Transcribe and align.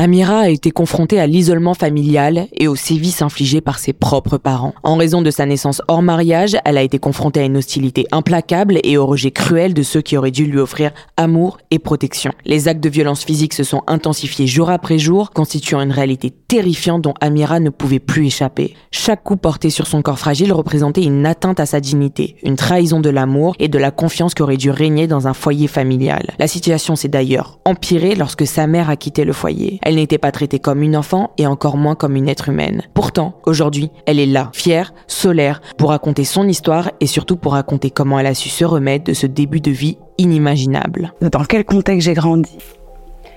Amira 0.00 0.42
a 0.42 0.48
été 0.48 0.70
confrontée 0.70 1.18
à 1.18 1.26
l'isolement 1.26 1.74
familial 1.74 2.46
et 2.52 2.68
aux 2.68 2.76
sévices 2.76 3.20
infligés 3.20 3.60
par 3.60 3.80
ses 3.80 3.92
propres 3.92 4.38
parents. 4.38 4.72
En 4.84 4.94
raison 4.94 5.22
de 5.22 5.30
sa 5.32 5.44
naissance 5.44 5.82
hors 5.88 6.02
mariage, 6.02 6.56
elle 6.64 6.78
a 6.78 6.84
été 6.84 7.00
confrontée 7.00 7.40
à 7.40 7.44
une 7.44 7.56
hostilité 7.56 8.06
implacable 8.12 8.78
et 8.84 8.96
au 8.96 9.06
rejet 9.06 9.32
cruel 9.32 9.74
de 9.74 9.82
ceux 9.82 10.00
qui 10.00 10.16
auraient 10.16 10.30
dû 10.30 10.44
lui 10.44 10.60
offrir 10.60 10.92
amour 11.16 11.58
et 11.72 11.80
protection. 11.80 12.30
Les 12.44 12.68
actes 12.68 12.80
de 12.80 12.88
violence 12.88 13.24
physique 13.24 13.54
se 13.54 13.64
sont 13.64 13.82
intensifiés 13.88 14.46
jour 14.46 14.70
après 14.70 15.00
jour, 15.00 15.30
constituant 15.30 15.80
une 15.80 15.90
réalité 15.90 16.30
terrifiante 16.30 17.02
dont 17.02 17.14
Amira 17.20 17.58
ne 17.58 17.70
pouvait 17.70 17.98
plus 17.98 18.26
échapper. 18.26 18.74
Chaque 18.92 19.24
coup 19.24 19.36
porté 19.36 19.68
sur 19.68 19.88
son 19.88 20.02
corps 20.02 20.20
fragile 20.20 20.52
représentait 20.52 21.02
une 21.02 21.26
atteinte 21.26 21.58
à 21.58 21.66
sa 21.66 21.80
dignité, 21.80 22.36
une 22.44 22.54
trahison 22.54 23.00
de 23.00 23.10
l'amour 23.10 23.56
et 23.58 23.66
de 23.66 23.78
la 23.78 23.90
confiance 23.90 24.34
qui 24.34 24.42
aurait 24.42 24.58
dû 24.58 24.70
régner 24.70 25.08
dans 25.08 25.26
un 25.26 25.34
foyer 25.34 25.66
familial. 25.66 26.36
La 26.38 26.46
situation 26.46 26.94
s'est 26.94 27.08
d'ailleurs 27.08 27.58
empirée 27.64 28.14
lorsque 28.14 28.46
sa 28.46 28.68
mère 28.68 28.90
a 28.90 28.96
quitté 28.96 29.24
le 29.24 29.32
foyer. 29.32 29.80
Elle 29.88 29.94
n'était 29.94 30.18
pas 30.18 30.32
traitée 30.32 30.58
comme 30.58 30.82
une 30.82 30.98
enfant 30.98 31.30
et 31.38 31.46
encore 31.46 31.78
moins 31.78 31.94
comme 31.94 32.14
une 32.14 32.28
être 32.28 32.50
humaine. 32.50 32.82
Pourtant, 32.92 33.36
aujourd'hui, 33.46 33.90
elle 34.04 34.18
est 34.18 34.26
là, 34.26 34.50
fière, 34.52 34.92
solaire, 35.06 35.62
pour 35.78 35.88
raconter 35.88 36.24
son 36.24 36.46
histoire 36.46 36.90
et 37.00 37.06
surtout 37.06 37.38
pour 37.38 37.52
raconter 37.52 37.90
comment 37.90 38.18
elle 38.18 38.26
a 38.26 38.34
su 38.34 38.50
se 38.50 38.66
remettre 38.66 39.04
de 39.04 39.14
ce 39.14 39.26
début 39.26 39.62
de 39.62 39.70
vie 39.70 39.96
inimaginable. 40.18 41.14
Dans 41.22 41.42
quel 41.44 41.64
contexte 41.64 42.04
j'ai 42.04 42.12
grandi? 42.12 42.58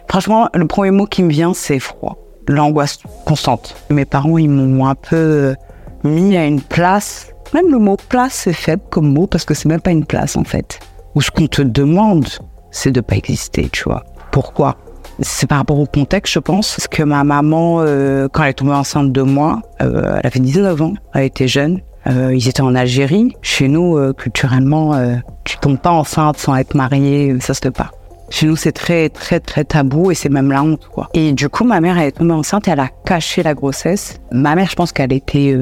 Franchement, 0.10 0.50
le 0.54 0.68
premier 0.68 0.92
mot 0.92 1.06
qui 1.06 1.24
me 1.24 1.30
vient, 1.30 1.54
c'est 1.54 1.80
froid. 1.80 2.18
L'angoisse 2.50 3.00
constante. 3.26 3.78
Mes 3.90 4.04
parents, 4.04 4.38
ils 4.38 4.50
m'ont 4.50 4.88
un 4.88 4.96
peu 4.96 5.56
mis 6.04 6.36
à 6.36 6.46
une 6.46 6.60
place. 6.60 7.32
Même 7.54 7.72
le 7.72 7.80
mot 7.80 7.96
place, 7.96 8.34
c'est 8.34 8.52
faible 8.52 8.84
comme 8.90 9.08
mot 9.08 9.26
parce 9.26 9.46
que 9.46 9.54
c'est 9.54 9.70
même 9.70 9.80
pas 9.80 9.92
une 9.92 10.06
place 10.06 10.36
en 10.36 10.44
fait. 10.44 10.82
Ou 11.16 11.22
ce 11.22 11.32
qu'on 11.32 11.48
te 11.48 11.62
demande, 11.62 12.28
c'est 12.72 12.92
de 12.92 13.00
pas 13.00 13.16
exister, 13.16 13.70
tu 13.72 13.86
vois. 13.86 14.04
Pourquoi? 14.34 14.76
C'est 15.20 15.48
par 15.48 15.58
rapport 15.58 15.80
au 15.80 15.86
contexte, 15.86 16.34
je 16.34 16.40
pense. 16.40 16.76
Parce 16.76 16.88
que 16.88 17.04
ma 17.04 17.24
maman, 17.24 17.82
euh, 17.82 18.28
quand 18.32 18.44
elle 18.44 18.52
est 18.52 18.54
tombée 18.54 18.74
enceinte 18.74 19.12
de 19.12 19.22
moi, 19.22 19.62
euh, 19.82 20.20
elle 20.20 20.28
avait 20.28 20.40
19 20.40 20.82
ans, 20.82 20.94
elle 21.14 21.26
était 21.26 21.48
jeune. 21.48 21.82
Euh, 22.08 22.34
ils 22.34 22.48
étaient 22.48 22.62
en 22.62 22.74
Algérie. 22.74 23.36
Chez 23.42 23.68
nous, 23.68 24.14
culturellement, 24.14 24.96
tu 25.44 25.58
tombes 25.58 25.78
pas 25.78 25.92
enceinte 25.92 26.38
sans 26.38 26.56
être 26.56 26.74
mariée, 26.74 27.36
ça 27.40 27.54
se 27.54 27.68
pas. 27.70 27.92
Chez 28.30 28.48
nous, 28.48 28.56
c'est 28.56 28.72
très, 28.72 29.10
très, 29.10 29.40
très 29.40 29.66
tabou 29.66 30.10
et 30.10 30.16
c'est 30.16 30.30
même 30.30 30.52
la 30.52 30.64
honte. 30.64 30.90
Et 31.14 31.34
du 31.34 31.50
coup, 31.50 31.66
ma 31.66 31.82
mère, 31.82 31.98
elle 31.98 32.08
est 32.08 32.12
tombée 32.14 32.34
enceinte 32.34 32.68
et 32.68 32.72
elle 32.72 32.80
a 32.80 32.88
caché 33.06 33.44
la 33.44 33.54
grossesse. 33.54 34.20
Ma 34.32 34.56
mère, 34.56 34.70
je 34.70 34.76
pense 34.76 34.94
qu'elle 34.94 35.14
était 35.14 35.56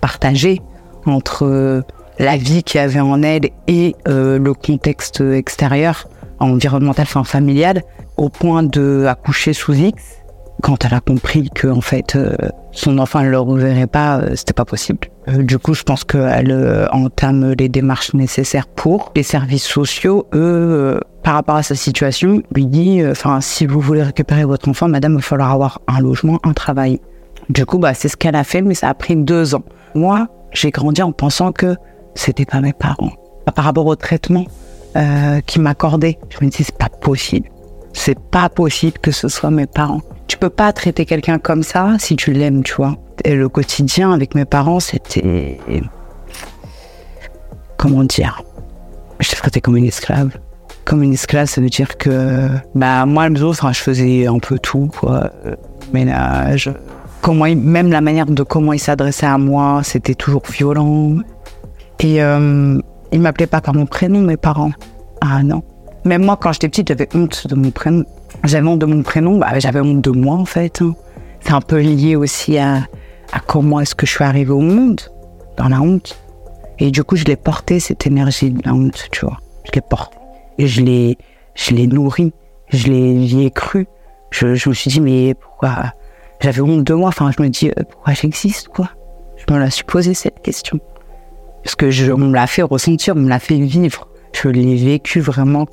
partagée 0.00 0.60
entre 1.06 1.82
la 2.18 2.36
vie 2.36 2.62
qu'il 2.62 2.80
y 2.80 2.84
avait 2.84 3.00
en 3.00 3.22
elle 3.22 3.50
et 3.66 3.96
le 4.06 4.52
contexte 4.52 5.20
extérieur 5.20 6.06
environnemental, 6.40 7.04
enfin 7.08 7.24
familial, 7.24 7.82
au 8.16 8.28
point 8.28 8.62
de 8.62 9.06
accoucher 9.08 9.52
sous 9.52 9.74
X. 9.74 10.02
Quand 10.62 10.84
elle 10.86 10.94
a 10.94 11.00
compris 11.00 11.50
que 11.54 11.68
en 11.68 11.82
fait 11.82 12.16
euh, 12.16 12.34
son 12.72 12.98
enfant 12.98 13.22
ne 13.22 13.28
le 13.28 13.38
reverrait 13.38 13.86
pas, 13.86 14.18
euh, 14.18 14.34
c'était 14.34 14.54
pas 14.54 14.64
possible. 14.64 15.08
Euh, 15.28 15.42
du 15.42 15.58
coup, 15.58 15.74
je 15.74 15.82
pense 15.82 16.04
qu'elle 16.04 16.88
entame 16.92 17.52
les 17.58 17.68
démarches 17.68 18.14
nécessaires 18.14 18.66
pour 18.66 19.12
les 19.14 19.22
services 19.22 19.66
sociaux. 19.66 20.26
Eux, 20.32 20.98
par 21.22 21.34
rapport 21.34 21.56
à 21.56 21.62
sa 21.62 21.74
situation, 21.74 22.42
lui 22.54 22.66
dit, 22.66 23.02
enfin, 23.06 23.40
si 23.40 23.66
vous 23.66 23.80
voulez 23.80 24.02
récupérer 24.02 24.44
votre 24.44 24.68
enfant, 24.68 24.88
madame, 24.88 25.12
il 25.12 25.16
va 25.16 25.22
falloir 25.22 25.52
avoir 25.52 25.80
un 25.88 26.00
logement, 26.00 26.38
un 26.42 26.52
travail. 26.52 27.00
Du 27.50 27.66
coup, 27.66 27.78
bah, 27.78 27.92
c'est 27.92 28.08
ce 28.08 28.16
qu'elle 28.16 28.36
a 28.36 28.44
fait, 28.44 28.62
mais 28.62 28.74
ça 28.74 28.88
a 28.88 28.94
pris 28.94 29.16
deux 29.16 29.54
ans. 29.54 29.64
Moi, 29.94 30.28
j'ai 30.52 30.70
grandi 30.70 31.02
en 31.02 31.12
pensant 31.12 31.52
que 31.52 31.76
c'était 32.14 32.46
pas 32.46 32.60
mes 32.60 32.72
parents. 32.72 33.12
Par 33.54 33.64
rapport 33.64 33.86
au 33.86 33.94
traitement 33.94 34.44
euh, 34.96 35.40
qui 35.40 35.60
m'accordaient, 35.60 36.18
je 36.30 36.44
me 36.44 36.50
disais, 36.50 36.64
c'est 36.64 36.78
pas 36.78 36.88
possible. 36.88 37.50
C'est 37.92 38.18
pas 38.18 38.48
possible 38.48 38.98
que 38.98 39.10
ce 39.10 39.28
soit 39.28 39.50
mes 39.50 39.66
parents. 39.66 40.00
Tu 40.26 40.38
peux 40.38 40.50
pas 40.50 40.72
traiter 40.72 41.04
quelqu'un 41.04 41.38
comme 41.38 41.62
ça 41.62 41.96
si 41.98 42.16
tu 42.16 42.32
l'aimes, 42.32 42.62
tu 42.62 42.74
vois. 42.74 42.96
Et 43.24 43.34
le 43.34 43.48
quotidien 43.48 44.12
avec 44.12 44.34
mes 44.34 44.44
parents, 44.44 44.80
c'était. 44.80 45.58
Comment 47.76 48.04
dire? 48.04 48.42
Je 49.20 49.30
traitais 49.34 49.60
comme 49.60 49.76
une 49.76 49.86
esclave. 49.86 50.30
Comme 50.84 51.02
une 51.02 51.12
esclave, 51.12 51.46
ça 51.46 51.60
veut 51.60 51.68
dire 51.68 51.96
que. 51.96 52.48
Bah, 52.74 53.06
moi, 53.06 53.28
les 53.28 53.42
autres, 53.42 53.70
je 53.72 53.80
faisais 53.80 54.26
un 54.26 54.38
peu 54.38 54.58
tout, 54.58 54.90
quoi. 54.98 55.30
Ménage. 55.92 56.70
Comment 57.22 57.46
même 57.54 57.90
la 57.90 58.00
manière 58.00 58.26
de 58.26 58.42
comment 58.42 58.72
ils 58.72 58.78
s'adressaient 58.78 59.26
à 59.26 59.38
moi, 59.38 59.82
c'était 59.84 60.14
toujours 60.14 60.42
violent. 60.48 61.16
Et 62.00 62.22
euh, 62.22 62.78
ils 63.12 63.20
m'appelaient 63.20 63.46
pas 63.46 63.60
par 63.60 63.74
mon 63.74 63.86
prénom, 63.86 64.20
mes 64.20 64.36
parents. 64.36 64.72
Ah 65.20 65.42
non. 65.42 65.62
Même 66.04 66.24
moi, 66.24 66.36
quand 66.40 66.52
j'étais 66.52 66.68
petite, 66.68 66.88
j'avais 66.88 67.08
honte 67.14 67.46
de 67.46 67.54
mon 67.54 67.70
prénom. 67.70 68.04
J'avais 68.44 68.66
honte 68.66 68.78
de 68.78 68.86
mon 68.86 69.02
prénom, 69.02 69.38
bah, 69.38 69.58
j'avais 69.58 69.80
honte 69.80 70.02
de 70.02 70.10
moi 70.10 70.36
en 70.36 70.44
fait. 70.44 70.82
Hein. 70.82 70.94
C'est 71.40 71.52
un 71.52 71.60
peu 71.60 71.80
lié 71.80 72.16
aussi 72.16 72.58
à, 72.58 72.86
comment 73.46 73.80
est-ce 73.80 73.94
que 73.94 74.06
je 74.06 74.12
suis 74.12 74.24
arrivée 74.24 74.52
au 74.52 74.60
monde, 74.60 75.00
dans 75.56 75.68
la 75.68 75.80
honte. 75.80 76.18
Et 76.78 76.90
du 76.90 77.02
coup, 77.04 77.16
je 77.16 77.24
l'ai 77.24 77.36
porté, 77.36 77.80
cette 77.80 78.06
énergie 78.06 78.50
de 78.50 78.60
la 78.64 78.74
honte, 78.74 79.08
tu 79.10 79.24
vois. 79.24 79.38
Je 79.64 79.70
l'ai 79.72 79.80
portée. 79.80 80.16
Et 80.58 80.66
je 80.66 80.82
l'ai, 80.82 81.18
je 81.54 81.74
l'ai 81.74 81.86
nourrie. 81.86 82.32
Je 82.68 82.88
l'ai, 82.88 83.26
j'y 83.26 83.44
ai 83.44 83.50
cru. 83.50 83.86
Je, 84.30 84.68
me 84.68 84.74
suis 84.74 84.90
dit, 84.90 85.00
mais 85.00 85.34
pourquoi? 85.34 85.92
J'avais 86.40 86.60
honte 86.60 86.84
de 86.84 86.94
moi. 86.94 87.08
Enfin, 87.08 87.30
je 87.36 87.42
me 87.42 87.48
dis, 87.48 87.70
euh, 87.70 87.82
pourquoi 87.88 88.12
j'existe, 88.12 88.68
quoi? 88.68 88.90
Je 89.36 89.52
me 89.52 89.58
la 89.58 89.70
suis 89.70 89.84
posé 89.84 90.14
cette 90.14 90.42
question. 90.42 90.80
Parce 91.66 91.74
que 91.74 91.90
je, 91.90 92.12
me 92.12 92.32
l'a 92.32 92.46
fait 92.46 92.62
ressentir, 92.62 93.16
on 93.16 93.18
me 93.18 93.28
l'a 93.28 93.40
fait 93.40 93.58
vivre. 93.58 94.06
Je 94.32 94.48
l'ai 94.48 94.76
vécu 94.76 95.18
vraiment 95.18 95.66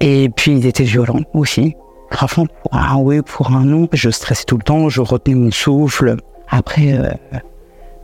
et 0.00 0.30
puis, 0.30 0.52
ils 0.52 0.66
étaient 0.66 0.84
violents 0.84 1.20
aussi. 1.34 1.76
Franchement, 2.10 2.46
pour 2.46 2.74
un 2.74 2.96
oui, 2.96 3.20
pour 3.20 3.52
un 3.52 3.66
non, 3.66 3.88
je 3.92 4.08
stressais 4.08 4.44
tout 4.46 4.56
le 4.56 4.62
temps, 4.62 4.88
je 4.88 5.02
retenais 5.02 5.36
mon 5.36 5.50
souffle. 5.50 6.16
Après, 6.48 6.94
euh, 6.94 7.10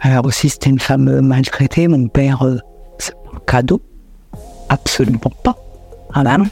alors 0.00 0.26
aussi, 0.26 0.50
c'était 0.50 0.68
une 0.68 0.78
femme 0.78 1.20
maltraitée. 1.20 1.88
Mon 1.88 2.08
père, 2.08 2.42
euh, 2.42 2.58
c'est 2.98 3.14
un 3.34 3.38
cadeau. 3.46 3.80
Absolument 4.68 5.32
pas. 5.42 5.56
Ah 6.12 6.22
bah 6.22 6.36
non. 6.36 6.46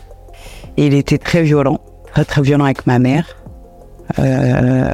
il 0.78 0.94
était 0.94 1.18
très 1.18 1.42
violent, 1.42 1.80
très 2.12 2.24
très 2.24 2.40
violent 2.40 2.64
avec 2.64 2.86
ma 2.86 2.98
mère. 2.98 3.26
Euh, 4.18 4.92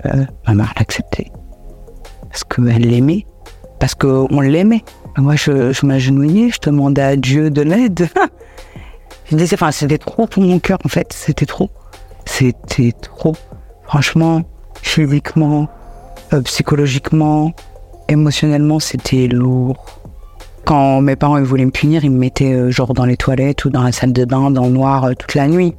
ma 0.49 0.55
mère 0.55 0.73
l'acceptait. 0.77 1.31
Parce 2.31 2.43
qu'elle 2.43 2.89
l'aimait. 2.89 3.27
Parce 3.79 3.95
qu'on 3.95 4.41
l'aimait. 4.41 4.85
Moi, 5.17 5.37
je, 5.37 5.87
m'agenouillais, 5.87 6.51
je 6.51 6.61
demandais 6.61 7.03
à 7.03 7.17
Dieu 7.17 7.51
de 7.51 7.63
l'aide. 7.63 8.09
Je 9.31 9.37
disais, 9.37 9.55
enfin, 9.55 9.71
c'était 9.71 9.97
trop 9.97 10.27
pour 10.27 10.43
mon 10.43 10.59
cœur, 10.59 10.77
en 10.85 10.89
fait. 10.89 11.11
C'était 11.15 11.47
trop. 11.47 11.71
C'était 12.27 12.93
trop. 12.93 13.35
Franchement, 13.85 14.43
physiquement, 14.83 15.69
euh, 16.35 16.43
psychologiquement, 16.43 17.53
émotionnellement, 18.09 18.81
c'était 18.81 19.27
lourd. 19.27 20.01
Quand 20.67 21.01
mes 21.01 21.17
parents 21.17 21.43
voulaient 21.43 21.65
me 21.65 21.71
punir, 21.71 22.05
ils 22.05 22.11
me 22.11 22.19
mettaient 22.19 22.53
euh, 22.53 22.71
genre 22.71 22.93
dans 22.93 23.05
les 23.05 23.17
toilettes 23.17 23.65
ou 23.65 23.71
dans 23.71 23.83
la 23.83 23.93
salle 23.93 24.13
de 24.13 24.25
bain, 24.25 24.51
dans 24.51 24.65
le 24.65 24.73
noir, 24.73 25.05
euh, 25.05 25.15
toute 25.15 25.35
la 25.35 25.47
nuit. 25.47 25.75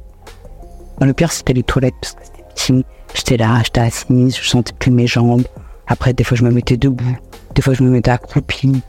le 1.00 1.12
pire, 1.12 1.30
c'était 1.30 1.52
les 1.52 1.62
toilettes, 1.62 1.94
parce 2.00 2.14
que 2.14 2.24
c'était 2.24 2.44
petit. 2.54 2.84
J'étais 3.14 3.36
là, 3.36 3.60
j'étais 3.64 3.80
assise, 3.80 4.38
je 4.40 4.48
sentais 4.48 4.72
plus 4.78 4.90
mes 4.90 5.06
jambes. 5.06 5.44
Après, 5.86 6.12
des 6.12 6.24
fois, 6.24 6.36
je 6.36 6.44
me 6.44 6.50
mettais 6.50 6.76
debout. 6.76 7.16
Des 7.56 7.62
fois, 7.62 7.74
je 7.74 7.82
me 7.82 7.90
mettais 7.90 8.12
accroupie. 8.12 8.82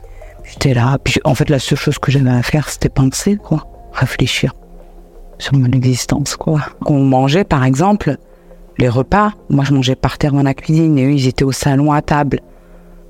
J'étais 0.44 0.74
là. 0.74 0.98
Puis, 1.02 1.20
en 1.24 1.34
fait, 1.34 1.50
la 1.50 1.58
seule 1.58 1.78
chose 1.78 1.98
que 1.98 2.12
j'avais 2.12 2.30
à 2.30 2.42
faire, 2.42 2.68
c'était 2.68 2.88
penser, 2.88 3.36
quoi 3.36 3.66
réfléchir 3.92 4.54
sur 5.38 5.54
mon 5.54 5.70
existence, 5.70 6.36
quoi. 6.36 6.60
On 6.86 7.04
mangeait, 7.04 7.44
par 7.44 7.64
exemple, 7.64 8.16
les 8.78 8.88
repas. 8.88 9.32
Moi, 9.50 9.64
je 9.64 9.72
mangeais 9.72 9.94
par 9.94 10.18
terre 10.18 10.32
dans 10.32 10.42
la 10.42 10.54
cuisine 10.54 10.98
et 10.98 11.04
eux, 11.04 11.12
ils 11.12 11.28
étaient 11.28 11.44
au 11.44 11.52
salon 11.52 11.92
à 11.92 12.02
table. 12.02 12.40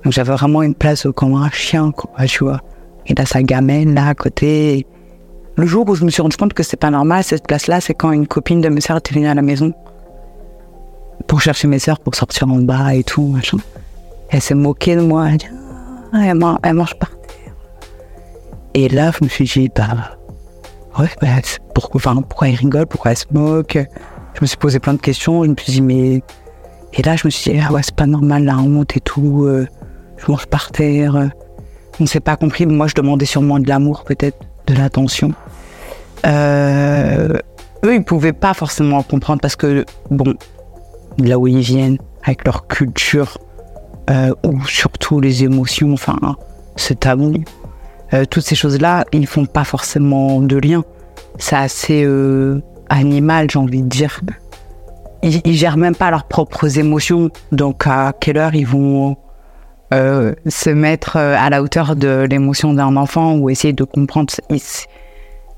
Donc, 0.04 0.12
j'avais 0.12 0.32
vraiment 0.32 0.62
une 0.62 0.74
place 0.74 1.06
comme 1.14 1.34
un 1.34 1.50
chien, 1.50 1.90
quoi, 1.90 2.26
tu 2.26 2.44
vois. 2.44 2.60
Et 3.06 3.14
là, 3.14 3.24
sa 3.24 3.42
gamelle, 3.42 3.94
là, 3.94 4.08
à 4.08 4.14
côté. 4.14 4.86
Le 5.56 5.66
jour 5.66 5.88
où 5.88 5.94
je 5.94 6.04
me 6.04 6.10
suis 6.10 6.22
rendu 6.22 6.36
compte 6.36 6.52
que 6.52 6.62
c'est 6.62 6.76
pas 6.76 6.90
normal, 6.90 7.24
cette 7.24 7.46
place-là, 7.46 7.80
c'est 7.80 7.94
quand 7.94 8.12
une 8.12 8.26
copine 8.26 8.60
de 8.60 8.68
mes 8.68 8.80
sœurs 8.80 8.98
était 8.98 9.14
venue 9.14 9.26
à 9.26 9.34
la 9.34 9.42
maison 9.42 9.72
pour 11.26 11.40
chercher 11.40 11.66
mes 11.66 11.80
sœurs 11.80 11.98
pour 11.98 12.14
sortir 12.14 12.48
en 12.48 12.60
bas 12.60 12.94
et 12.94 13.02
tout, 13.02 13.26
machin. 13.26 13.58
Elle 14.30 14.42
s'est 14.42 14.54
moquée 14.54 14.96
de 14.96 15.00
moi. 15.00 15.28
Elle 15.30 15.36
dit, 15.38 15.46
ah, 16.12 16.24
elle, 16.24 16.74
mange, 16.74 16.94
par 16.98 17.10
terre. 17.10 17.54
Et 18.74 18.88
là, 18.88 19.10
je 19.18 19.24
me 19.24 19.28
suis 19.28 19.44
dit, 19.44 19.70
bah, 19.74 20.18
ouais, 20.98 21.08
bah, 21.20 21.28
pourquoi, 21.74 21.98
enfin, 21.98 22.22
pourquoi 22.22 22.48
il 22.48 22.56
rigole, 22.56 22.86
pourquoi 22.86 23.12
elle 23.12 23.16
se 23.16 23.26
moque? 23.32 23.78
Je 24.34 24.40
me 24.40 24.46
suis 24.46 24.56
posé 24.56 24.78
plein 24.78 24.94
de 24.94 25.00
questions, 25.00 25.44
je 25.44 25.50
me 25.50 25.56
suis 25.56 25.72
dit, 25.72 25.82
mais. 25.82 26.22
Et 26.94 27.02
là, 27.02 27.16
je 27.16 27.26
me 27.26 27.30
suis 27.30 27.50
dit, 27.50 27.60
ah 27.66 27.72
ouais, 27.72 27.82
c'est 27.82 27.94
pas 27.94 28.06
normal 28.06 28.44
la 28.44 28.56
honte 28.56 28.96
et 28.96 29.00
tout, 29.00 29.44
euh, 29.44 29.66
je 30.16 30.30
mange 30.30 30.46
par 30.46 30.70
terre. 30.70 31.30
On 32.00 32.04
ne 32.04 32.08
s'est 32.08 32.20
pas 32.20 32.36
compris, 32.36 32.64
moi 32.64 32.86
je 32.86 32.94
demandais 32.94 33.26
sûrement 33.26 33.58
de 33.58 33.68
l'amour, 33.68 34.04
peut-être, 34.04 34.38
de 34.66 34.74
l'attention. 34.74 35.32
Euh, 36.26 37.36
eux, 37.84 37.94
ils 37.94 38.04
pouvaient 38.04 38.32
pas 38.32 38.54
forcément 38.54 39.02
comprendre 39.02 39.40
parce 39.40 39.56
que, 39.56 39.84
bon, 40.10 40.34
là 41.18 41.38
où 41.38 41.46
ils 41.46 41.60
viennent, 41.60 41.98
avec 42.22 42.44
leur 42.44 42.66
culture, 42.66 43.38
euh, 44.10 44.32
ou 44.44 44.64
surtout 44.66 45.20
les 45.20 45.44
émotions, 45.44 45.92
enfin, 45.92 46.18
c'est 46.76 47.00
tabou. 47.00 47.34
Euh, 48.14 48.24
toutes 48.24 48.44
ces 48.44 48.54
choses-là, 48.54 49.04
ils 49.12 49.26
font 49.26 49.44
pas 49.46 49.64
forcément 49.64 50.40
de 50.40 50.56
lien. 50.56 50.82
C'est 51.38 51.56
assez 51.56 52.04
euh, 52.04 52.60
animal, 52.88 53.50
j'ai 53.50 53.58
envie 53.58 53.82
de 53.82 53.88
dire. 53.88 54.20
ils, 55.22 55.40
ils 55.44 55.54
gèrent 55.54 55.76
même 55.76 55.94
pas 55.94 56.10
leurs 56.10 56.24
propres 56.24 56.78
émotions. 56.78 57.30
Donc, 57.52 57.86
à 57.86 58.12
quelle 58.18 58.38
heure 58.38 58.54
ils 58.54 58.66
vont 58.66 59.16
euh, 59.92 60.34
se 60.46 60.70
mettre 60.70 61.16
à 61.16 61.48
la 61.50 61.62
hauteur 61.62 61.96
de 61.96 62.26
l'émotion 62.30 62.72
d'un 62.74 62.96
enfant 62.96 63.36
ou 63.36 63.50
essayer 63.50 63.72
de 63.74 63.84
comprendre. 63.84 64.32
Ils- 64.50 64.60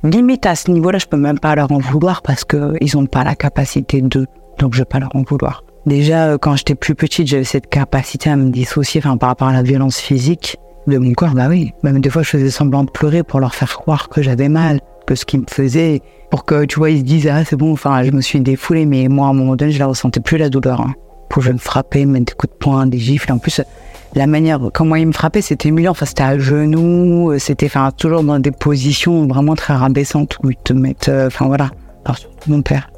limite 0.03 0.47
à 0.47 0.55
ce 0.57 0.71
niveau-là, 0.71 0.99
je 0.99 1.07
peux 1.07 1.17
même 1.19 1.39
pas 1.39 1.55
leur 1.55 1.71
en 1.71 1.79
vouloir 1.79 2.23
parce 2.23 2.45
que 2.45 2.75
ils 2.81 2.97
ont 2.97 3.07
pas 3.07 3.23
la 3.23 3.35
capacité 3.37 4.01
de. 4.03 4.27
Donc, 4.59 4.73
je 4.75 4.79
vais 4.81 4.85
pas 4.87 4.99
leur 4.99 5.15
en 5.15 5.23
vouloir. 5.23 5.63
Déjà, 5.87 6.29
euh, 6.29 6.39
quand 6.39 6.57
j'étais 6.57 6.75
plus 6.75 6.95
petite, 6.95 7.27
j'avais 7.27 7.45
cette 7.45 7.69
capacité 7.69 8.31
à 8.31 8.37
me 8.37 8.51
dissocier, 8.51 9.01
enfin, 9.03 9.17
par 9.17 9.31
rapport 9.31 9.49
à 9.49 9.53
la 9.53 9.63
violence 9.63 9.99
physique 9.99 10.57
de 10.87 10.99
mon 10.99 11.13
corps. 11.13 11.35
Bah 11.35 11.47
oui. 11.49 11.73
Même 11.83 12.01
des 12.01 12.11
fois, 12.11 12.23
je 12.23 12.29
faisais 12.29 12.51
semblant 12.51 12.85
de 12.85 12.91
pleurer 12.91 13.23
pour 13.23 13.41
leur 13.41 13.55
faire 13.55 13.79
croire 13.79 14.09
que 14.09 14.23
j'avais 14.23 14.49
mal, 14.49 14.81
que 15.07 15.15
ce 15.15 15.25
qu'ils 15.25 15.41
me 15.41 15.47
faisaient, 15.49 16.03
pour 16.31 16.45
que, 16.45 16.65
tu 16.65 16.79
vois, 16.79 16.91
ils 16.91 16.99
se 16.99 17.05
disent, 17.05 17.29
ah, 17.29 17.45
c'est 17.45 17.57
bon, 17.57 17.73
enfin, 17.73 18.03
je 18.03 18.11
me 18.11 18.21
suis 18.21 18.41
défoulé, 18.41 18.87
mais 18.87 19.09
moi, 19.09 19.27
à 19.27 19.31
un 19.31 19.33
moment 19.35 19.57
donné, 19.57 19.73
je 19.73 19.79
la 19.79 19.87
ressentais 19.87 20.21
plus, 20.21 20.37
la 20.37 20.51
douleur. 20.51 20.81
Hein. 20.81 20.95
Pour 21.29 21.43
je 21.43 21.53
me 21.53 21.59
frapper, 21.59 22.07
me 22.07 22.13
mettre 22.13 22.27
des 22.27 22.35
coups 22.35 22.53
de 22.53 22.59
poing, 22.59 22.87
des 22.87 22.99
gifles. 22.99 23.33
En 23.33 23.39
plus, 23.39 23.61
la 24.15 24.27
manière, 24.27 24.61
comment 24.75 24.97
ils 24.97 25.07
me 25.07 25.13
frappaient, 25.13 25.43
c'était 25.43 25.69
humiliant. 25.69 25.93
Enfin, 25.93 26.07
c'était 26.07 26.25
à 26.25 26.39
genoux, 26.39 27.31
euh, 27.31 27.39
c'était, 27.39 27.67
enfin, 27.67 27.91
toujours 27.97 28.23
dans 28.23 28.39
des 28.39 28.51
positions 28.51 29.27
vraiment 29.27 29.55
très 29.55 29.75
rabaissantes 29.75 30.39
où 30.43 30.51
ils 30.51 30.57
te 30.57 30.73
mettent, 30.73 31.09
euh, 31.09 31.29
enfin, 31.29 31.47
voilà. 31.47 31.71
Surtout 32.17 32.51
mon 32.51 32.63
père. 32.63 32.91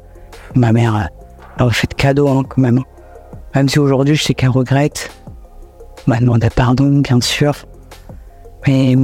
Ma 0.55 0.71
mère, 0.71 1.09
elle 1.57 1.63
aurait 1.63 1.73
fait 1.73 1.89
de 1.89 1.95
cadeaux, 1.95 2.29
hein, 2.29 2.43
quand 2.47 2.61
même. 2.61 2.81
Même 3.55 3.69
si 3.69 3.79
aujourd'hui, 3.79 4.15
je 4.15 4.23
sais 4.23 4.33
qu'elle 4.33 4.49
regrette. 4.49 5.11
M'a 6.07 6.19
demandé 6.19 6.49
pardon, 6.49 6.99
bien 6.99 7.21
sûr. 7.21 7.55
Mais, 8.67 8.95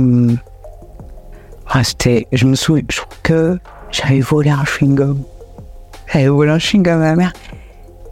c'était, 1.84 2.28
je 2.32 2.46
me 2.46 2.56
souviens, 2.56 2.84
je 2.90 2.98
trouve 2.98 3.18
que 3.24 3.60
j'avais 3.92 4.22
volé 4.22 4.50
un 4.50 4.64
chewing-gum. 4.64 5.18
J'avais 6.12 6.28
volé 6.28 6.52
un 6.52 6.58
chewing-gum 6.58 6.94
à 6.94 6.98
ma 6.98 7.16
mère. 7.16 7.34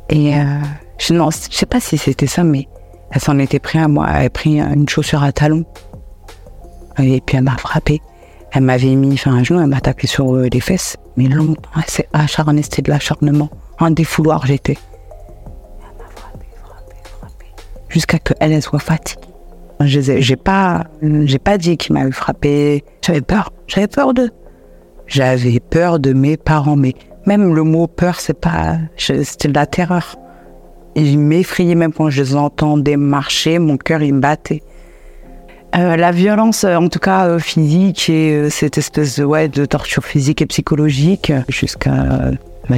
Et, 0.10 0.36
euh, 0.36 0.62
je, 0.98 1.14
je 1.14 1.56
sais 1.56 1.66
pas 1.66 1.80
si 1.80 1.98
c'était 1.98 2.28
ça, 2.28 2.44
mais 2.44 2.68
elle 3.12 3.22
s'en 3.22 3.40
était 3.40 3.60
pris 3.60 3.80
à 3.80 3.88
moi. 3.88 4.08
Elle 4.14 4.26
a 4.28 4.30
pris 4.30 4.60
une 4.60 4.88
chaussure 4.88 5.24
à 5.24 5.32
talons. 5.32 5.66
Et 7.00 7.22
puis 7.22 7.38
elle 7.38 7.44
m'a 7.44 7.58
frappé. 7.58 8.02
Elle 8.52 8.64
m'avait 8.64 8.96
mis 8.96 9.14
enfin, 9.14 9.34
un 9.34 9.44
genou, 9.44 9.60
elle 9.60 9.68
m'a 9.68 9.82
tapé 9.82 10.08
sur 10.08 10.34
euh, 10.34 10.48
les 10.52 10.60
fesses. 10.60 10.98
Mais 11.16 11.28
longtemps, 11.28 11.70
elle 11.76 11.90
s'est 11.90 12.08
acharnée, 12.14 12.64
c'était 12.64 12.82
de 12.82 12.90
l'acharnement. 12.92 13.50
Un 13.80 13.92
défouloir, 13.92 14.46
j'étais. 14.46 14.78
Jusqu'à 17.90 18.20
que 18.20 18.34
elle 18.40 18.62
soit 18.62 18.80
fatiguée. 18.80 19.22
J'ai 19.82 20.36
pas, 20.36 20.86
j'ai 21.02 21.40
pas 21.40 21.58
dit 21.58 21.78
qu'il 21.78 21.94
m'avait 21.94 22.12
frappé. 22.12 22.84
J'avais 23.02 23.22
peur. 23.22 23.52
J'avais 23.68 23.88
peur 23.88 24.14
de. 24.14 24.32
J'avais 25.06 25.60
peur 25.60 26.00
de 26.00 26.14
mes 26.14 26.36
parents. 26.38 26.76
Mais 26.76 26.94
même 27.26 27.54
le 27.54 27.64
mot 27.64 27.88
peur, 27.88 28.20
c'est 28.20 28.40
pas. 28.40 28.78
C'était 28.98 29.48
de 29.48 29.54
la 29.54 29.68
terreur. 29.68 30.16
Et 30.96 31.06
je 31.06 31.18
m'effrayais 31.18 31.76
même 31.76 31.94
quand 31.94 32.10
je 32.10 32.24
les 32.24 32.36
entendais 32.36 32.98
marcher, 32.98 33.60
mon 33.60 33.78
cœur 33.78 34.02
il 34.02 34.16
me 34.16 34.20
battait. 34.20 34.64
Euh, 35.76 35.96
la 35.96 36.12
violence, 36.12 36.64
euh, 36.64 36.76
en 36.76 36.88
tout 36.88 36.98
cas 36.98 37.28
euh, 37.28 37.40
physique 37.40 38.10
et 38.10 38.50
cette 38.50 38.80
espèce 38.80 39.20
de, 39.20 39.48
de 39.48 39.66
torture 39.66 40.04
physique 40.04 40.42
et 40.42 40.48
psychologique 40.48 41.32
jusqu'à 41.50 42.32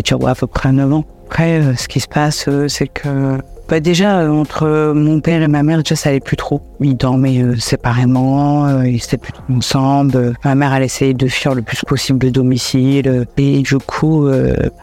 tu 0.03 0.15
vois, 0.15 0.31
à 0.31 0.35
peu 0.35 0.47
près 0.47 0.71
9 0.71 0.93
ans. 0.93 1.03
Après, 1.27 1.61
euh, 1.61 1.75
ce 1.75 1.87
qui 1.87 1.99
se 1.99 2.07
passe, 2.07 2.45
euh, 2.47 2.67
c'est 2.67 2.87
que 2.87 3.37
bah, 3.67 3.79
déjà 3.79 4.31
entre 4.31 4.93
mon 4.95 5.19
père 5.19 5.43
et 5.43 5.47
ma 5.47 5.61
mère, 5.61 5.77
déjà 5.77 5.95
ça 5.95 6.09
allait 6.09 6.19
plus 6.19 6.37
trop. 6.37 6.61
Ils 6.79 6.97
dormaient 6.97 7.43
euh, 7.43 7.55
séparément, 7.57 8.81
ils 8.81 8.95
étaient 8.95 9.17
plus 9.17 9.33
ensemble. 9.55 10.33
Ma 10.43 10.55
mère, 10.55 10.73
elle 10.73 10.83
essayait 10.83 11.13
de 11.13 11.27
fuir 11.27 11.53
le 11.53 11.61
plus 11.61 11.81
possible 11.85 12.25
le 12.25 12.31
domicile. 12.31 13.27
et 13.37 13.61
du 13.61 13.77
coup, 13.77 14.27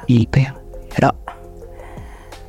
il 0.09 0.27
perd. 0.29 0.55
Là, 1.01 1.15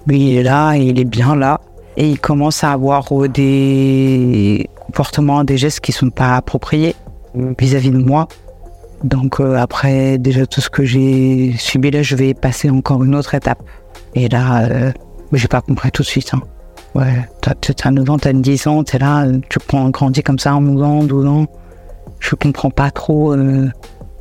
lui, 0.06 0.30
il 0.30 0.38
est 0.38 0.44
là, 0.44 0.76
il 0.76 1.00
est 1.00 1.06
bien 1.06 1.36
là. 1.36 1.60
Et 1.98 2.08
il 2.08 2.20
commence 2.20 2.64
à 2.64 2.72
avoir 2.72 3.10
des 3.30 4.70
comportements, 4.86 5.44
des 5.44 5.58
gestes 5.58 5.80
qui 5.80 5.92
sont 5.92 6.12
pas 6.12 6.36
appropriés 6.36 6.96
vis-à-vis 7.58 7.90
de 7.90 7.98
moi. 7.98 8.28
Donc 9.08 9.40
euh, 9.40 9.56
après 9.56 10.18
déjà 10.18 10.46
tout 10.46 10.60
ce 10.60 10.70
que 10.70 10.84
j'ai 10.84 11.56
subi 11.58 11.92
là, 11.92 12.04
je 12.04 12.16
vais 12.16 12.34
passer 12.34 12.70
encore 12.70 13.04
une 13.04 13.16
autre 13.16 13.34
étape. 13.36 13.64
Et 14.16 14.28
là, 14.28 14.66
euh, 14.66 14.92
j'ai 15.32 15.48
pas 15.48 15.62
compris 15.62 15.92
tout 15.92 16.02
de 16.02 16.08
suite. 16.08 16.34
Hein. 16.34 16.42
Ouais, 16.94 17.28
t'as 17.42 17.54
t'as 17.54 17.92
9 17.92 18.10
ans, 18.10 18.18
t'as 18.18 18.34
10 18.34 18.68
ans, 18.68 18.84
t'es 18.84 18.98
là, 19.00 19.26
tu 19.50 19.60
prends 19.60 19.90
grandi 19.92 20.24
comme 20.24 20.40
ça 20.40 20.56
en 20.56 20.66
11 20.66 20.84
ans, 20.84 21.04
12 21.04 21.26
ans. 21.26 21.46
Je 22.20 22.36
comprends 22.36 22.70
pas 22.70 22.92
trop 22.92 23.34
euh, 23.34 23.70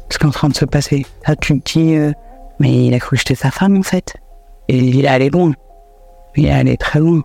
ce 0.09 0.19
qui 0.19 0.25
est 0.25 0.29
en 0.29 0.31
train 0.31 0.49
de 0.49 0.55
se 0.55 0.65
passer. 0.65 1.05
Là, 1.27 1.35
tu 1.35 1.61
te 1.61 1.73
dis, 1.73 1.97
euh, 1.97 2.13
mais 2.61 2.87
il 2.87 2.95
a 2.95 3.01
cru 3.01 3.17
que 3.17 3.21
j'étais 3.21 3.35
sa 3.35 3.51
femme 3.51 3.77
en 3.77 3.83
fait. 3.83 4.15
Et 4.69 4.79
il 4.79 5.05
est 5.05 5.09
allé 5.09 5.31
loin. 5.31 5.53
Il 6.37 6.47
est 6.47 6.53
allé 6.53 6.77
très 6.77 7.01
loin. 7.01 7.23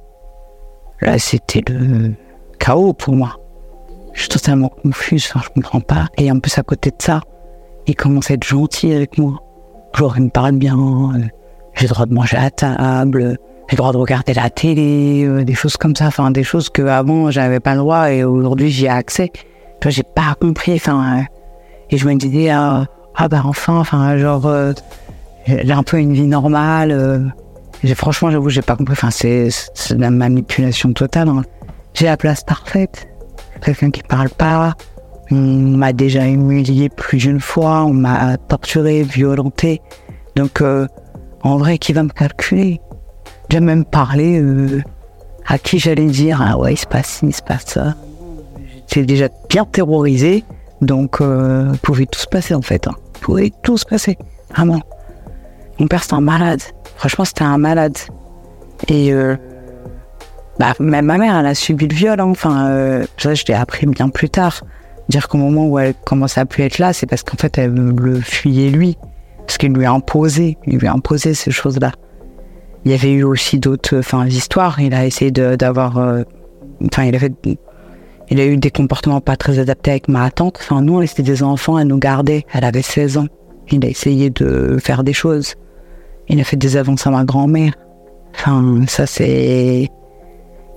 Là, 1.01 1.19
c'était 1.19 1.61
le 1.67 2.13
chaos 2.57 2.93
pour 2.93 3.15
moi. 3.15 3.37
Je 4.13 4.21
suis 4.21 4.29
totalement 4.29 4.69
confuse, 4.69 5.29
enfin, 5.29 5.41
je 5.43 5.49
comprends 5.49 5.81
pas. 5.81 6.07
Et 6.17 6.31
en 6.31 6.39
plus, 6.39 6.57
à 6.57 6.63
côté 6.63 6.89
de 6.89 6.95
ça, 6.99 7.21
il 7.91 7.95
commence 7.95 8.31
à 8.31 8.33
être 8.35 8.45
gentil 8.45 8.93
avec 8.93 9.17
moi. 9.17 9.33
Genre, 9.95 10.17
il 10.17 10.23
me 10.25 10.29
parle 10.29 10.53
bien, 10.53 10.77
euh, 10.77 11.19
j'ai 11.75 11.87
le 11.87 11.93
droit 11.93 12.05
de 12.05 12.13
manger 12.13 12.37
à 12.37 12.49
table, 12.49 13.37
j'ai 13.69 13.75
le 13.75 13.77
droit 13.77 13.91
de 13.91 13.97
regarder 13.97 14.33
la 14.33 14.49
télé, 14.49 15.23
euh, 15.25 15.43
des 15.43 15.53
choses 15.53 15.77
comme 15.77 15.95
ça. 15.95 16.07
Enfin, 16.07 16.31
des 16.31 16.43
choses 16.43 16.69
que 16.69 16.81
avant 16.83 17.29
j'avais 17.31 17.59
pas 17.59 17.73
le 17.73 17.79
droit 17.79 18.11
et 18.11 18.23
aujourd'hui 18.23 18.69
j'y 18.71 18.85
ai 18.85 18.89
accès. 18.89 19.29
Tu 19.33 19.39
vois, 19.83 19.91
j'ai 19.91 20.03
pas 20.03 20.35
compris. 20.39 20.75
Enfin, 20.75 21.19
euh, 21.19 21.23
et 21.89 21.97
je 21.97 22.07
me 22.07 22.15
disais, 22.15 22.49
ah, 22.49 22.85
ah 23.15 23.27
bah 23.27 23.41
enfin, 23.45 23.79
enfin, 23.79 24.17
genre, 24.17 24.49
j'ai 25.45 25.71
un 25.71 25.83
peu 25.83 25.97
une 25.97 26.13
vie 26.13 26.27
normale. 26.27 27.33
J'ai- 27.83 27.95
franchement, 27.95 28.31
j'avoue, 28.31 28.49
j'ai 28.49 28.61
pas 28.61 28.75
compris. 28.77 28.93
Enfin, 28.93 29.11
c'est 29.11 29.49
de 29.89 29.99
la 29.99 30.11
manipulation 30.11 30.93
totale. 30.93 31.27
hein. 31.29 31.41
J'ai 31.93 32.05
la 32.05 32.15
place 32.15 32.43
parfaite. 32.43 33.07
Quelqu'un 33.61 33.91
qui 33.91 34.01
parle 34.03 34.29
pas. 34.29 34.75
On 35.31 35.35
m'a 35.35 35.93
déjà 35.93 36.27
humilié 36.27 36.89
plus 36.89 37.17
d'une 37.17 37.39
fois. 37.39 37.83
On 37.85 37.93
m'a 37.93 38.37
torturé, 38.37 39.03
violenté. 39.03 39.81
Donc, 40.35 40.61
euh, 40.61 40.87
en 41.41 41.57
vrai, 41.57 41.77
qui 41.77 41.93
va 41.93 42.03
me 42.03 42.09
calculer? 42.09 42.81
J'ai 43.49 43.61
même 43.61 43.85
parlé 43.85 44.39
euh, 44.41 44.81
à 45.47 45.57
qui 45.57 45.79
j'allais 45.79 46.05
dire 46.07 46.41
Ah 46.45 46.57
ouais, 46.57 46.73
il 46.73 46.77
se 46.77 46.85
passe 46.85 47.07
ci, 47.07 47.27
il 47.27 47.33
se 47.35 47.41
passe 47.41 47.65
ça. 47.65 47.95
J'étais 48.87 49.05
déjà 49.05 49.29
bien 49.49 49.65
terrorisé. 49.65 50.43
Donc, 50.81 51.21
euh, 51.21 51.71
pouvait 51.81 52.07
tout 52.07 52.19
se 52.19 52.27
passer 52.27 52.53
en 52.53 52.61
fait. 52.61 52.87
Hein. 52.87 52.95
Pouvait 53.21 53.51
tout 53.63 53.77
se 53.77 53.85
passer. 53.85 54.17
Vraiment. 54.51 54.81
Mon 55.79 55.87
père, 55.87 56.03
c'était 56.03 56.15
un 56.15 56.21
malade. 56.21 56.61
Franchement, 56.97 57.23
c'était 57.23 57.43
un 57.43 57.57
malade. 57.57 57.97
Et 58.87 59.13
euh, 59.13 59.37
bah, 60.59 60.73
même 60.79 61.05
ma 61.05 61.17
mère, 61.17 61.37
elle 61.37 61.45
a 61.45 61.55
subi 61.55 61.87
le 61.87 61.95
viol. 61.95 62.19
hein. 62.19 62.25
Enfin, 62.29 63.03
ça, 63.17 63.33
je 63.33 63.43
l'ai 63.47 63.53
appris 63.53 63.85
bien 63.85 64.09
plus 64.09 64.29
tard. 64.29 64.61
Dire 65.09 65.27
qu'au 65.27 65.37
moment 65.37 65.67
où 65.67 65.77
elle 65.79 65.93
commence 66.05 66.37
à 66.37 66.45
plus 66.45 66.63
être 66.63 66.77
là, 66.79 66.93
c'est 66.93 67.05
parce 67.05 67.23
qu'en 67.23 67.37
fait, 67.37 67.57
elle 67.57 67.73
le 67.73 68.19
fuyait 68.21 68.69
lui. 68.69 68.97
Parce 69.39 69.57
qu'il 69.57 69.73
lui 69.73 69.85
a 69.85 69.91
imposé. 69.91 70.57
Il 70.67 70.77
lui 70.77 70.87
a 70.87 70.93
imposé 70.93 71.33
ces 71.33 71.51
choses-là. 71.51 71.91
Il 72.85 72.91
y 72.91 72.93
avait 72.93 73.11
eu 73.11 73.23
aussi 73.23 73.59
d'autres 73.59 73.99
enfin, 73.99 74.25
histoires. 74.25 74.79
Il 74.79 74.93
a 74.93 75.05
essayé 75.05 75.31
d'avoir. 75.31 75.97
euh, 75.97 76.23
Enfin, 76.85 77.03
il 77.03 77.15
a 77.15 77.19
fait. 77.19 77.33
Il 78.29 78.39
a 78.39 78.45
eu 78.45 78.57
des 78.57 78.71
comportements 78.71 79.19
pas 79.21 79.35
très 79.35 79.59
adaptés 79.59 79.91
avec 79.91 80.07
ma 80.07 80.31
tante. 80.31 80.57
Enfin, 80.61 80.81
nous, 80.81 80.95
on 80.95 81.01
était 81.01 81.21
des 81.21 81.43
enfants, 81.43 81.77
elle 81.77 81.87
nous 81.87 81.99
gardait. 81.99 82.45
Elle 82.53 82.63
avait 82.63 82.81
16 82.81 83.17
ans. 83.17 83.27
Il 83.69 83.85
a 83.85 83.89
essayé 83.89 84.29
de 84.29 84.77
faire 84.81 85.03
des 85.03 85.13
choses. 85.13 85.55
Il 86.29 86.39
a 86.39 86.43
fait 86.43 86.55
des 86.55 86.77
avances 86.77 87.05
à 87.05 87.11
ma 87.11 87.25
grand-mère. 87.25 87.73
Enfin, 88.33 88.81
ça 88.87 89.05
c'est. 89.05 89.89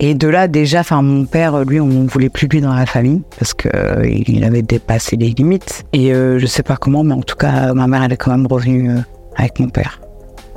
Et 0.01 0.15
de 0.15 0.27
là 0.29 0.49
déjà, 0.49 0.81
enfin 0.81 1.03
mon 1.03 1.25
père, 1.25 1.65
lui, 1.65 1.81
on 1.81 1.87
ne 1.87 2.09
voulait 2.09 2.29
plus 2.29 2.49
lui 2.49 2.61
dans 2.61 2.75
la 2.75 2.87
famille 2.87 3.23
parce 3.39 3.55
que 3.55 3.69
euh, 3.75 4.45
avait 4.45 4.63
dépassé 4.63 5.17
les 5.17 5.31
limites. 5.31 5.85
Et 5.93 6.13
euh, 6.13 6.39
je 6.39 6.47
sais 6.47 6.63
pas 6.63 6.77
comment, 6.77 7.05
mais 7.05 7.15
en 7.15 7.23
tout 7.23 7.37
cas, 7.37 7.73
ma 7.75 7.87
mère, 7.87 8.03
elle 8.03 8.13
est 8.13 8.17
quand 8.17 8.33
même 8.33 8.47
revenue 8.47 8.91
euh, 8.91 9.01
avec 9.37 9.61
mon 9.61 9.69
père, 9.69 10.01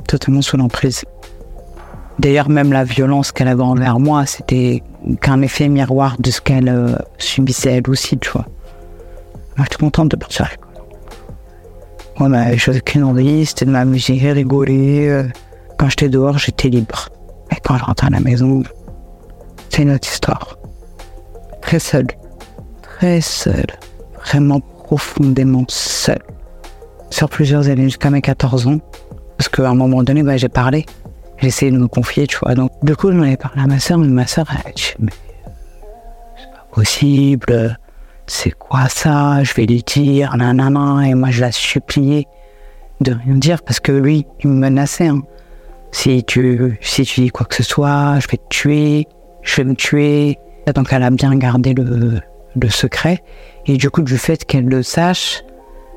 totalement 0.06 0.42
sous 0.42 0.56
l'emprise. 0.56 1.04
D'ailleurs, 2.18 2.48
même 2.48 2.72
la 2.72 2.82
violence 2.82 3.30
qu'elle 3.30 3.46
avait 3.46 3.62
envers 3.62 4.00
moi, 4.00 4.26
c'était 4.26 4.82
qu'un 5.20 5.40
effet 5.42 5.68
miroir 5.68 6.16
de 6.18 6.30
ce 6.32 6.40
qu'elle 6.40 6.68
euh, 6.68 6.96
subissait 7.18 7.76
elle 7.76 7.88
aussi, 7.88 8.18
tu 8.18 8.30
vois. 8.30 8.46
Moi, 9.56 9.66
j'étais 9.70 9.76
contente 9.76 10.10
de 10.10 10.16
partir 10.16 10.46
à 10.46 10.48
l'école. 10.50 10.68
Moi, 12.18 12.28
ma 12.28 12.56
chose 12.56 12.80
qu'une 12.84 13.04
envie, 13.04 13.46
c'était 13.46 13.66
de 13.66 13.70
m'amuser, 13.70 14.32
rigoler. 14.32 15.22
Quand 15.78 15.88
j'étais 15.88 16.08
dehors, 16.08 16.38
j'étais 16.38 16.68
libre. 16.68 17.08
Et 17.52 17.56
quand 17.62 17.78
je 17.78 17.84
rentrais 17.84 18.08
à 18.08 18.10
la 18.10 18.20
maison, 18.20 18.64
c'est 19.70 19.82
une 19.82 19.90
autre 19.92 20.08
histoire. 20.08 20.58
Très 21.62 21.78
seul. 21.78 22.06
Très 22.82 23.20
seul. 23.20 23.66
Vraiment 24.24 24.60
profondément 24.60 25.64
seul. 25.68 26.18
Sur 27.10 27.28
plusieurs 27.28 27.68
années, 27.68 27.84
jusqu'à 27.84 28.10
mes 28.10 28.20
14 28.20 28.66
ans. 28.66 28.78
Parce 29.36 29.48
qu'à 29.48 29.68
un 29.68 29.74
moment 29.74 30.02
donné, 30.02 30.22
bah, 30.22 30.36
j'ai 30.36 30.48
parlé. 30.48 30.84
J'ai 31.38 31.48
essayé 31.48 31.70
de 31.70 31.78
me 31.78 31.86
confier, 31.86 32.26
tu 32.26 32.38
vois. 32.42 32.54
Donc, 32.54 32.70
du 32.82 32.96
coup, 32.96 33.12
j'en 33.12 33.20
avais 33.22 33.36
parlé 33.36 33.62
à 33.62 33.66
ma 33.66 33.78
soeur, 33.78 33.98
mais 33.98 34.08
ma 34.08 34.26
soeur, 34.26 34.46
elle 34.66 34.72
dit, 34.74 34.94
mais 34.98 35.12
c'est 36.36 36.50
pas 36.50 36.66
possible. 36.72 37.78
C'est 38.26 38.50
quoi 38.50 38.88
ça? 38.88 39.42
Je 39.44 39.54
vais 39.54 39.66
lui 39.66 39.82
dire, 39.82 40.36
nanana. 40.36 41.06
Et 41.08 41.14
moi, 41.14 41.30
je 41.30 41.40
la 41.40 41.52
suppliais 41.52 42.26
de 43.00 43.12
rien 43.12 43.34
dire 43.36 43.62
parce 43.62 43.78
que 43.78 43.92
lui, 43.92 44.26
il 44.42 44.50
me 44.50 44.54
menaçait. 44.56 45.06
hein. 45.06 45.22
Si 45.92 46.22
tu, 46.24 46.76
si 46.82 47.04
tu 47.04 47.20
dis 47.22 47.28
quoi 47.30 47.46
que 47.46 47.54
ce 47.54 47.62
soit, 47.62 48.18
je 48.20 48.26
vais 48.28 48.36
te 48.36 48.48
tuer, 48.50 49.06
je 49.48 49.56
vais 49.56 49.64
me 49.64 49.74
tuer. 49.74 50.38
Donc 50.74 50.88
elle 50.92 51.02
a 51.02 51.10
bien 51.10 51.34
gardé 51.36 51.74
le, 51.74 52.20
secret. 52.68 53.22
Et 53.66 53.76
du 53.76 53.90
coup, 53.90 54.02
du 54.02 54.18
fait 54.18 54.44
qu'elle 54.44 54.66
le 54.66 54.82
sache, 54.82 55.42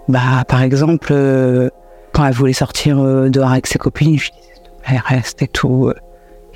bah, 0.07 0.43
par 0.47 0.61
exemple, 0.61 1.09
euh, 1.11 1.69
quand 2.13 2.25
elle 2.25 2.33
voulait 2.33 2.53
sortir 2.53 2.99
euh, 2.99 3.29
dehors 3.29 3.51
avec 3.51 3.67
ses 3.67 3.77
copines, 3.77 4.19
elle 4.85 5.01
reste 5.05 5.41
et 5.41 5.47
tout. 5.47 5.91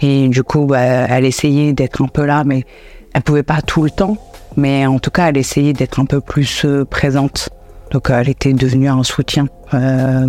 Et 0.01 0.29
du 0.29 0.43
coup, 0.43 0.65
bah, 0.65 0.79
elle 0.79 1.25
essayait 1.25 1.73
d'être 1.73 2.01
un 2.01 2.07
peu 2.07 2.25
là, 2.25 2.43
mais 2.45 2.63
elle 3.13 3.23
pouvait 3.23 3.43
pas 3.43 3.61
tout 3.61 3.83
le 3.83 3.89
temps. 3.89 4.17
Mais 4.57 4.85
en 4.85 4.99
tout 4.99 5.11
cas, 5.11 5.29
elle 5.29 5.37
essayait 5.37 5.73
d'être 5.73 5.99
un 5.99 6.05
peu 6.05 6.21
plus 6.21 6.63
euh, 6.63 6.85
présente. 6.85 7.49
Donc, 7.91 8.09
elle 8.09 8.29
était 8.29 8.53
devenue 8.53 8.87
un 8.87 9.03
soutien 9.03 9.47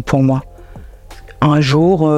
pour 0.05 0.23
moi. 0.23 0.43
Un 1.41 1.61
jour, 1.61 2.09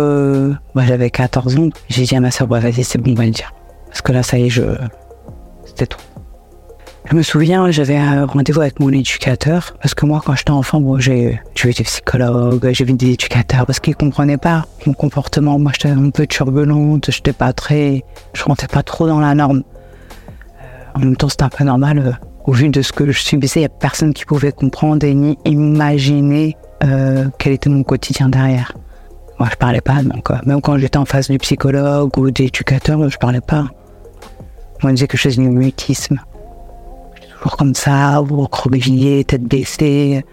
bah, 0.74 0.82
j'avais 0.86 1.10
14 1.10 1.58
ans, 1.58 1.68
j'ai 1.88 2.04
dit 2.04 2.16
à 2.16 2.20
ma 2.20 2.30
soeur, 2.30 2.48
bah, 2.48 2.60
vas-y, 2.60 2.82
c'est 2.82 2.98
bon, 2.98 3.12
on 3.12 3.14
va 3.14 3.24
le 3.24 3.30
dire. 3.30 3.52
Parce 3.88 4.02
que 4.02 4.12
là, 4.12 4.22
ça 4.22 4.38
y 4.38 4.46
est, 4.46 4.50
je... 4.50 4.62
c'était 5.64 5.86
trop. 5.86 6.00
Je 7.10 7.16
me 7.16 7.22
souviens, 7.22 7.70
j'avais 7.70 7.96
un 7.96 8.26
rendez-vous 8.26 8.60
avec 8.60 8.80
mon 8.80 8.90
éducateur, 8.90 9.74
parce 9.80 9.94
que 9.94 10.04
moi, 10.04 10.20
quand 10.22 10.36
j'étais 10.36 10.50
enfant, 10.50 10.78
bon, 10.78 10.98
j'ai 10.98 11.40
vu 11.56 11.72
des 11.72 11.84
psychologues, 11.84 12.68
j'ai 12.70 12.84
vu 12.84 12.92
des 12.92 13.12
éducateurs, 13.12 13.64
parce 13.64 13.80
qu'ils 13.80 13.96
comprenaient 13.96 14.36
pas 14.36 14.66
mon 14.84 14.92
comportement. 14.92 15.58
Moi, 15.58 15.72
j'étais 15.72 15.88
un 15.88 16.10
peu 16.10 16.26
turbulente, 16.26 17.10
j'étais 17.10 17.32
pas 17.32 17.54
très, 17.54 18.04
je 18.34 18.44
rentrais 18.44 18.66
pas 18.66 18.82
trop 18.82 19.06
dans 19.06 19.20
la 19.20 19.34
norme. 19.34 19.62
Euh, 20.60 20.62
en 20.94 20.98
même 20.98 21.16
temps, 21.16 21.30
c'était 21.30 21.44
un 21.44 21.48
peu 21.48 21.64
normal. 21.64 21.98
Euh, 21.98 22.12
au 22.44 22.52
vu 22.52 22.68
de 22.68 22.82
ce 22.82 22.92
que 22.92 23.10
je 23.10 23.18
subissais, 23.18 23.60
il 23.60 23.62
y 23.62 23.66
a 23.66 23.70
personne 23.70 24.12
qui 24.12 24.26
pouvait 24.26 24.52
comprendre 24.52 25.06
et 25.06 25.14
ni 25.14 25.38
imaginer 25.46 26.58
euh, 26.84 27.26
quel 27.38 27.54
était 27.54 27.70
mon 27.70 27.84
quotidien 27.84 28.28
derrière. 28.28 28.74
Moi, 29.38 29.48
je 29.50 29.56
parlais 29.56 29.80
pas, 29.80 30.02
donc 30.02 30.30
même 30.46 30.60
quand 30.60 30.78
j'étais 30.78 30.98
en 30.98 31.04
face 31.04 31.30
du 31.30 31.38
psychologue 31.38 32.16
ou 32.18 32.30
d'éducateur, 32.30 33.08
je 33.08 33.18
parlais 33.18 33.40
pas. 33.40 33.66
On 34.82 34.90
disait 34.90 35.06
que 35.06 35.16
je 35.16 35.22
faisais 35.22 35.40
du 35.40 35.48
mutisme 35.48 36.20
toujours 37.38 37.56
comme 37.56 37.74
ça, 37.74 38.20
vous 38.20 38.42
recroquevillez, 38.42 39.24
tête 39.24 39.44
baissée. 39.44 40.24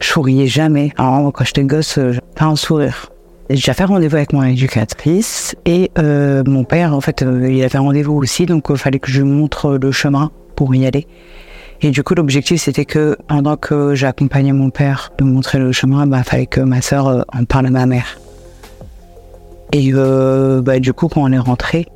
Je 0.00 0.06
souriais 0.06 0.46
jamais. 0.46 0.92
Alors, 0.96 1.32
quand 1.32 1.44
j'étais 1.44 1.64
gosse, 1.64 1.98
euh, 1.98 2.14
pas 2.36 2.44
un 2.44 2.56
sourire. 2.56 3.10
J'ai 3.50 3.72
fait 3.72 3.84
rendez-vous 3.84 4.16
avec 4.16 4.32
mon 4.32 4.42
éducatrice 4.42 5.56
et 5.64 5.90
euh, 5.98 6.44
mon 6.46 6.64
père, 6.64 6.94
en 6.94 7.00
fait, 7.00 7.22
euh, 7.22 7.50
il 7.50 7.64
avait 7.64 7.78
rendez-vous 7.78 8.14
aussi, 8.14 8.46
donc 8.46 8.66
il 8.70 8.76
fallait 8.76 8.98
que 8.98 9.10
je 9.10 9.22
montre 9.22 9.78
le 9.80 9.90
chemin 9.90 10.30
pour 10.54 10.74
y 10.74 10.86
aller. 10.86 11.06
Et 11.80 11.90
du 11.90 12.02
coup, 12.02 12.14
l'objectif, 12.14 12.60
c'était 12.60 12.84
que 12.84 13.16
pendant 13.26 13.56
que 13.56 13.94
j'accompagnais 13.94 14.52
mon 14.52 14.70
père 14.70 15.12
de 15.18 15.24
montrer 15.24 15.58
le 15.58 15.72
chemin, 15.72 16.04
il 16.04 16.10
bah, 16.10 16.22
fallait 16.24 16.46
que 16.46 16.60
ma 16.60 16.82
sœur 16.82 17.24
en 17.32 17.44
parle 17.44 17.66
à 17.66 17.70
ma 17.70 17.86
mère. 17.86 18.18
Et 19.72 19.92
bah, 19.92 20.78
du 20.78 20.92
coup, 20.92 21.08
quand 21.08 21.22
on 21.22 21.32
est 21.32 21.38
rentré, 21.38 21.86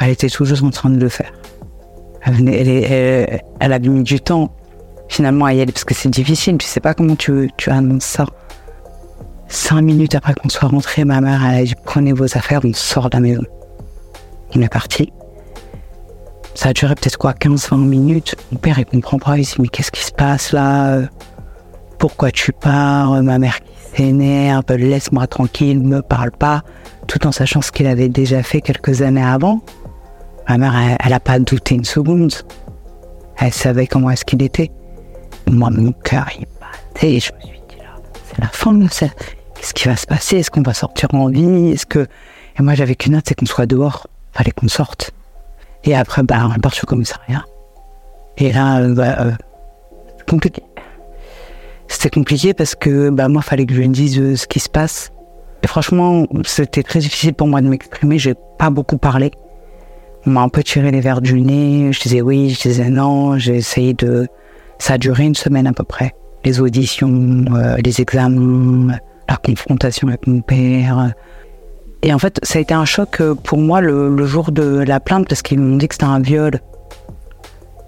elle 0.00 0.10
était 0.10 0.28
toujours 0.28 0.62
en 0.64 0.70
train 0.70 0.90
de 0.90 1.00
le 1.00 1.08
faire. 1.08 1.32
Elle, 2.22 2.48
elle, 3.60 3.72
a 3.72 3.78
mis 3.78 4.02
du 4.02 4.20
temps 4.20 4.54
finalement 5.08 5.44
à 5.44 5.52
y 5.52 5.60
aller 5.60 5.72
parce 5.72 5.84
que 5.84 5.94
c'est 5.94 6.08
difficile. 6.08 6.58
Tu 6.58 6.66
sais 6.66 6.80
pas 6.80 6.94
comment 6.94 7.16
tu, 7.16 7.50
tu 7.56 7.70
annonces 7.70 8.04
ça. 8.04 8.26
Cinq 9.48 9.82
minutes 9.82 10.14
après 10.14 10.34
qu'on 10.34 10.48
soit 10.48 10.68
rentré, 10.68 11.04
ma 11.04 11.20
mère 11.20 11.44
a 11.44 11.62
dit 11.62 11.74
prenez 11.84 12.12
vos 12.12 12.24
affaires, 12.24 12.60
on 12.64 12.72
sort 12.72 13.10
de 13.10 13.16
la 13.16 13.20
maison. 13.20 13.44
On 14.56 14.62
est 14.62 14.68
parti. 14.68 15.12
Ça 16.54 16.70
a 16.70 16.72
duré 16.72 16.94
peut-être 16.94 17.18
quoi, 17.18 17.32
15-20 17.32 17.84
minutes. 17.84 18.36
Mon 18.52 18.58
père, 18.58 18.78
il 18.78 18.86
comprend 18.86 19.18
pas. 19.18 19.36
Il 19.36 19.44
dit 19.44 19.54
mais 19.58 19.68
qu'est-ce 19.68 19.90
qui 19.90 20.02
se 20.02 20.12
passe 20.12 20.52
là? 20.52 21.02
Pourquoi 22.06 22.30
tu 22.30 22.52
pars 22.52 23.22
Ma 23.22 23.38
mère 23.38 23.60
qui 23.60 23.72
s'énerve, 23.96 24.64
laisse-moi 24.68 25.26
tranquille, 25.26 25.80
me 25.80 26.02
parle 26.02 26.32
pas. 26.32 26.60
Tout 27.06 27.26
en 27.26 27.32
sachant 27.32 27.62
ce 27.62 27.72
qu'il 27.72 27.86
avait 27.86 28.10
déjà 28.10 28.42
fait 28.42 28.60
quelques 28.60 29.00
années 29.00 29.24
avant. 29.24 29.60
Ma 30.46 30.58
mère, 30.58 30.98
elle 31.02 31.10
n'a 31.10 31.18
pas 31.18 31.38
douté 31.38 31.76
une 31.76 31.86
seconde. 31.86 32.34
Elle 33.38 33.54
savait 33.54 33.86
comment 33.86 34.10
est-ce 34.10 34.26
qu'il 34.26 34.42
était. 34.42 34.70
Moi, 35.50 35.70
mon 35.70 35.92
cœur, 35.92 36.28
il 36.38 36.44
battait. 36.60 37.20
Je 37.20 37.32
me 37.32 37.40
suis 37.40 37.62
dit, 37.70 37.78
là, 37.78 37.96
c'est 38.26 38.38
la 38.38 38.48
fin 38.48 38.74
de 38.74 38.86
ça. 38.90 39.06
Qu'est-ce 39.54 39.72
qui 39.72 39.88
va 39.88 39.96
se 39.96 40.06
passer? 40.06 40.36
Est-ce 40.36 40.50
qu'on 40.50 40.60
va 40.60 40.74
sortir 40.74 41.08
en 41.14 41.30
vie? 41.30 41.70
Est-ce 41.70 41.86
que... 41.86 42.00
Et 42.58 42.62
moi, 42.62 42.74
j'avais 42.74 42.96
qu'une 42.96 43.14
hâte, 43.14 43.28
c'est 43.28 43.34
qu'on 43.34 43.46
soit 43.46 43.64
dehors. 43.64 44.08
Fallait 44.32 44.50
qu'on 44.50 44.68
sorte. 44.68 45.12
Et 45.84 45.96
après, 45.96 46.22
bah, 46.22 46.50
on 46.54 46.60
part 46.60 46.74
sur 46.74 46.84
le 46.84 46.90
commissariat. 46.90 47.46
Et 48.36 48.52
là, 48.52 48.80
euh, 48.80 48.94
bah, 48.94 49.16
euh, 49.20 49.32
compliqué. 50.28 50.62
C'était 51.88 52.10
compliqué 52.10 52.54
parce 52.54 52.74
que 52.74 53.10
bah, 53.10 53.28
moi, 53.28 53.42
fallait 53.42 53.66
que 53.66 53.74
je 53.74 53.80
lui 53.80 53.88
dise 53.88 54.18
euh, 54.18 54.36
ce 54.36 54.46
qui 54.46 54.60
se 54.60 54.68
passe. 54.68 55.12
Franchement, 55.66 56.26
c'était 56.44 56.82
très 56.82 56.98
difficile 56.98 57.34
pour 57.34 57.46
moi 57.46 57.60
de 57.62 57.68
m'exprimer. 57.68 58.18
J'ai 58.18 58.34
pas 58.58 58.70
beaucoup 58.70 58.98
parlé. 58.98 59.30
On 60.26 60.30
m'a 60.30 60.42
un 60.42 60.48
peu 60.48 60.62
tiré 60.62 60.90
les 60.90 61.00
verres 61.00 61.20
du 61.20 61.40
nez. 61.40 61.92
Je 61.92 62.00
disais 62.00 62.20
oui, 62.20 62.50
je 62.50 62.68
disais 62.68 62.90
non. 62.90 63.38
J'ai 63.38 63.56
essayé 63.56 63.94
de. 63.94 64.26
Ça 64.78 64.94
a 64.94 64.98
duré 64.98 65.24
une 65.24 65.34
semaine 65.34 65.66
à 65.66 65.72
peu 65.72 65.84
près. 65.84 66.14
Les 66.44 66.60
auditions, 66.60 67.44
euh, 67.54 67.76
les 67.82 68.00
examens, 68.00 68.98
la 69.28 69.36
confrontation 69.36 70.08
avec 70.08 70.26
mon 70.26 70.40
père. 70.40 71.14
Et 72.04 72.12
en 72.12 72.18
fait, 72.18 72.38
ça 72.42 72.58
a 72.58 72.62
été 72.62 72.74
un 72.74 72.84
choc 72.84 73.22
euh, 73.22 73.34
pour 73.34 73.56
moi 73.56 73.80
le, 73.80 74.26
jour 74.26 74.52
de 74.52 74.84
la 74.86 75.00
plainte 75.00 75.26
parce 75.26 75.40
qu'ils 75.40 75.58
m'ont 75.58 75.76
dit 75.76 75.88
que 75.88 75.94
c'était 75.94 76.04
un 76.04 76.20
viol. 76.20 76.60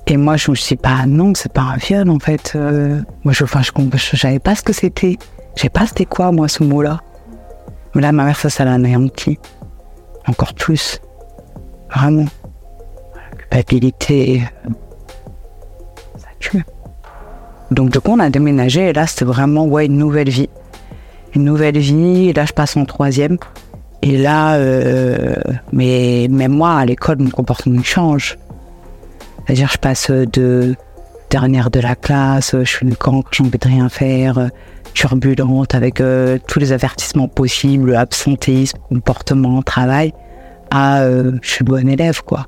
Et 0.08 0.16
moi, 0.16 0.36
je 0.36 0.50
me 0.50 0.56
suis 0.56 0.76
dit, 0.76 0.80
bah 0.82 1.04
non, 1.06 1.32
c'est 1.34 1.52
pas 1.52 1.62
un 1.62 1.76
viol 1.76 2.08
en 2.10 2.18
fait. 2.20 2.52
Euh, 2.54 3.00
moi, 3.24 3.32
je, 3.32 3.42
enfin, 3.42 3.62
je, 3.62 3.72
je, 3.96 4.16
savais 4.16 4.38
pas 4.38 4.54
ce 4.54 4.62
que 4.62 4.72
c'était. 4.72 5.18
Je 5.56 5.62
savais 5.62 5.70
pas 5.70 5.86
c'était 5.86 6.04
quoi, 6.04 6.30
moi, 6.30 6.46
ce 6.46 6.62
mot-là. 6.62 7.00
Mais 7.94 8.02
là, 8.02 8.12
ma 8.12 8.24
mère, 8.24 8.38
ça, 8.38 8.48
ça 8.48 8.64
l'a 8.64 8.74
anéanti. 8.74 9.38
Encore 10.28 10.54
plus. 10.54 11.00
Vraiment. 11.92 12.26
La 13.14 13.36
culpabilité, 13.36 14.42
ça 16.16 16.28
tue. 16.38 16.64
Donc 17.72 17.90
du 17.90 17.98
coup, 17.98 18.12
on 18.12 18.20
a 18.20 18.30
déménagé 18.30 18.88
et 18.88 18.92
là, 18.92 19.06
c'était 19.08 19.24
vraiment 19.24 19.64
ouais, 19.64 19.86
une 19.86 19.98
nouvelle 19.98 20.28
vie. 20.28 20.50
Une 21.34 21.44
nouvelle 21.44 21.78
vie, 21.78 22.28
et 22.28 22.32
là, 22.32 22.46
je 22.46 22.52
passe 22.52 22.76
en 22.76 22.84
troisième. 22.84 23.38
Et 24.02 24.16
là, 24.16 24.54
euh, 24.54 25.34
mais 25.72 26.28
même 26.30 26.52
moi, 26.52 26.74
à 26.74 26.86
l'école, 26.86 27.18
mon 27.18 27.30
comportement 27.30 27.82
change. 27.82 28.38
C'est-à-dire, 29.46 29.70
je 29.72 29.78
passe 29.78 30.10
de 30.10 30.74
dernière 31.30 31.70
de 31.70 31.80
la 31.80 31.94
classe, 31.94 32.54
je 32.58 32.64
suis 32.64 32.86
une 32.86 32.96
camp, 32.96 33.24
j'ai 33.30 33.42
envie 33.42 33.58
de 33.58 33.68
rien 33.68 33.88
faire, 33.88 34.50
turbulente, 34.94 35.74
avec 35.74 36.00
euh, 36.00 36.38
tous 36.46 36.58
les 36.58 36.72
avertissements 36.72 37.28
possibles, 37.28 37.94
absentéisme, 37.94 38.78
comportement, 38.88 39.62
travail 39.62 40.12
à 40.70 41.02
euh, 41.02 41.32
je 41.42 41.50
suis 41.50 41.64
bonne 41.64 41.88
élève, 41.88 42.22
quoi. 42.22 42.46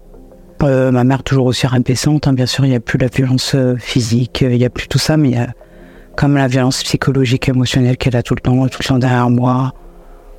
Euh, 0.63 0.91
ma 0.91 1.05
mère 1.05 1.23
toujours 1.23 1.47
aussi 1.47 1.67
rabaissante, 1.67 2.27
hein. 2.27 2.33
bien 2.33 2.47
sûr, 2.47 2.65
il 2.65 2.71
n'y 2.71 2.77
a 2.77 2.81
plus 2.81 2.99
la 2.99 3.07
violence 3.07 3.55
euh, 3.55 3.77
physique, 3.77 4.41
il 4.41 4.57
n'y 4.57 4.65
a 4.65 4.71
plus 4.71 4.89
tout 4.89 4.99
ça, 4.99 5.17
mais 5.17 5.37
comme 6.17 6.37
la 6.37 6.49
violence 6.49 6.83
psychologique, 6.83 7.49
émotionnelle 7.49 7.97
qu'elle 7.97 8.17
a 8.17 8.23
tout 8.23 8.35
le 8.35 8.41
temps, 8.41 8.67
tout 8.67 8.81
le 8.83 8.89
temps 8.89 8.99
derrière 8.99 9.31
moi. 9.31 9.73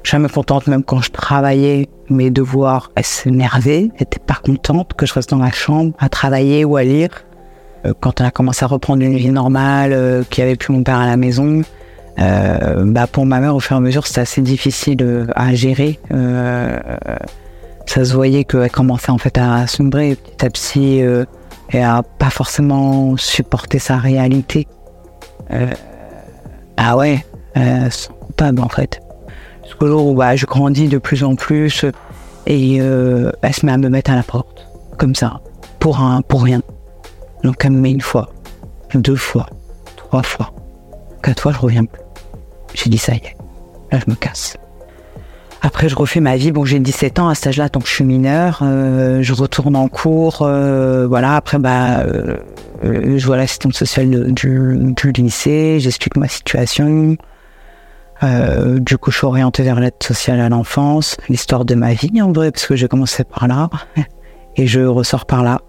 Jamais 0.04 0.30
contente, 0.30 0.68
même 0.68 0.84
quand 0.84 1.02
je 1.02 1.12
travaillais, 1.12 1.90
mes 2.10 2.32
devoirs, 2.32 2.92
elle 2.96 3.06
s'énervait, 3.06 3.90
elle 3.96 4.02
était 4.04 4.20
pas 4.20 4.40
contente 4.44 4.94
que 4.94 5.06
je 5.06 5.14
reste 5.14 5.30
dans 5.30 5.38
la 5.38 5.52
chambre 5.52 5.94
à 6.00 6.10
travailler 6.10 6.66
ou 6.66 6.78
à 6.78 6.84
lire. 6.84 7.10
quand 8.00 8.20
elle 8.20 8.28
a 8.28 8.32
commencé 8.32 8.66
à 8.66 8.68
reprendre 8.68 9.04
une 9.04 9.16
vie 9.16 9.30
normale, 9.30 10.26
qu'il 10.30 10.44
n'y 10.44 10.50
avait 10.50 10.58
plus 10.58 10.74
mon 10.74 10.84
père 10.84 10.98
à 10.98 11.06
la 11.06 11.18
maison, 11.18 11.62
bah 12.18 13.08
pour 13.08 13.26
ma 13.26 13.40
mère, 13.40 13.56
au 13.56 13.60
fur 13.60 13.76
et 13.76 13.78
à 13.78 13.82
mesure, 13.82 14.08
c'était 14.08 14.22
assez 14.22 14.42
difficile 14.42 15.28
à 15.36 15.54
gérer 15.54 16.00
ça 17.90 18.06
se 18.06 18.14
voyait 18.14 18.44
qu'elle 18.44 18.70
commençait 18.70 19.12
en 19.12 19.18
fait 19.18 19.36
à 19.40 19.66
sombrer 19.66 20.16
petit 20.16 20.46
à 20.46 20.50
petit 20.52 21.02
euh, 21.02 21.26
et 21.72 21.82
à 21.82 22.04
pas 22.04 22.30
forcément 22.30 23.18
supporter 23.18 23.80
sa 23.80 23.98
réalité. 23.98 24.68
Euh, 25.52 25.72
ah 26.78 26.96
ouais, 26.96 27.26
euh, 27.58 27.90
coupable 28.28 28.62
en 28.62 28.70
fait. 28.70 29.02
Bah, 29.80 30.36
je 30.36 30.46
grandis 30.46 30.88
de 30.90 30.98
plus 30.98 31.24
en 31.24 31.36
plus 31.36 31.86
et 32.46 32.82
euh, 32.82 33.32
elle 33.42 33.54
se 33.54 33.66
met 33.66 33.72
à 33.72 33.78
me 33.78 33.88
mettre 33.88 34.12
à 34.12 34.16
la 34.16 34.24
porte, 34.24 34.68
comme 34.98 35.16
ça, 35.16 35.40
pour, 35.80 36.02
un, 36.02 36.22
pour 36.22 36.44
rien. 36.44 36.62
Donc 37.44 37.64
elle 37.64 37.72
me 37.72 37.80
met 37.80 37.92
une 37.92 38.02
fois, 38.02 38.30
deux 38.94 39.16
fois, 39.16 39.48
trois 39.96 40.24
fois, 40.24 40.52
quatre 41.24 41.42
fois, 41.42 41.54
je 41.54 41.60
reviens 41.60 41.86
plus. 41.86 42.02
J'ai 42.74 42.90
dit 42.90 42.98
ça 42.98 43.14
y 43.14 43.18
est, 43.18 43.38
là 43.92 44.00
je 44.06 44.12
me 44.12 44.16
casse. 44.16 44.58
Après, 45.62 45.90
je 45.90 45.96
refais 45.96 46.22
ma 46.22 46.38
vie. 46.38 46.52
Bon, 46.52 46.64
j'ai 46.64 46.80
17 46.80 47.20
ans 47.20 47.28
à 47.28 47.36
cet 47.36 47.48
âge-là, 47.48 47.70
tant 47.70 47.82
que 47.82 47.88
je 47.88 47.94
suis 47.94 48.06
mineur. 48.06 48.60
Euh, 48.62 49.22
je 49.22 49.34
retourne 49.34 49.76
en 49.76 49.90
cours. 49.90 50.42
Euh, 50.42 51.06
voilà. 51.06 51.36
Après, 51.36 51.60
bah, 51.60 52.00
euh, 52.00 52.38
je 52.84 53.26
vois 53.26 53.36
l'assistante 53.36 53.74
sociale 53.74 54.32
du, 54.32 54.94
du, 54.96 55.12
lycée. 55.12 55.80
J'explique 55.82 56.16
ma 56.16 56.30
situation. 56.30 57.18
Du 58.22 58.98
coup, 58.98 59.12
je 59.12 59.18
suis 59.18 59.26
orientée 59.26 59.64
vers 59.64 59.80
l'aide 59.80 59.94
sociale 60.02 60.40
à 60.42 60.50
l'enfance, 60.50 61.18
l'histoire 61.30 61.66
de 61.66 61.76
ma 61.76 61.94
vie 61.94 62.22
en 62.22 62.32
vrai, 62.32 62.52
parce 62.52 62.68
que 62.68 62.76
j'ai 62.76 62.88
commencé 62.88 63.24
par 63.24 63.48
là 63.48 63.70
et 64.56 64.68
je 64.68 64.82
ressors 64.82 65.26
par 65.26 65.44
là. 65.44 65.62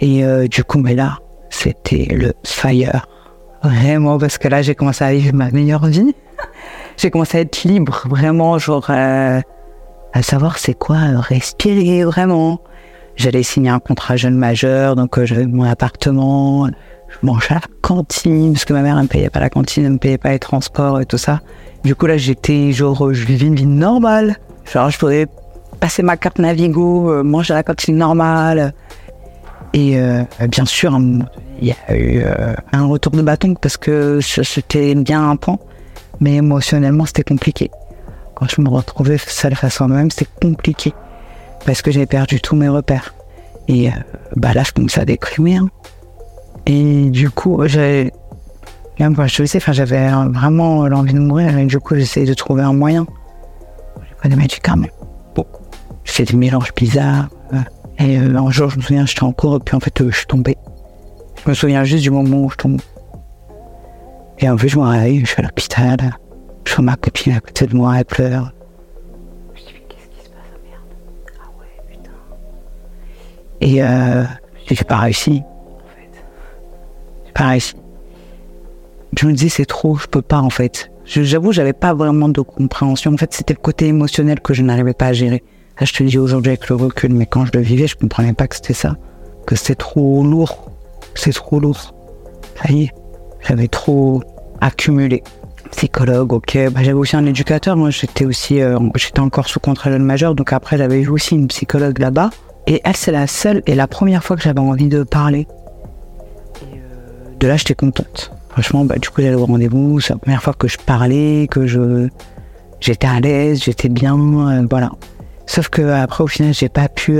Et 0.00 0.22
du 0.48 0.64
coup, 0.64 0.78
mais 0.78 0.94
là, 0.94 1.18
c'était 1.50 2.06
le 2.10 2.32
fire, 2.44 3.06
vraiment, 3.62 4.18
parce 4.18 4.38
que 4.38 4.48
là, 4.48 4.62
j'ai 4.62 4.74
commencé 4.74 5.04
à 5.04 5.12
vivre 5.12 5.34
ma 5.34 5.50
meilleure 5.50 5.86
vie 5.86 6.14
j'ai 6.96 7.10
commencé 7.10 7.38
à 7.38 7.40
être 7.42 7.64
libre, 7.64 8.02
vraiment, 8.08 8.58
genre, 8.58 8.86
euh, 8.90 9.40
à 10.12 10.22
savoir 10.22 10.58
c'est 10.58 10.74
quoi 10.74 10.96
euh, 10.96 11.20
respirer 11.20 12.04
vraiment. 12.04 12.60
J'allais 13.16 13.42
signer 13.42 13.70
un 13.70 13.80
contrat 13.80 14.16
jeune 14.16 14.36
majeur, 14.36 14.94
donc 14.96 15.18
euh, 15.18 15.26
j'avais 15.26 15.46
mon 15.46 15.64
appartement, 15.64 16.68
je 17.08 17.26
mangeais 17.26 17.54
à 17.54 17.54
la 17.54 17.60
cantine, 17.82 18.52
parce 18.52 18.64
que 18.64 18.72
ma 18.72 18.82
mère 18.82 18.96
ne 18.96 19.02
me 19.02 19.06
payait 19.06 19.30
pas 19.30 19.40
la 19.40 19.50
cantine, 19.50 19.84
elle 19.84 19.92
me 19.92 19.98
payait 19.98 20.18
pas 20.18 20.30
les 20.30 20.38
transports 20.38 21.00
et 21.00 21.06
tout 21.06 21.18
ça. 21.18 21.40
Du 21.84 21.94
coup 21.94 22.06
là 22.06 22.16
j'étais 22.16 22.72
genre, 22.72 23.12
je 23.12 23.24
vivais 23.24 23.46
une 23.46 23.54
vie 23.54 23.66
normale. 23.66 24.36
Genre 24.70 24.90
je 24.90 24.98
pouvais 24.98 25.26
passer 25.80 26.02
ma 26.02 26.16
carte 26.16 26.38
Navigo, 26.38 27.22
manger 27.22 27.54
à 27.54 27.56
la 27.56 27.62
cantine 27.62 27.96
normale. 27.96 28.74
Et 29.74 29.98
bien 30.48 30.64
sûr, 30.64 30.98
il 31.60 31.68
y 31.68 31.74
a 31.88 31.96
eu 31.96 32.24
un 32.72 32.86
retour 32.86 33.12
de 33.12 33.22
bâton 33.22 33.54
parce 33.54 33.76
que 33.76 34.20
c'était 34.20 34.94
bien 34.94 35.30
un 35.30 35.36
pan, 35.36 35.60
mais 36.20 36.34
émotionnellement 36.34 37.06
c'était 37.06 37.22
compliqué 37.22 37.70
quand 38.38 38.46
je 38.48 38.60
me 38.60 38.68
retrouvais 38.68 39.18
seule 39.18 39.56
face 39.56 39.80
à 39.80 39.88
moi-même, 39.88 40.12
c'était 40.12 40.30
compliqué 40.40 40.94
parce 41.66 41.82
que 41.82 41.90
j'avais 41.90 42.06
perdu 42.06 42.40
tous 42.40 42.54
mes 42.54 42.68
repères. 42.68 43.14
Et 43.66 43.88
euh, 43.88 43.92
bah 44.36 44.52
là, 44.54 44.62
je 44.62 44.70
commençais 44.70 45.00
à 45.00 45.04
déprimer. 45.04 45.56
Hein. 45.56 45.68
Et 46.66 47.10
du 47.10 47.30
coup, 47.30 47.60
j'avais, 47.66 48.12
même 48.98 49.14
quand 49.14 49.26
je 49.26 49.56
enfin, 49.56 49.72
j'avais 49.72 50.08
vraiment 50.08 50.86
l'envie 50.86 51.14
de 51.14 51.18
mourir. 51.18 51.56
Et 51.56 51.66
du 51.66 51.78
coup, 51.78 51.94
j'essayais 51.94 52.26
de 52.26 52.34
trouver 52.34 52.62
un 52.62 52.72
moyen. 52.72 53.06
J'ai 54.08 54.14
pris 54.16 54.28
des 54.28 54.36
médicaments, 54.36 54.86
beaucoup. 55.34 55.62
J'ai 56.04 56.12
fait 56.12 56.24
des 56.24 56.36
mélanges 56.36 56.74
bizarres. 56.74 57.28
Euh. 57.52 57.58
Et 57.98 58.18
euh, 58.18 58.36
un 58.36 58.50
jour, 58.50 58.70
je 58.70 58.76
me 58.76 58.82
souviens, 58.82 59.06
j'étais 59.06 59.24
en 59.24 59.32
cours, 59.32 59.56
et 59.56 59.60
puis 59.60 59.74
en 59.74 59.80
fait, 59.80 60.02
je 60.08 60.16
suis 60.16 60.26
tombé. 60.26 60.56
Je 61.44 61.50
me 61.50 61.54
souviens 61.54 61.84
juste 61.84 62.02
du 62.02 62.10
moment 62.10 62.44
où 62.44 62.50
je 62.50 62.56
tombe. 62.56 62.80
Et 64.38 64.48
en 64.48 64.56
fait, 64.56 64.68
je 64.68 64.78
me 64.78 64.84
réveille, 64.84 65.20
je 65.20 65.26
suis 65.26 65.40
à 65.40 65.42
l'hôpital. 65.42 65.96
Je 66.64 66.74
vois 66.74 66.84
ma 66.84 66.96
copine 66.96 67.32
à 67.32 67.40
côté 67.40 67.66
de 67.66 67.74
moi, 67.74 67.98
elle 67.98 68.04
pleure. 68.04 68.52
Je 69.54 69.60
dis, 69.62 69.66
mais 69.72 69.80
qu'est-ce 69.88 70.08
qui 70.08 70.24
se 70.24 70.30
passe, 70.30 70.38
oh, 70.54 70.58
merde 70.64 70.82
Ah 71.40 71.48
ouais, 71.58 71.90
putain. 71.90 72.10
Et 73.60 73.82
euh, 73.82 74.24
j'ai 74.70 74.84
pas 74.84 74.98
réussi. 74.98 75.42
Réussi. 77.38 77.74
Je 79.16 79.26
me 79.26 79.32
dis, 79.32 79.48
c'est 79.48 79.64
trop, 79.64 79.96
je 79.96 80.06
peux 80.06 80.22
pas, 80.22 80.40
en 80.40 80.50
fait. 80.50 80.90
J'avoue, 81.04 81.52
j'avais 81.52 81.72
pas 81.72 81.94
vraiment 81.94 82.28
de 82.28 82.40
compréhension. 82.40 83.14
En 83.14 83.16
fait, 83.16 83.32
c'était 83.32 83.54
le 83.54 83.60
côté 83.60 83.86
émotionnel 83.86 84.40
que 84.40 84.52
je 84.52 84.62
n'arrivais 84.62 84.92
pas 84.92 85.06
à 85.06 85.12
gérer. 85.12 85.42
Là, 85.80 85.86
je 85.86 85.92
te 85.92 86.02
dis 86.02 86.18
aujourd'hui 86.18 86.50
avec 86.50 86.68
le 86.68 86.76
recul, 86.76 87.14
mais 87.14 87.26
quand 87.26 87.46
je 87.46 87.52
le 87.54 87.60
vivais, 87.60 87.86
je 87.86 87.96
comprenais 87.96 88.34
pas 88.34 88.46
que 88.46 88.56
c'était 88.56 88.74
ça. 88.74 88.96
Que 89.46 89.56
c'était 89.56 89.76
trop 89.76 90.22
lourd. 90.22 90.70
C'est 91.14 91.32
trop 91.32 91.60
lourd. 91.60 91.94
Ça 92.62 92.70
y 92.70 92.84
est, 92.84 92.90
j'avais 93.46 93.68
trop 93.68 94.22
accumulé 94.60 95.22
psychologue, 95.70 96.32
ok. 96.32 96.58
Bah, 96.72 96.80
j'avais 96.82 96.92
aussi 96.92 97.16
un 97.16 97.26
éducateur. 97.26 97.76
Moi, 97.76 97.90
j'étais 97.90 98.24
aussi, 98.24 98.60
euh, 98.60 98.78
j'étais 98.96 99.20
encore 99.20 99.48
sous 99.48 99.60
contrôle 99.60 99.98
majeur. 99.98 100.34
Donc 100.34 100.52
après, 100.52 100.76
j'avais 100.76 101.06
aussi 101.06 101.34
une 101.36 101.48
psychologue 101.48 101.98
là-bas. 101.98 102.30
Et 102.66 102.80
elle, 102.84 102.96
c'est 102.96 103.12
la 103.12 103.26
seule 103.26 103.62
et 103.66 103.74
la 103.74 103.86
première 103.86 104.22
fois 104.22 104.36
que 104.36 104.42
j'avais 104.42 104.60
envie 104.60 104.88
de 104.88 105.02
parler. 105.02 105.46
Euh, 107.38 107.44
de 107.44 107.46
là, 107.46 107.56
j'étais 107.56 107.74
contente. 107.74 108.30
Franchement, 108.50 108.84
bah, 108.84 108.96
du 108.96 109.08
coup, 109.08 109.22
j'allais 109.22 109.34
au 109.34 109.46
rendez-vous. 109.46 110.00
C'est 110.00 110.12
la 110.12 110.18
première 110.18 110.42
fois 110.42 110.54
que 110.54 110.68
je 110.68 110.78
parlais, 110.78 111.48
que 111.50 111.66
je, 111.66 112.08
j'étais 112.80 113.06
à 113.06 113.20
l'aise, 113.20 113.62
j'étais 113.62 113.88
bien, 113.88 114.16
euh, 114.16 114.66
voilà. 114.68 114.90
Sauf 115.46 115.68
que 115.68 115.82
après, 115.82 116.24
au 116.24 116.26
final, 116.26 116.52
j'ai 116.52 116.68
pas 116.68 116.88
pu, 116.88 117.18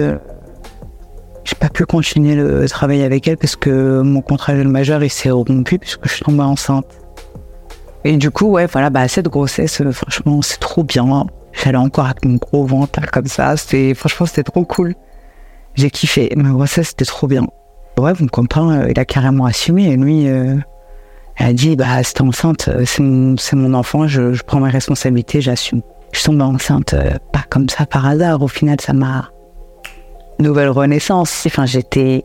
j'ai 1.44 1.54
pas 1.58 1.70
pu 1.70 1.86
continuer 1.86 2.34
le 2.34 2.68
travail 2.68 3.02
avec 3.02 3.26
elle 3.26 3.38
parce 3.38 3.56
que 3.56 4.02
mon 4.02 4.20
contrat 4.20 4.52
majeur, 4.54 5.02
il 5.02 5.10
s'est 5.10 5.30
rompu 5.30 5.78
puisque 5.78 6.06
je 6.06 6.14
suis 6.14 6.24
tombée 6.24 6.42
enceinte. 6.42 6.86
Et 8.04 8.16
du 8.16 8.30
coup, 8.30 8.46
ouais, 8.46 8.66
voilà, 8.66 8.90
bah, 8.90 9.08
cette 9.08 9.28
grossesse, 9.28 9.80
euh, 9.80 9.92
franchement, 9.92 10.42
c'est 10.42 10.60
trop 10.60 10.84
bien. 10.84 11.26
J'allais 11.52 11.78
encore 11.78 12.04
avec 12.06 12.24
mon 12.24 12.36
gros 12.36 12.66
ventre 12.66 13.00
comme 13.10 13.26
ça. 13.26 13.56
C'était, 13.56 13.94
franchement, 13.94 14.26
c'était 14.26 14.44
trop 14.44 14.64
cool. 14.64 14.94
J'ai 15.74 15.90
kiffé. 15.90 16.30
Ma 16.36 16.50
grossesse, 16.50 16.88
c'était 16.88 17.04
trop 17.04 17.26
bien. 17.26 17.46
Ouais, 17.98 18.12
mon 18.20 18.28
copain, 18.28 18.70
euh, 18.70 18.90
il 18.90 18.98
a 18.98 19.04
carrément 19.04 19.44
assumé. 19.44 19.90
Et 19.90 19.96
lui, 19.96 20.28
euh, 20.28 20.54
il 21.40 21.46
a 21.46 21.52
dit, 21.52 21.76
bah, 21.76 22.02
c'était 22.02 22.22
enceinte, 22.22 22.70
c'est 22.84 23.02
mon, 23.02 23.34
mon, 23.54 23.74
enfant, 23.74 24.06
je, 24.06 24.40
prends 24.42 24.60
mes 24.60 24.70
responsabilités, 24.70 25.40
j'assume. 25.40 25.82
Je 26.12 26.24
tombe 26.24 26.40
enceinte, 26.40 26.94
pas 27.32 27.44
comme 27.50 27.68
ça 27.68 27.84
par 27.84 28.06
hasard. 28.06 28.40
Au 28.42 28.48
final, 28.48 28.80
ça 28.80 28.94
m'a 28.94 29.30
nouvelle 30.38 30.70
renaissance. 30.70 31.44
Enfin, 31.46 31.66
j'étais 31.66 32.24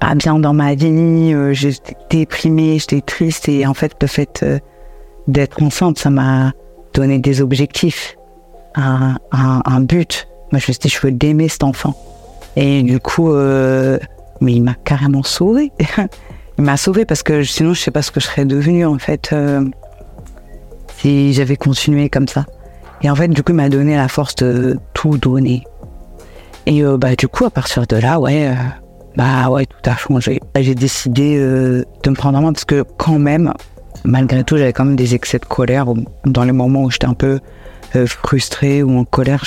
pas 0.00 0.14
bien 0.14 0.38
dans 0.38 0.52
ma 0.54 0.74
vie, 0.76 1.34
j'étais 1.52 1.96
déprimée, 2.10 2.78
j'étais 2.78 3.00
triste. 3.00 3.48
Et 3.48 3.66
en 3.66 3.74
fait, 3.74 3.96
le 4.00 4.06
fait 4.06 4.44
d'être 5.26 5.60
enceinte, 5.62 5.98
ça 5.98 6.10
m'a 6.10 6.52
donné 6.94 7.18
des 7.18 7.40
objectifs, 7.40 8.16
un, 8.74 9.16
un, 9.32 9.80
but. 9.80 10.28
Moi, 10.52 10.60
je 10.60 10.70
me 10.70 10.72
suis 10.72 10.78
dit, 10.78 10.88
je 10.88 11.00
veux 11.00 11.12
d'aimer 11.12 11.48
cet 11.48 11.64
enfant. 11.64 11.94
Et 12.56 12.82
du 12.82 12.98
coup, 12.98 13.32
euh, 13.32 13.98
mais 14.40 14.52
il 14.52 14.62
m'a 14.62 14.74
carrément 14.74 15.22
sauvé. 15.22 15.72
il 16.58 16.64
m'a 16.64 16.76
sauvé 16.76 17.04
parce 17.04 17.22
que 17.22 17.42
sinon, 17.42 17.74
je 17.74 17.80
sais 17.80 17.90
pas 17.90 18.02
ce 18.02 18.10
que 18.10 18.20
je 18.20 18.26
serais 18.26 18.44
devenue 18.44 18.84
en 18.84 18.98
fait 18.98 19.30
euh, 19.32 19.64
si 20.96 21.32
j'avais 21.32 21.56
continué 21.56 22.08
comme 22.08 22.28
ça. 22.28 22.46
Et 23.02 23.10
en 23.10 23.14
fait, 23.14 23.28
du 23.28 23.42
coup, 23.42 23.52
il 23.52 23.56
m'a 23.56 23.68
donné 23.68 23.96
la 23.96 24.08
force 24.08 24.34
de 24.36 24.78
tout 24.94 25.18
donner. 25.18 25.64
Et 26.66 26.82
euh, 26.84 26.96
bah, 26.96 27.14
du 27.14 27.28
coup, 27.28 27.44
à 27.44 27.50
partir 27.50 27.86
de 27.86 27.96
là, 27.96 28.18
ouais, 28.18 28.52
bah 29.16 29.48
ouais, 29.50 29.66
tout 29.66 29.90
a 29.90 29.96
changé. 29.96 30.40
J'ai 30.58 30.74
décidé 30.74 31.38
de 31.38 32.10
me 32.10 32.14
prendre 32.14 32.38
en 32.38 32.42
main 32.42 32.52
parce 32.52 32.64
que 32.64 32.84
quand 32.96 33.18
même, 33.18 33.52
malgré 34.04 34.44
tout, 34.44 34.56
j'avais 34.56 34.72
quand 34.72 34.84
même 34.84 34.96
des 34.96 35.14
excès 35.14 35.38
de 35.38 35.44
colère. 35.44 35.86
Dans 36.24 36.44
les 36.44 36.52
moments 36.52 36.84
où 36.84 36.90
j'étais 36.90 37.06
un 37.06 37.14
peu 37.14 37.40
euh, 37.96 38.06
frustré 38.06 38.82
ou 38.82 38.98
en 38.98 39.04
colère, 39.04 39.44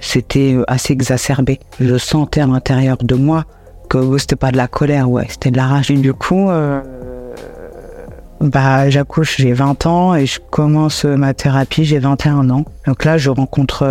c'était 0.00 0.54
euh, 0.54 0.64
assez 0.68 0.92
exacerbé. 0.92 1.60
Je 1.80 1.98
sentais 1.98 2.40
à 2.40 2.46
l'intérieur 2.46 2.96
de 2.98 3.14
moi 3.14 3.44
c'était 4.18 4.36
pas 4.36 4.50
de 4.50 4.56
la 4.56 4.68
colère, 4.68 5.10
ouais, 5.10 5.26
c'était 5.28 5.50
de 5.50 5.56
la 5.56 5.66
rage. 5.66 5.90
Et 5.90 5.96
du 5.96 6.12
coup, 6.12 6.50
euh, 6.50 6.80
bah, 8.40 8.90
j'accouche, 8.90 9.36
j'ai 9.38 9.52
20 9.52 9.86
ans 9.86 10.14
et 10.14 10.26
je 10.26 10.40
commence 10.50 11.04
ma 11.04 11.34
thérapie, 11.34 11.84
j'ai 11.84 11.98
21 11.98 12.50
ans. 12.50 12.64
Donc 12.86 13.04
là, 13.04 13.18
je 13.18 13.30
rencontre 13.30 13.84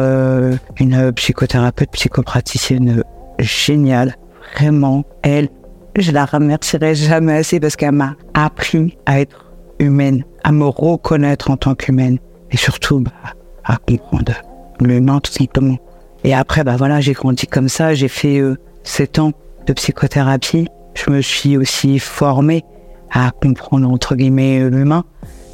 une 0.79 1.11
psychothérapeute, 1.13 1.91
psychopraticienne 1.91 3.03
géniale. 3.39 4.15
Vraiment, 4.55 5.03
elle, 5.23 5.49
je 5.95 6.11
la 6.11 6.25
remercierai 6.25 6.95
jamais 6.95 7.33
assez 7.33 7.59
parce 7.59 7.75
qu'elle 7.75 7.93
m'a 7.93 8.15
appris 8.33 8.97
à 9.05 9.19
être 9.19 9.53
humaine, 9.79 10.23
à 10.43 10.51
me 10.51 10.65
reconnaître 10.65 11.51
en 11.51 11.57
tant 11.57 11.75
qu'humaine 11.75 12.17
et 12.51 12.57
surtout 12.57 12.99
bah, 12.99 13.11
à 13.63 13.77
comprendre 13.77 14.33
l'humain 14.79 15.19
tout 15.19 15.31
simplement. 15.31 15.77
Et 16.23 16.33
après, 16.33 16.63
bah 16.63 16.75
voilà, 16.77 17.01
j'ai 17.01 17.13
grandi 17.13 17.47
comme 17.47 17.69
ça, 17.69 17.93
j'ai 17.93 18.07
fait 18.07 18.39
euh, 18.39 18.57
sept 18.83 19.19
ans 19.19 19.31
de 19.65 19.73
psychothérapie. 19.73 20.67
Je 20.93 21.09
me 21.09 21.21
suis 21.21 21.57
aussi 21.57 21.99
formé 21.99 22.63
à 23.11 23.31
comprendre 23.31 23.89
entre 23.89 24.15
guillemets 24.15 24.69
l'humain. 24.69 25.03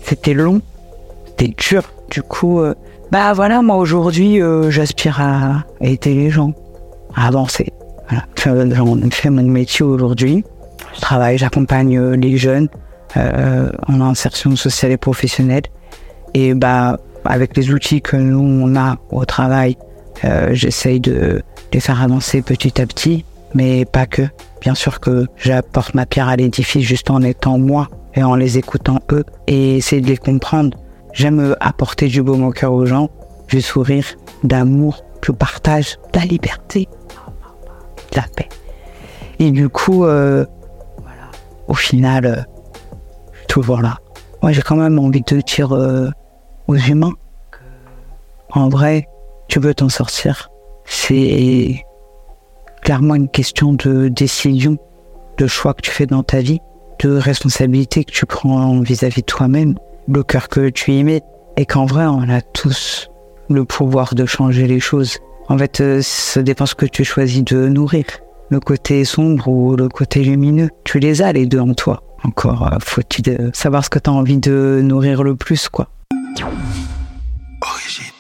C'était 0.04 0.34
long, 0.34 0.62
c'était 1.26 1.54
dur. 1.58 1.84
Du 2.10 2.22
coup, 2.22 2.60
euh, 2.60 2.74
bah 3.12 3.34
voilà, 3.34 3.62
moi 3.62 3.78
aujourd'hui, 3.78 4.42
euh, 4.42 4.70
j'aspire 4.72 5.22
à, 5.22 5.64
aider 5.82 6.14
les 6.14 6.30
gens, 6.30 6.54
à 7.16 7.28
avancer. 7.28 7.72
Voilà, 8.10 8.26
j'en 8.76 9.10
fais 9.12 9.30
mon 9.30 9.44
métier 9.44 9.86
aujourd'hui. 9.86 10.44
Je 10.96 11.02
travaille, 11.02 11.38
j'accompagne 11.38 12.00
les 12.14 12.38
jeunes 12.38 12.68
euh, 13.18 13.70
en 13.88 14.02
insertion 14.02 14.56
sociale 14.56 14.92
et 14.92 14.98
professionnelle. 14.98 15.64
Et 16.36 16.54
bah, 16.54 17.00
avec 17.26 17.58
les 17.58 17.72
outils 17.72 18.02
que 18.02 18.16
nous 18.16 18.40
on 18.40 18.76
a 18.76 18.98
au 19.10 19.26
travail, 19.26 19.78
euh, 20.26 20.50
j'essaye 20.52 21.00
de 21.00 21.42
les 21.74 21.80
faire 21.80 22.02
avancer 22.02 22.42
petit 22.42 22.80
à 22.80 22.86
petit, 22.86 23.26
mais 23.54 23.86
pas 23.86 24.06
que. 24.06 24.24
Bien 24.62 24.76
sûr 24.76 25.00
que 25.00 25.26
j'apporte 25.38 25.94
ma 25.94 26.06
pierre 26.06 26.28
à 26.28 26.36
l'édifice 26.36 26.86
juste 26.86 27.10
en 27.10 27.22
étant 27.22 27.58
moi 27.58 27.88
et 28.14 28.24
en 28.24 28.36
les 28.36 28.58
écoutant 28.58 29.00
eux 29.12 29.24
et 29.48 29.78
essayer 29.78 30.02
de 30.02 30.08
les 30.08 30.18
comprendre. 30.18 30.78
J'aime 31.14 31.56
apporter 31.60 32.08
du 32.08 32.22
beau 32.22 32.36
au 32.36 32.52
cœur 32.52 32.74
aux 32.74 32.86
gens, 32.86 33.10
du 33.48 33.62
sourire, 33.62 34.06
d'amour, 34.44 35.04
du 35.22 35.34
partage, 35.34 35.98
de 36.14 36.20
la 36.20 36.26
liberté, 36.26 36.88
de 38.12 38.18
la 38.18 38.26
paix. 38.36 38.50
Et 39.40 39.52
du 39.52 39.70
coup, 39.70 40.06
euh, 40.06 40.46
au 41.68 41.74
final, 41.74 42.26
euh, 42.26 43.82
là. 43.82 43.98
Moi, 44.42 44.52
j'ai 44.52 44.62
quand 44.62 44.76
même 44.76 45.00
envie 45.00 45.22
de 45.22 45.42
dire 45.42 45.76
euh, 45.76 46.10
aux 46.68 46.76
humains 46.76 47.14
en 48.52 48.68
vrai, 48.70 49.08
tu 49.48 49.60
veux 49.60 49.74
t'en 49.74 49.90
sortir. 49.90 50.50
C'est 50.86 51.86
clairement 52.82 53.16
une 53.16 53.30
question 53.30 53.74
de 53.74 54.08
décision, 54.08 54.78
de 55.38 55.48
choix 55.48 55.74
que 55.74 55.82
tu 55.82 55.92
fais 55.92 56.06
dans 56.06 56.24
ta 56.24 56.42
vie, 56.42 56.60
de 57.00 57.12
responsabilité 57.12 58.04
que 58.04 58.12
tu 58.12 58.26
prends 58.26 58.80
vis-à-vis 58.82 59.22
de 59.22 59.26
toi-même, 59.26 59.76
le 60.08 60.24
cœur 60.24 60.50
que 60.50 60.70
tu 60.70 60.92
y 60.92 61.04
mets, 61.04 61.22
et 61.58 61.66
qu'en 61.66 61.86
vrai, 61.86 62.06
on 62.06 62.30
a 62.30 62.42
tous 62.42 63.10
le 63.50 63.66
pouvoir 63.66 64.16
de 64.16 64.26
changer 64.26 64.68
les 64.68 64.80
choses. 64.80 65.18
En 65.50 65.58
fait, 65.58 65.82
euh, 65.82 66.00
ça 66.02 66.44
dépend 66.44 66.66
ce 66.66 66.76
que 66.76 66.86
tu 66.86 67.04
choisis 67.04 67.44
de 67.44 67.68
nourrir. 67.68 68.06
Le 68.50 68.60
côté 68.60 69.04
sombre 69.04 69.48
ou 69.48 69.76
le 69.76 69.90
côté 69.90 70.24
lumineux. 70.24 70.70
Tu 70.84 71.00
les 71.00 71.22
as 71.22 71.34
les 71.34 71.46
deux 71.46 71.60
en 71.60 71.74
toi. 71.74 72.04
Encore 72.24 72.72
euh, 72.72 72.78
faut-il 72.82 73.30
euh, 73.30 73.50
savoir 73.54 73.84
ce 73.84 73.90
que 73.90 74.00
tu 74.00 74.10
as 74.10 74.14
envie 74.14 74.38
de 74.38 74.82
nourrir 74.84 75.24
le 75.24 75.36
plus, 75.36 75.70
quoi. 75.70 75.90
Origine. 77.62 78.19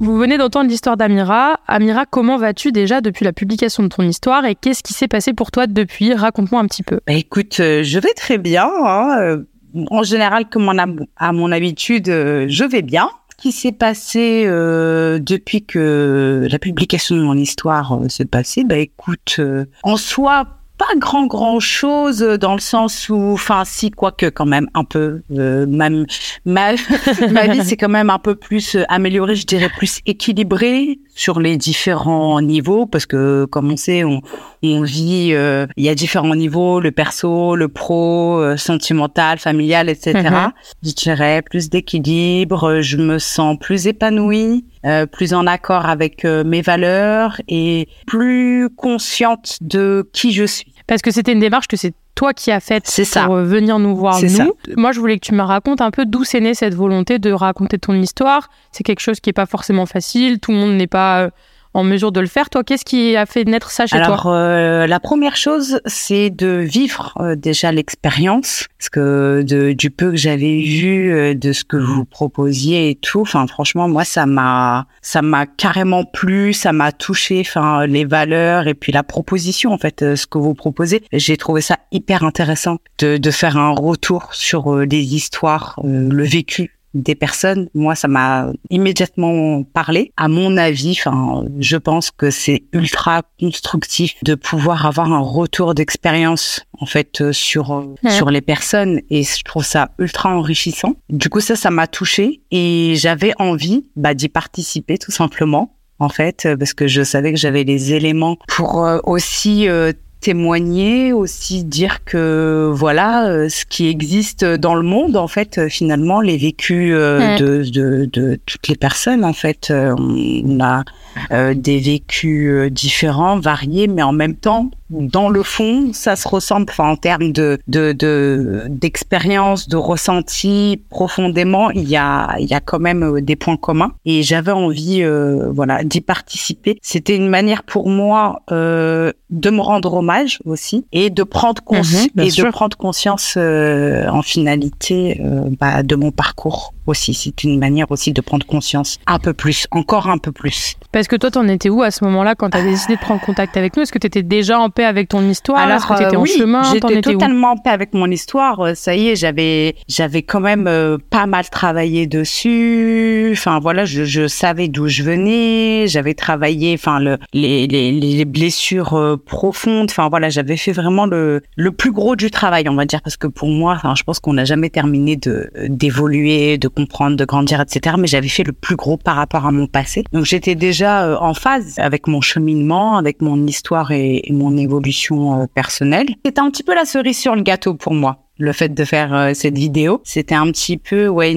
Vous 0.00 0.16
venez 0.16 0.38
d'entendre 0.38 0.70
l'histoire 0.70 0.96
d'Amira. 0.96 1.58
Amira, 1.66 2.06
comment 2.06 2.38
vas-tu 2.38 2.70
déjà 2.70 3.00
depuis 3.00 3.24
la 3.24 3.32
publication 3.32 3.82
de 3.82 3.88
ton 3.88 4.04
histoire 4.04 4.44
et 4.44 4.54
qu'est-ce 4.54 4.84
qui 4.84 4.92
s'est 4.92 5.08
passé 5.08 5.32
pour 5.32 5.50
toi 5.50 5.66
depuis? 5.66 6.14
Raconte-moi 6.14 6.60
un 6.60 6.66
petit 6.66 6.84
peu. 6.84 7.00
Bah, 7.06 7.14
écoute, 7.14 7.58
euh, 7.58 7.82
je 7.82 7.98
vais 7.98 8.12
très 8.14 8.38
bien. 8.38 8.70
Hein. 8.84 9.18
Euh, 9.20 9.44
en 9.90 10.04
général, 10.04 10.48
comme 10.48 10.68
à 11.16 11.32
mon 11.32 11.50
habitude, 11.52 12.08
euh, 12.08 12.46
je 12.48 12.64
vais 12.64 12.82
bien. 12.82 13.08
Ce 13.30 13.42
qui 13.42 13.52
s'est 13.52 13.72
passé 13.72 14.46
depuis 14.46 15.64
que 15.64 16.48
la 16.50 16.58
publication 16.58 17.16
de 17.16 17.22
mon 17.22 17.36
histoire 17.36 18.00
s'est 18.08 18.24
passée, 18.24 18.64
bah 18.64 18.78
écoute, 18.78 19.40
en 19.84 19.96
soi, 19.96 20.57
pas 20.78 20.86
grand 20.96 21.26
grand 21.26 21.60
chose 21.60 22.20
dans 22.20 22.54
le 22.54 22.60
sens 22.60 23.08
où 23.08 23.32
enfin 23.32 23.64
si 23.64 23.90
quoique 23.90 24.26
quand 24.26 24.46
même 24.46 24.68
un 24.74 24.84
peu 24.84 25.22
euh, 25.36 25.66
même 25.66 26.06
ma, 26.44 26.72
ma 27.30 27.48
vie 27.48 27.64
c'est 27.64 27.76
quand 27.76 27.88
même 27.88 28.10
un 28.10 28.20
peu 28.20 28.36
plus 28.36 28.76
euh, 28.76 28.84
améliorée 28.88 29.34
je 29.34 29.44
dirais 29.44 29.68
plus 29.76 30.00
équilibrée 30.06 31.00
sur 31.18 31.40
les 31.40 31.56
différents 31.56 32.40
niveaux 32.40 32.86
parce 32.86 33.04
que 33.04 33.44
comme 33.46 33.72
on 33.72 33.76
sait 33.76 34.04
on, 34.04 34.22
on 34.62 34.82
vit 34.82 35.30
euh, 35.32 35.66
il 35.76 35.84
y 35.84 35.88
a 35.88 35.96
différents 35.96 36.36
niveaux 36.36 36.78
le 36.78 36.92
perso 36.92 37.56
le 37.56 37.66
pro 37.66 38.38
euh, 38.38 38.56
sentimental 38.56 39.40
familial 39.40 39.88
etc 39.88 40.12
mm-hmm. 40.14 40.50
je 40.84 40.92
dirais 40.92 41.42
plus 41.42 41.70
d'équilibre 41.70 42.80
je 42.82 42.98
me 42.98 43.18
sens 43.18 43.58
plus 43.58 43.88
épanouie 43.88 44.64
euh, 44.86 45.06
plus 45.06 45.34
en 45.34 45.48
accord 45.48 45.86
avec 45.86 46.22
mes 46.24 46.62
valeurs 46.62 47.40
et 47.48 47.88
plus 48.06 48.68
consciente 48.76 49.58
de 49.60 50.08
qui 50.12 50.30
je 50.30 50.44
suis 50.44 50.67
parce 50.88 51.02
que 51.02 51.10
c'était 51.12 51.32
une 51.32 51.38
démarche 51.38 51.68
que 51.68 51.76
c'est 51.76 51.92
toi 52.14 52.32
qui 52.32 52.50
as 52.50 52.60
faite 52.60 52.84
pour 52.84 53.04
ça. 53.06 53.28
Euh, 53.28 53.44
venir 53.44 53.78
nous 53.78 53.94
voir 53.94 54.20
nous. 54.20 54.28
Ça. 54.28 54.46
Moi, 54.76 54.90
je 54.90 54.98
voulais 54.98 55.18
que 55.18 55.24
tu 55.24 55.34
me 55.34 55.42
racontes 55.42 55.80
un 55.80 55.92
peu 55.92 56.04
d'où 56.04 56.24
c'est 56.24 56.40
né 56.40 56.54
cette 56.54 56.74
volonté 56.74 57.18
de 57.18 57.30
raconter 57.30 57.78
ton 57.78 57.94
histoire. 57.94 58.48
C'est 58.72 58.82
quelque 58.82 59.00
chose 59.00 59.20
qui 59.20 59.30
est 59.30 59.34
pas 59.34 59.46
forcément 59.46 59.86
facile. 59.86 60.40
Tout 60.40 60.50
le 60.50 60.56
monde 60.56 60.72
n'est 60.72 60.88
pas 60.88 61.24
euh, 61.24 61.30
en 61.78 61.84
mesure 61.84 62.12
de 62.12 62.20
le 62.20 62.26
faire. 62.26 62.50
Toi, 62.50 62.64
qu'est-ce 62.64 62.84
qui 62.84 63.16
a 63.16 63.24
fait 63.24 63.44
naître 63.44 63.70
ça 63.70 63.86
chez 63.86 63.96
Alors, 63.96 64.22
toi 64.22 64.32
euh, 64.32 64.86
la 64.86 65.00
première 65.00 65.36
chose, 65.36 65.80
c'est 65.86 66.30
de 66.30 66.58
vivre 66.58 67.14
euh, 67.20 67.36
déjà 67.36 67.70
l'expérience, 67.72 68.66
parce 68.78 68.88
que 68.88 69.42
de, 69.46 69.72
du 69.72 69.90
peu 69.90 70.10
que 70.10 70.16
j'avais 70.16 70.60
vu, 70.60 71.12
euh, 71.12 71.34
de 71.34 71.52
ce 71.52 71.64
que 71.64 71.76
vous 71.76 72.04
proposiez 72.04 72.90
et 72.90 72.94
tout, 72.96 73.20
enfin 73.20 73.46
franchement, 73.46 73.88
moi 73.88 74.04
ça 74.04 74.26
m'a, 74.26 74.86
ça 75.02 75.22
m'a 75.22 75.46
carrément 75.46 76.04
plu, 76.04 76.52
ça 76.52 76.72
m'a 76.72 76.92
touché, 76.92 77.40
enfin 77.40 77.86
les 77.86 78.04
valeurs 78.04 78.66
et 78.66 78.74
puis 78.74 78.92
la 78.92 79.02
proposition 79.02 79.72
en 79.72 79.78
fait, 79.78 80.02
euh, 80.02 80.16
ce 80.16 80.26
que 80.26 80.38
vous 80.38 80.54
proposez, 80.54 81.02
j'ai 81.12 81.36
trouvé 81.36 81.60
ça 81.60 81.78
hyper 81.92 82.24
intéressant 82.24 82.78
de, 82.98 83.16
de 83.16 83.30
faire 83.30 83.56
un 83.56 83.70
retour 83.70 84.34
sur 84.34 84.74
euh, 84.74 84.86
des 84.86 85.14
histoires, 85.14 85.78
euh, 85.84 86.08
le 86.10 86.24
vécu 86.24 86.77
des 86.94 87.14
personnes, 87.14 87.68
moi, 87.74 87.94
ça 87.94 88.08
m'a 88.08 88.50
immédiatement 88.70 89.62
parlé. 89.62 90.12
À 90.16 90.28
mon 90.28 90.56
avis, 90.56 90.96
enfin, 90.98 91.44
je 91.58 91.76
pense 91.76 92.10
que 92.10 92.30
c'est 92.30 92.64
ultra 92.72 93.22
constructif 93.38 94.14
de 94.24 94.34
pouvoir 94.34 94.86
avoir 94.86 95.12
un 95.12 95.20
retour 95.20 95.74
d'expérience 95.74 96.62
en 96.80 96.86
fait 96.86 97.20
euh, 97.20 97.32
sur 97.32 97.72
euh, 97.72 97.94
Ouais. 98.02 98.10
sur 98.10 98.30
les 98.30 98.40
personnes 98.40 99.00
et 99.10 99.22
je 99.22 99.42
trouve 99.42 99.64
ça 99.64 99.90
ultra 99.98 100.34
enrichissant. 100.36 100.94
Du 101.10 101.28
coup, 101.28 101.40
ça, 101.40 101.56
ça 101.56 101.70
m'a 101.70 101.86
touché 101.86 102.42
et 102.50 102.94
j'avais 102.96 103.32
envie 103.38 103.86
bah, 103.96 104.14
d'y 104.14 104.28
participer 104.28 104.98
tout 104.98 105.10
simplement. 105.12 105.74
En 106.00 106.08
fait, 106.08 106.46
euh, 106.46 106.56
parce 106.56 106.74
que 106.74 106.86
je 106.86 107.02
savais 107.02 107.32
que 107.32 107.38
j'avais 107.38 107.64
les 107.64 107.92
éléments 107.92 108.36
pour 108.46 108.86
aussi 109.04 109.68
euh, 109.68 109.92
témoigner, 110.20 111.12
aussi 111.12 111.64
dire 111.64 112.04
que 112.04 112.70
voilà 112.74 113.28
euh, 113.28 113.48
ce 113.48 113.64
qui 113.64 113.88
existe 113.88 114.44
dans 114.44 114.74
le 114.74 114.82
monde 114.82 115.16
en 115.16 115.28
fait 115.28 115.58
euh, 115.58 115.68
finalement 115.68 116.20
les 116.20 116.36
vécus 116.36 116.92
euh, 116.94 117.18
Ouais. 117.18 117.38
de, 117.38 117.62
de 117.70 118.08
de 118.12 118.38
toutes 118.46 118.68
les 118.68 118.76
personnes 118.76 119.24
en 119.24 119.32
fait 119.32 119.72
on 119.72 120.60
a 120.60 120.84
euh, 121.32 121.54
des 121.54 121.78
vécus 121.78 122.48
euh, 122.50 122.70
différents, 122.70 123.38
variés, 123.38 123.86
mais 123.88 124.02
en 124.02 124.12
même 124.12 124.34
temps 124.36 124.70
dans 124.90 125.28
le 125.28 125.42
fond 125.42 125.90
ça 125.92 126.16
se 126.16 126.26
ressemble 126.26 126.64
enfin 126.70 126.88
en 126.88 126.96
termes 126.96 127.30
de 127.30 127.58
de 127.68 127.92
de 127.92 128.64
d'expérience, 128.68 129.68
de 129.68 129.76
ressenti 129.76 130.80
profondément 130.88 131.70
il 131.70 131.86
y 131.88 131.96
a 131.96 132.34
il 132.38 132.46
y 132.46 132.54
a 132.54 132.60
quand 132.60 132.78
même 132.78 133.02
euh, 133.02 133.20
des 133.20 133.36
points 133.36 133.58
communs 133.58 133.92
et 134.06 134.22
j'avais 134.22 134.52
envie 134.52 135.02
euh, 135.02 135.50
voilà 135.52 135.84
d'y 135.84 136.00
participer. 136.00 136.78
C'était 136.80 137.16
une 137.16 137.28
manière 137.28 137.64
pour 137.64 137.90
moi 137.90 138.40
euh, 138.50 139.12
de 139.28 139.50
me 139.50 139.60
rendre 139.60 139.92
hommage 139.92 140.38
aussi 140.46 140.86
et 140.92 141.10
de 141.10 141.22
prendre 141.22 141.62
conscience 141.62 142.04
Mhm, 142.04 142.08
bien 142.14 142.24
et 142.24 142.30
sûr. 142.30 142.46
de 142.46 142.50
prendre 142.50 142.76
conscience 142.76 143.34
euh, 143.36 144.08
en 144.08 144.22
finalité 144.22 145.20
bah, 145.60 145.82
de 145.82 145.94
mon 145.96 146.10
parcours 146.10 146.72
aussi. 146.88 147.14
C'est 147.14 147.44
une 147.44 147.58
manière 147.58 147.90
aussi 147.90 148.12
de 148.12 148.20
prendre 148.20 148.46
conscience 148.46 148.98
un 149.06 149.18
peu 149.18 149.32
plus, 149.32 149.66
encore 149.70 150.08
un 150.08 150.18
peu 150.18 150.32
plus. 150.32 150.74
Parce 150.92 151.08
que 151.08 151.16
toi, 151.16 151.30
t'en 151.30 151.46
étais 151.48 151.68
où 151.68 151.82
à 151.82 151.90
ce 151.90 152.04
moment-là 152.04 152.34
quand 152.34 152.50
t'as 152.50 152.62
décidé 152.62 152.96
de 152.96 153.00
prendre 153.00 153.20
contact 153.20 153.56
avec 153.56 153.76
nous? 153.76 153.82
Est-ce 153.82 153.92
que 153.92 153.98
t'étais 153.98 154.22
déjà 154.22 154.58
en 154.58 154.70
paix 154.70 154.84
avec 154.84 155.08
ton 155.08 155.28
histoire? 155.28 155.70
Est-ce 155.70 155.86
que 155.86 155.94
t'étais 155.94 156.16
euh, 156.16 156.18
en 156.18 156.22
oui, 156.22 156.30
chemin? 156.36 156.62
J'étais 156.72 157.00
totalement 157.00 157.52
en 157.52 157.56
paix 157.56 157.70
avec 157.70 157.94
mon 157.94 158.10
histoire. 158.10 158.60
Euh, 158.60 158.74
Ça 158.74 158.94
y 158.94 159.08
est, 159.08 159.16
j'avais 159.16 159.76
j'avais 159.88 160.22
quand 160.22 160.40
même 160.40 160.66
euh, 160.66 160.98
pas 161.10 161.26
mal 161.26 161.48
travaillé 161.50 162.06
dessus. 162.06 163.30
Enfin 163.32 163.58
voilà, 163.60 163.84
je, 163.84 164.04
je 164.04 164.26
savais 164.26 164.68
d'où 164.68 164.88
je 164.88 165.02
venais. 165.02 165.86
J'avais 165.86 166.14
travaillé, 166.14 166.74
enfin 166.74 166.98
le 167.00 167.18
les 167.32 167.66
les, 167.66 167.92
les 167.92 168.24
blessures 168.24 168.94
euh, 168.94 169.16
profondes. 169.16 169.88
Enfin 169.90 170.08
voilà, 170.08 170.30
j'avais 170.30 170.56
fait 170.56 170.72
vraiment 170.72 171.06
le 171.06 171.42
le 171.56 171.72
plus 171.72 171.92
gros 171.92 172.16
du 172.16 172.30
travail, 172.30 172.68
on 172.68 172.74
va 172.74 172.84
dire, 172.86 173.02
parce 173.02 173.16
que 173.16 173.26
pour 173.26 173.48
moi, 173.48 173.74
enfin 173.74 173.94
je 173.94 174.02
pense 174.02 174.20
qu'on 174.20 174.34
n'a 174.34 174.44
jamais 174.44 174.70
terminé 174.70 175.16
de 175.16 175.50
d'évoluer, 175.68 176.58
de 176.58 176.68
comprendre, 176.78 177.16
de 177.16 177.24
grandir, 177.24 177.60
etc. 177.60 177.96
Mais 177.98 178.06
j'avais 178.06 178.28
fait 178.28 178.44
le 178.44 178.52
plus 178.52 178.76
gros 178.76 178.96
par 178.96 179.16
rapport 179.16 179.46
à 179.46 179.50
mon 179.50 179.66
passé. 179.66 180.04
Donc 180.12 180.24
j'étais 180.24 180.54
déjà 180.54 181.04
euh, 181.04 181.16
en 181.18 181.34
phase 181.34 181.74
avec 181.78 182.06
mon 182.06 182.20
cheminement, 182.20 182.96
avec 182.96 183.20
mon 183.20 183.46
histoire 183.46 183.90
et, 183.90 184.22
mon 184.30 184.56
évolution 184.56 185.42
euh, 185.42 185.46
personnelle. 185.52 186.06
C'était 186.24 186.40
un 186.40 186.50
petit 186.50 186.62
peu 186.62 186.74
la 186.74 186.84
cerise 186.84 187.18
sur 187.18 187.34
le 187.34 187.42
gâteau 187.42 187.74
pour 187.74 187.94
moi. 187.94 188.24
Le 188.38 188.52
fait 188.52 188.72
de 188.72 188.84
faire 188.84 189.12
euh, 189.12 189.32
cette 189.34 189.58
vidéo, 189.58 190.00
c'était 190.04 190.36
un 190.36 190.46
petit 190.52 190.76
peu, 190.76 191.08
ouais, 191.08 191.34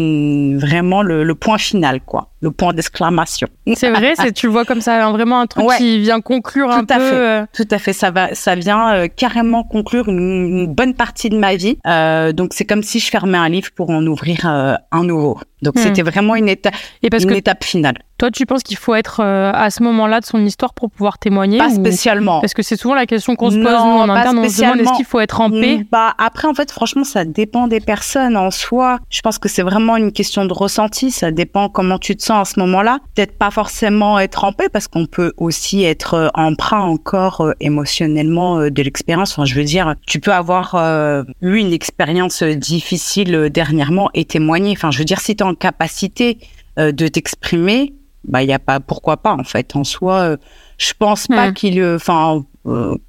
vraiment 0.57 1.01
le 1.01 1.33
point 1.33 1.57
final, 1.57 2.01
quoi, 2.01 2.30
le 2.41 2.51
point 2.51 2.73
d'exclamation. 2.73 3.47
C'est 3.75 3.89
vrai, 3.91 4.13
c'est 4.17 4.31
tu 4.33 4.47
le 4.47 4.51
vois 4.51 4.65
comme 4.65 4.81
ça, 4.81 5.09
vraiment 5.11 5.39
un 5.41 5.47
truc 5.47 5.63
Ouais. 5.65 5.77
qui 5.77 5.99
vient 5.99 6.21
conclure 6.21 6.69
un 6.71 6.83
Tout 6.85 6.93
à 6.93 6.97
peu. 6.97 7.09
fait. 7.09 7.15
euh, 7.15 7.45
Tout 7.53 7.67
à 7.71 7.77
fait, 7.77 7.93
ça 7.93 8.11
va, 8.11 8.33
ça 8.35 8.55
vient 8.55 8.93
euh, 8.93 9.07
carrément 9.07 9.63
conclure 9.63 10.09
une, 10.09 10.17
une 10.19 10.67
bonne 10.67 10.93
partie 10.95 11.29
de 11.29 11.37
ma 11.37 11.55
vie. 11.55 11.77
Euh, 11.87 12.31
donc 12.33 12.51
c'est 12.53 12.65
comme 12.65 12.83
si 12.83 12.99
je 12.99 13.09
fermais 13.09 13.37
un 13.37 13.49
livre 13.49 13.69
pour 13.75 13.89
en 13.91 14.05
ouvrir 14.05 14.39
euh, 14.45 14.75
un 14.91 15.03
nouveau. 15.03 15.39
Donc 15.61 15.75
Hmm. 15.75 15.79
c'était 15.83 16.01
vraiment 16.01 16.35
une 16.35 16.49
étape, 16.49 16.73
Et 17.03 17.11
parce 17.11 17.23
une 17.23 17.29
que 17.29 17.35
étape 17.35 17.63
finale. 17.63 17.99
toi, 18.17 18.31
tu 18.31 18.47
penses 18.47 18.63
qu'il 18.63 18.77
faut 18.77 18.95
être 18.95 19.19
à 19.21 19.69
ce 19.69 19.83
moment-là 19.83 20.19
de 20.19 20.25
son 20.25 20.43
histoire 20.43 20.73
pour 20.73 20.89
pouvoir 20.89 21.19
témoigner 21.19 21.59
Pas 21.59 21.67
ou- 21.67 21.75
spécialement. 21.75 22.41
Parce 22.41 22.55
que 22.55 22.63
c'est 22.63 22.75
souvent 22.77 22.95
la 22.95 23.05
question 23.05 23.35
qu'on 23.35 23.51
se 23.51 23.57
pose, 23.57 23.65
Non, 23.65 23.93
nous, 23.93 23.99
en 24.01 24.09
interne, 24.09 24.39
on 24.39 24.49
se 24.49 24.59
demande 24.59 24.79
est-ce 24.79 24.93
qu'il 24.93 25.05
faut 25.05 25.19
être 25.19 25.39
en 25.39 25.51
paix? 25.51 25.77
Mm, 25.77 25.83
Bah 25.91 26.15
après 26.17 26.47
en 26.47 26.55
fait 26.55 26.71
franchement 26.71 27.03
ça 27.03 27.25
dépend 27.25 27.67
des 27.67 27.79
personnes 27.79 28.37
en 28.37 28.49
soi. 28.49 28.97
Je 29.11 29.21
pense 29.21 29.37
que 29.37 29.47
c'est 29.49 29.61
vraiment 29.61 29.97
une 29.97 30.11
question 30.11 30.45
de 30.45 30.53
ressenti, 30.53 31.11
ça 31.11 31.29
dépend 31.29 31.69
comment 31.69 31.99
tu 31.99 32.15
te 32.15 32.23
sens 32.23 32.30
à 32.39 32.45
ce 32.45 32.59
moment-là. 32.59 32.99
Peut-être 33.15 33.37
pas 33.37 33.51
forcément 33.51 34.19
être 34.19 34.43
en 34.43 34.53
paix 34.53 34.69
parce 34.69 34.87
qu'on 34.87 35.05
peut 35.05 35.33
aussi 35.37 35.83
être 35.83 36.13
euh, 36.13 36.27
emprunt 36.33 36.81
encore 36.81 37.41
euh, 37.41 37.53
émotionnellement 37.59 38.59
euh, 38.59 38.69
de 38.69 38.81
l'expérience. 38.81 39.31
Enfin 39.33 39.45
je 39.45 39.55
veux 39.55 39.63
dire, 39.63 39.95
tu 40.07 40.19
peux 40.19 40.31
avoir 40.33 40.75
eu 41.41 41.57
une 41.57 41.73
expérience 41.73 42.43
difficile 42.43 43.49
dernièrement 43.51 44.09
et 44.13 44.25
témoigner. 44.25 44.71
Enfin 44.71 44.91
je 44.91 44.99
veux 44.99 45.05
dire 45.05 45.19
si 45.19 45.35
tu 45.35 45.43
es 45.43 45.47
en 45.47 45.55
capacité 45.55 46.39
de 46.77 47.07
t'exprimer, 47.07 47.93
bah 48.23 48.43
il 48.43 48.49
y 48.49 48.53
a 48.53 48.59
pas 48.59 48.79
pourquoi 48.79 49.17
pas 49.17 49.33
en 49.33 49.43
fait 49.43 49.75
en 49.75 49.83
soi 49.83 50.37
je 50.77 50.93
pense 50.97 51.27
pas 51.27 51.49
Mm. 51.49 51.53
qu'il 51.53 51.83
enfin 51.83 52.43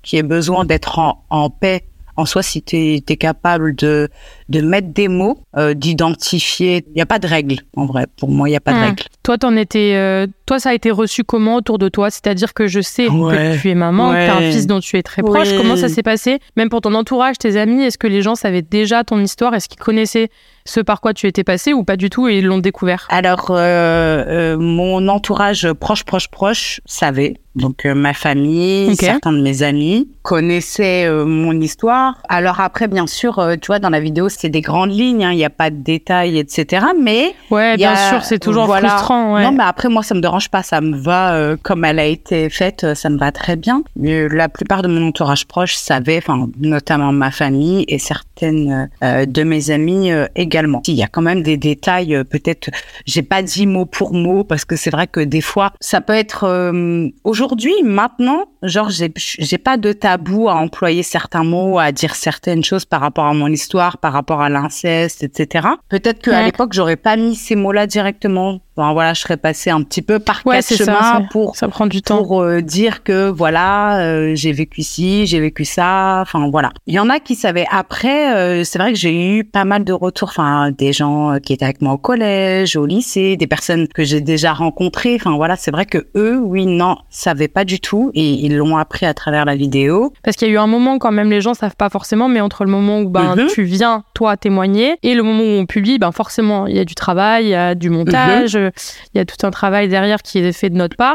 qu'il 0.03 0.17
y 0.17 0.21
ait 0.21 0.23
besoin 0.23 0.65
d'être 0.65 0.99
en, 0.99 1.25
en 1.31 1.51
paix 1.51 1.85
en 2.17 2.27
soi 2.27 2.43
si 2.43 2.63
tu 2.63 2.77
es, 2.77 3.01
capable 3.17 3.75
de 3.75 4.09
de 4.53 4.61
mettre 4.61 4.89
des 4.93 5.09
mots 5.09 5.39
euh, 5.57 5.75
d'identifier 5.75 6.85
il 6.95 6.99
y 6.99 7.03
a 7.03 7.07
pas 7.07 7.19
de 7.19 7.27
règle 7.27 7.57
en 7.77 7.87
vrai 7.87 8.07
pour 8.19 8.31
moi 8.31 8.49
il 8.49 8.53
y 8.53 8.57
a 8.57 8.61
pas 8.61 8.73
de 8.73 8.79
Mm. 8.79 8.83
règle 8.83 9.03
Toi, 9.23 9.39
t'en 9.39 9.55
étais, 9.57 9.93
euh, 9.95 10.27
toi, 10.47 10.59
ça 10.59 10.71
a 10.71 10.75
été 10.75 10.91
reçu 10.91 11.23
comment 11.23 11.55
autour 11.57 11.79
de 11.79 11.89
toi? 11.89 12.11
C'est-à-dire 12.11 12.55
que 12.55 12.67
je 12.67 12.81
sais 12.81 13.07
Ouais. 13.09 13.53
que 13.57 13.61
tu 13.61 13.71
es 13.71 13.75
maman, 13.77 14.11
que 14.11 14.25
tu 14.25 14.31
as 14.31 14.37
un 14.37 14.51
fils 14.51 14.67
dont 14.67 14.81
tu 14.81 14.97
es 14.99 15.03
très 15.05 15.23
proche. 15.23 15.57
Comment 15.57 15.77
ça 15.77 15.89
s'est 15.89 16.03
passé? 16.03 16.41
Même 16.57 16.69
pour 16.69 16.81
ton 16.81 16.93
entourage, 16.95 17.39
tes 17.39 17.57
amis, 17.57 17.83
est-ce 17.85 17.99
que 17.99 18.09
les 18.09 18.21
gens 18.21 18.35
savaient 18.35 18.63
déjà 18.63 19.05
ton 19.05 19.21
histoire? 19.21 19.55
Est-ce 19.55 19.69
qu'ils 19.69 19.79
connaissaient 19.79 20.29
ce 20.65 20.81
par 20.81 21.01
quoi 21.01 21.15
tu 21.15 21.27
étais 21.29 21.45
passé 21.45 21.73
ou 21.73 21.85
pas 21.85 21.97
du 21.97 22.11
tout 22.11 22.27
et 22.27 22.39
ils 22.39 22.45
l'ont 22.47 22.59
découvert? 22.59 23.07
Alors, 23.11 23.47
euh, 23.51 24.57
mon 24.59 25.07
entourage 25.07 25.73
proche, 25.75 26.03
proche, 26.05 26.27
proche 26.29 26.81
savait. 26.85 27.35
Donc, 27.55 27.85
euh, 27.85 27.95
ma 27.95 28.15
famille, 28.15 28.97
certains 28.97 29.33
de 29.33 29.41
mes 29.43 29.63
amis 29.63 30.09
connaissaient 30.23 31.05
euh, 31.07 31.25
mon 31.27 31.53
histoire. 31.61 32.21
Alors 32.29 32.61
après, 32.61 32.89
bien 32.89 33.07
sûr, 33.07 33.39
euh, 33.39 33.55
tu 33.61 33.67
vois, 33.67 33.79
dans 33.79 33.91
la 33.91 34.01
vidéo, 34.01 34.29
c'est 34.43 34.49
des 34.49 34.61
grandes 34.61 34.91
lignes, 34.91 35.25
hein, 35.25 35.31
il 35.31 35.37
n'y 35.37 35.45
a 35.45 35.51
pas 35.51 35.71
de 35.71 35.77
détails, 35.77 36.37
etc. 36.37 36.85
Mais 37.01 37.33
ouais, 37.53 37.77
bien 37.77 37.93
a- 37.93 38.11
sûr, 38.11 38.25
c'est 38.25 38.41
toujours 38.41 38.67
voilà. 38.67 38.89
frustrant. 38.89 39.35
Ouais. 39.35 39.45
non, 39.45 39.53
mais 39.53 39.63
après 39.63 39.89
moi 39.89 40.03
ça 40.03 40.15
me 40.17 40.21
dérange 40.21 40.49
pas, 40.51 40.65
ça 40.65 40.81
me 40.81 40.97
va 40.97 41.35
euh, 41.35 41.57
comme 41.63 41.85
elle 41.85 42.01
a 42.01 42.05
été 42.07 42.51
faite, 42.51 42.83
euh, 42.83 42.95
ça 42.97 43.09
me 43.09 43.19
va 43.19 43.31
très 43.31 43.55
bien. 43.55 43.85
Mais 43.95 44.29
la 44.29 44.49
plupart 44.49 44.83
de 44.83 44.89
mon 44.89 45.07
entourage 45.07 45.47
proche 45.47 45.77
savait, 45.77 46.19
enfin 46.19 46.49
notamment 46.59 47.13
ma 47.13 47.31
famille 47.31 47.85
et 47.87 47.99
certaines 48.01 48.91
euh, 49.05 49.27
de 49.27 49.43
mes 49.45 49.71
amis 49.71 50.11
euh, 50.11 50.27
également. 50.35 50.83
Il 50.89 50.95
y 50.95 51.05
a 51.05 51.07
quand 51.09 51.23
même 51.23 51.43
des 51.43 51.57
détails, 51.57 52.17
euh, 52.17 52.25
peut-être 52.25 52.71
j'ai 53.07 53.23
pas 53.23 53.43
dit 53.43 53.67
mot 53.69 53.87
pour 53.87 54.13
mot 54.13 54.43
parce 54.43 54.65
que 54.65 54.75
c'est 54.75 54.91
vrai 54.91 55.07
que 55.07 55.21
des 55.21 55.41
fois 55.41 55.73
ça 55.81 56.01
peut 56.01 56.15
être 56.15 56.45
euh, 56.49 57.09
aujourd'hui, 57.23 57.75
maintenant, 57.85 58.47
genre 58.65 58.91
j'ai 58.91 59.13
j'ai 59.17 59.59
pas 59.59 59.77
de 59.77 59.93
tabou 59.93 60.49
à 60.49 60.55
employer 60.57 61.05
certains 61.05 61.45
mots, 61.45 61.79
à 61.79 61.93
dire 61.93 62.17
certaines 62.17 62.65
choses 62.65 62.85
par 62.85 63.01
rapport 63.01 63.27
à 63.27 63.35
mon 63.35 63.47
histoire, 63.49 63.99
par 63.99 64.13
rapport 64.13 64.32
à 64.41 64.49
l'inceste, 64.49 65.23
etc. 65.23 65.69
Peut-être 65.89 66.21
qu'à 66.23 66.31
Ouais. 66.31 66.45
l'époque 66.47 66.73
j'aurais 66.73 66.97
pas 66.97 67.17
mis 67.17 67.35
ces 67.35 67.57
mots-là 67.57 67.87
directement. 67.87 68.61
Enfin, 68.75 68.95
voilà, 68.95 69.13
je 69.13 69.21
serais 69.21 69.37
passée 69.37 69.69
un 69.69 69.83
petit 69.83 70.01
peu 70.01 70.19
par 70.19 70.41
Ouais, 70.47 70.57
quatre 70.57 70.65
ça, 70.65 70.77
chemins 70.87 71.19
c'est- 71.21 71.29
pour 71.31 71.57
Ça 71.57 71.69
prend 71.69 71.87
du 71.87 72.01
temps. 72.01 72.17
pour 72.25 72.41
euh, 72.41 72.63
dire 72.63 73.03
que 73.05 73.29
voilà, 73.29 73.99
euh, 74.01 74.33
j'ai 74.35 74.53
vécu 74.53 74.81
ci, 74.83 75.27
j'ai 75.27 75.41
vécu 75.41 75.67
ça, 75.67 76.21
enfin 76.23 76.49
voilà. 76.51 76.71
Il 76.87 76.95
y 76.95 76.99
en 76.99 77.11
a 77.11 77.21
qui 77.21 77.35
savaient 77.35 77.67
après, 77.71 78.35
euh, 78.35 78.65
c'est 78.65 78.79
vrai 78.79 78.95
que 78.95 78.99
j'ai 78.99 79.37
eu 79.37 79.45
pas 79.45 79.67
mal 79.67 79.85
de 79.85 79.93
retours, 79.93 80.31
enfin 80.31 80.71
des 80.71 80.95
gens 80.95 81.33
euh, 81.33 81.39
qui 81.39 81.53
étaient 81.53 81.67
avec 81.67 81.83
moi 81.83 81.93
au 81.93 81.99
collège, 81.99 82.75
au 82.77 82.87
lycée, 82.87 83.37
des 83.37 83.47
personnes 83.47 83.89
que 83.89 84.05
j'ai 84.05 84.23
déjà 84.23 84.55
rencontrées, 84.55 85.17
enfin 85.17 85.37
voilà, 85.37 85.57
c'est 85.57 85.71
vrai 85.71 85.85
que 85.85 86.07
eux, 86.17 86.39
oui, 86.43 86.65
non, 86.65 86.97
savaient 87.11 87.49
pas 87.49 87.67
du 87.67 87.79
tout 87.79 88.11
et 88.15 88.27
ils 88.27 88.57
l'ont 88.57 88.79
appris 88.79 89.05
à 89.05 89.13
travers 89.13 89.45
la 89.45 89.55
vidéo. 89.55 90.15
Parce 90.25 90.35
qu'il 90.39 90.49
y 90.49 90.51
a 90.51 90.55
eu 90.55 90.59
un 90.59 90.67
moment 90.67 90.99
quand 90.99 91.13
même, 91.13 91.29
les 91.29 91.43
gens 91.43 91.53
savent 91.53 91.77
pas 91.77 91.91
forcément, 91.91 92.27
mais 92.29 92.41
entre 92.41 92.65
le 92.65 92.71
moment 92.71 93.01
où 93.01 93.11
ben, 93.11 93.37
tu 93.53 93.65
viens, 93.65 94.05
toi, 94.15 94.37
témoigner, 94.37 94.97
et 95.03 95.15
le 95.15 95.23
moment 95.23 95.43
où 95.43 95.61
on 95.61 95.67
publie, 95.67 95.99
ben, 95.99 96.13
forcément, 96.13 96.67
il 96.67 96.77
y 96.77 96.79
a 96.81 96.85
du 96.85 96.95
travail, 96.95 97.47
il 97.47 97.51
y 97.51 97.55
a 97.55 97.75
du 97.75 97.91
montage, 97.91 98.57
Mhm. 98.57 98.71
il 99.15 99.19
y 99.19 99.21
a 99.21 99.25
tout 99.25 99.47
un 99.47 99.51
travail 99.51 99.89
derrière 99.89 100.23
qui 100.23 100.39
est 100.39 100.53
fait 100.53 100.71
de 100.71 100.77
notre 100.77 100.97
part. 100.97 101.15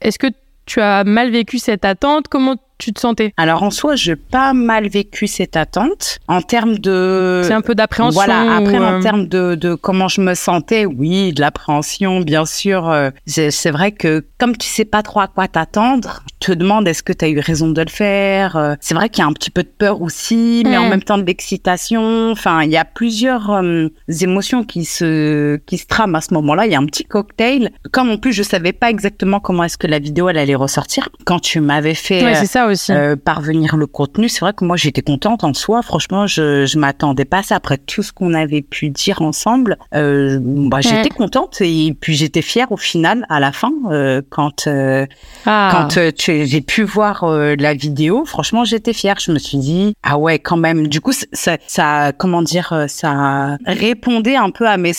Est-ce 0.00 0.18
que 0.18 0.28
tu 0.66 0.80
as 0.80 1.04
mal 1.04 1.30
vécu 1.30 1.58
cette 1.58 1.84
attente? 1.84 2.26
Comment 2.28 2.56
tu 2.78 2.92
te 2.92 3.00
sentais 3.00 3.32
Alors 3.36 3.62
en 3.62 3.70
soi, 3.70 3.96
j'ai 3.96 4.16
pas 4.16 4.52
mal 4.52 4.88
vécu 4.88 5.26
cette 5.26 5.56
attente 5.56 6.18
en 6.28 6.42
termes 6.42 6.78
de 6.78 7.42
C'est 7.44 7.52
un 7.54 7.60
peu 7.62 7.74
d'appréhension 7.74 8.12
Voilà, 8.20 8.56
après 8.56 8.78
ou, 8.78 8.82
en 8.82 8.94
euh, 8.98 9.02
termes 9.02 9.26
de, 9.28 9.54
de 9.54 9.74
comment 9.74 10.08
je 10.08 10.20
me 10.20 10.34
sentais, 10.34 10.84
oui, 10.86 11.32
de 11.32 11.40
l'appréhension, 11.40 12.20
bien 12.20 12.44
sûr. 12.44 12.88
euh, 12.90 13.10
c'est 13.26 13.70
vrai 13.70 13.92
que 13.92 14.24
comme 14.38 14.56
tu 14.56 14.68
sais 14.68 14.84
pas 14.84 15.02
trop 15.02 15.20
à 15.20 15.26
quoi 15.28 15.48
t'attendre, 15.48 16.22
tu 16.40 16.50
te 16.50 16.56
demandes 16.56 16.86
est-ce 16.86 17.02
que 17.02 17.12
tu 17.12 17.24
as 17.24 17.28
eu 17.28 17.38
raison 17.40 17.68
de 17.68 17.80
le 17.80 17.88
faire. 17.88 18.56
euh, 18.56 18.74
c'est 18.80 18.94
vrai 18.94 19.08
qu'il 19.08 19.22
y 19.22 19.24
a 19.24 19.28
un 19.28 19.32
petit 19.32 19.50
peu 19.50 19.62
de 19.62 19.68
peur 19.68 20.02
aussi, 20.02 20.62
mais 20.66 20.76
en 20.76 20.86
Mm. 20.86 20.90
même 20.90 21.02
temps 21.02 21.18
de 21.18 21.24
l'excitation. 21.24 22.30
Enfin, 22.30 22.62
il 22.62 22.70
y 22.70 22.76
a 22.76 22.84
plusieurs 22.84 23.50
euh, 23.50 23.88
émotions 24.20 24.64
qui 24.64 24.84
se 24.84 25.56
qui 25.66 25.78
se 25.78 25.86
trament 25.86 26.14
à 26.16 26.20
ce 26.20 26.34
moment-là. 26.34 26.66
Il 26.66 26.72
y 26.72 26.74
a 26.74 26.78
un 26.78 26.86
petit 26.86 27.04
cocktail. 27.04 27.70
Comme 27.90 28.10
en 28.10 28.18
plus 28.18 28.32
je 28.32 28.42
savais 28.42 28.72
pas 28.72 28.90
exactement 28.90 29.40
comment 29.40 29.64
est-ce 29.64 29.78
que 29.78 29.86
la 29.86 29.98
vidéo 29.98 30.28
elle 30.28 30.38
allait 30.38 30.54
ressortir. 30.54 31.08
Quand 31.24 31.38
tu 31.40 31.60
m'avais 31.60 31.94
fait 31.94 32.22
Ouais, 32.22 32.34
c'est 32.34 32.46
ça 32.46 32.65
aussi. 32.68 32.92
euh, 32.92 33.16
parvenir 33.16 33.76
le 33.76 33.86
contenu. 33.86 34.28
C'est 34.28 34.40
vrai 34.40 34.52
que 34.52 34.64
moi 34.64 34.76
j'étais 34.76 35.02
contente 35.02 35.44
en 35.44 35.54
soi. 35.54 35.82
Franchement, 35.82 36.26
je 36.26 36.66
je 36.66 36.78
m'attendais 36.78 37.24
pas 37.24 37.38
à 37.38 37.42
ça 37.42 37.56
après 37.56 37.78
tout 37.78 38.02
ce 38.02 38.12
qu'on 38.12 38.34
avait 38.34 38.62
pu 38.62 38.90
dire 38.90 39.22
ensemble. 39.22 39.76
Euh, 39.94 40.38
bah, 40.42 40.80
j'étais 40.80 41.08
contente 41.08 41.60
et 41.60 41.96
puis 41.98 42.14
j'étais 42.14 42.42
fière 42.42 42.72
au 42.72 42.76
final 42.76 43.26
à 43.28 43.40
la 43.40 43.52
fin 43.52 43.72
euh, 43.90 44.22
quand 44.30 44.66
euh, 44.66 45.06
ah. 45.46 45.70
quand 45.72 45.98
euh, 45.98 46.10
j'ai 46.16 46.60
pu 46.60 46.82
voir 46.82 47.24
euh, 47.24 47.54
la 47.58 47.74
vidéo. 47.74 48.24
Franchement, 48.24 48.64
j'étais 48.64 48.92
fière. 48.92 49.16
Je 49.20 49.32
me 49.32 49.38
suis 49.38 49.58
dit 49.58 49.94
ah 50.02 50.18
ouais 50.18 50.38
quand 50.38 50.56
même. 50.56 50.88
Du 50.88 51.00
coup, 51.00 51.12
ça 51.12 51.56
ça 51.66 52.12
comment 52.16 52.42
dire 52.42 52.84
ça 52.88 53.56
répondait 53.66 54.36
un 54.36 54.50
peu 54.50 54.66
à 54.66 54.76
mes 54.76 54.92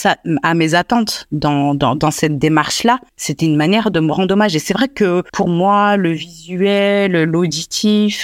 à 0.43 0.53
mes 0.53 0.75
attentes 0.75 1.27
dans 1.31 1.75
dans 1.75 1.95
dans 1.95 2.11
cette 2.11 2.37
démarche 2.37 2.83
là. 2.83 2.99
C'était 3.15 3.45
une 3.45 3.55
manière 3.55 3.91
de 3.91 3.99
me 3.99 4.11
rendre 4.11 4.33
hommage 4.33 4.55
et 4.55 4.59
c'est 4.59 4.73
vrai 4.73 4.87
que 4.87 5.23
pour 5.33 5.47
moi 5.47 5.97
le 5.97 6.11
visuel, 6.11 7.23
l'auditif, 7.23 7.56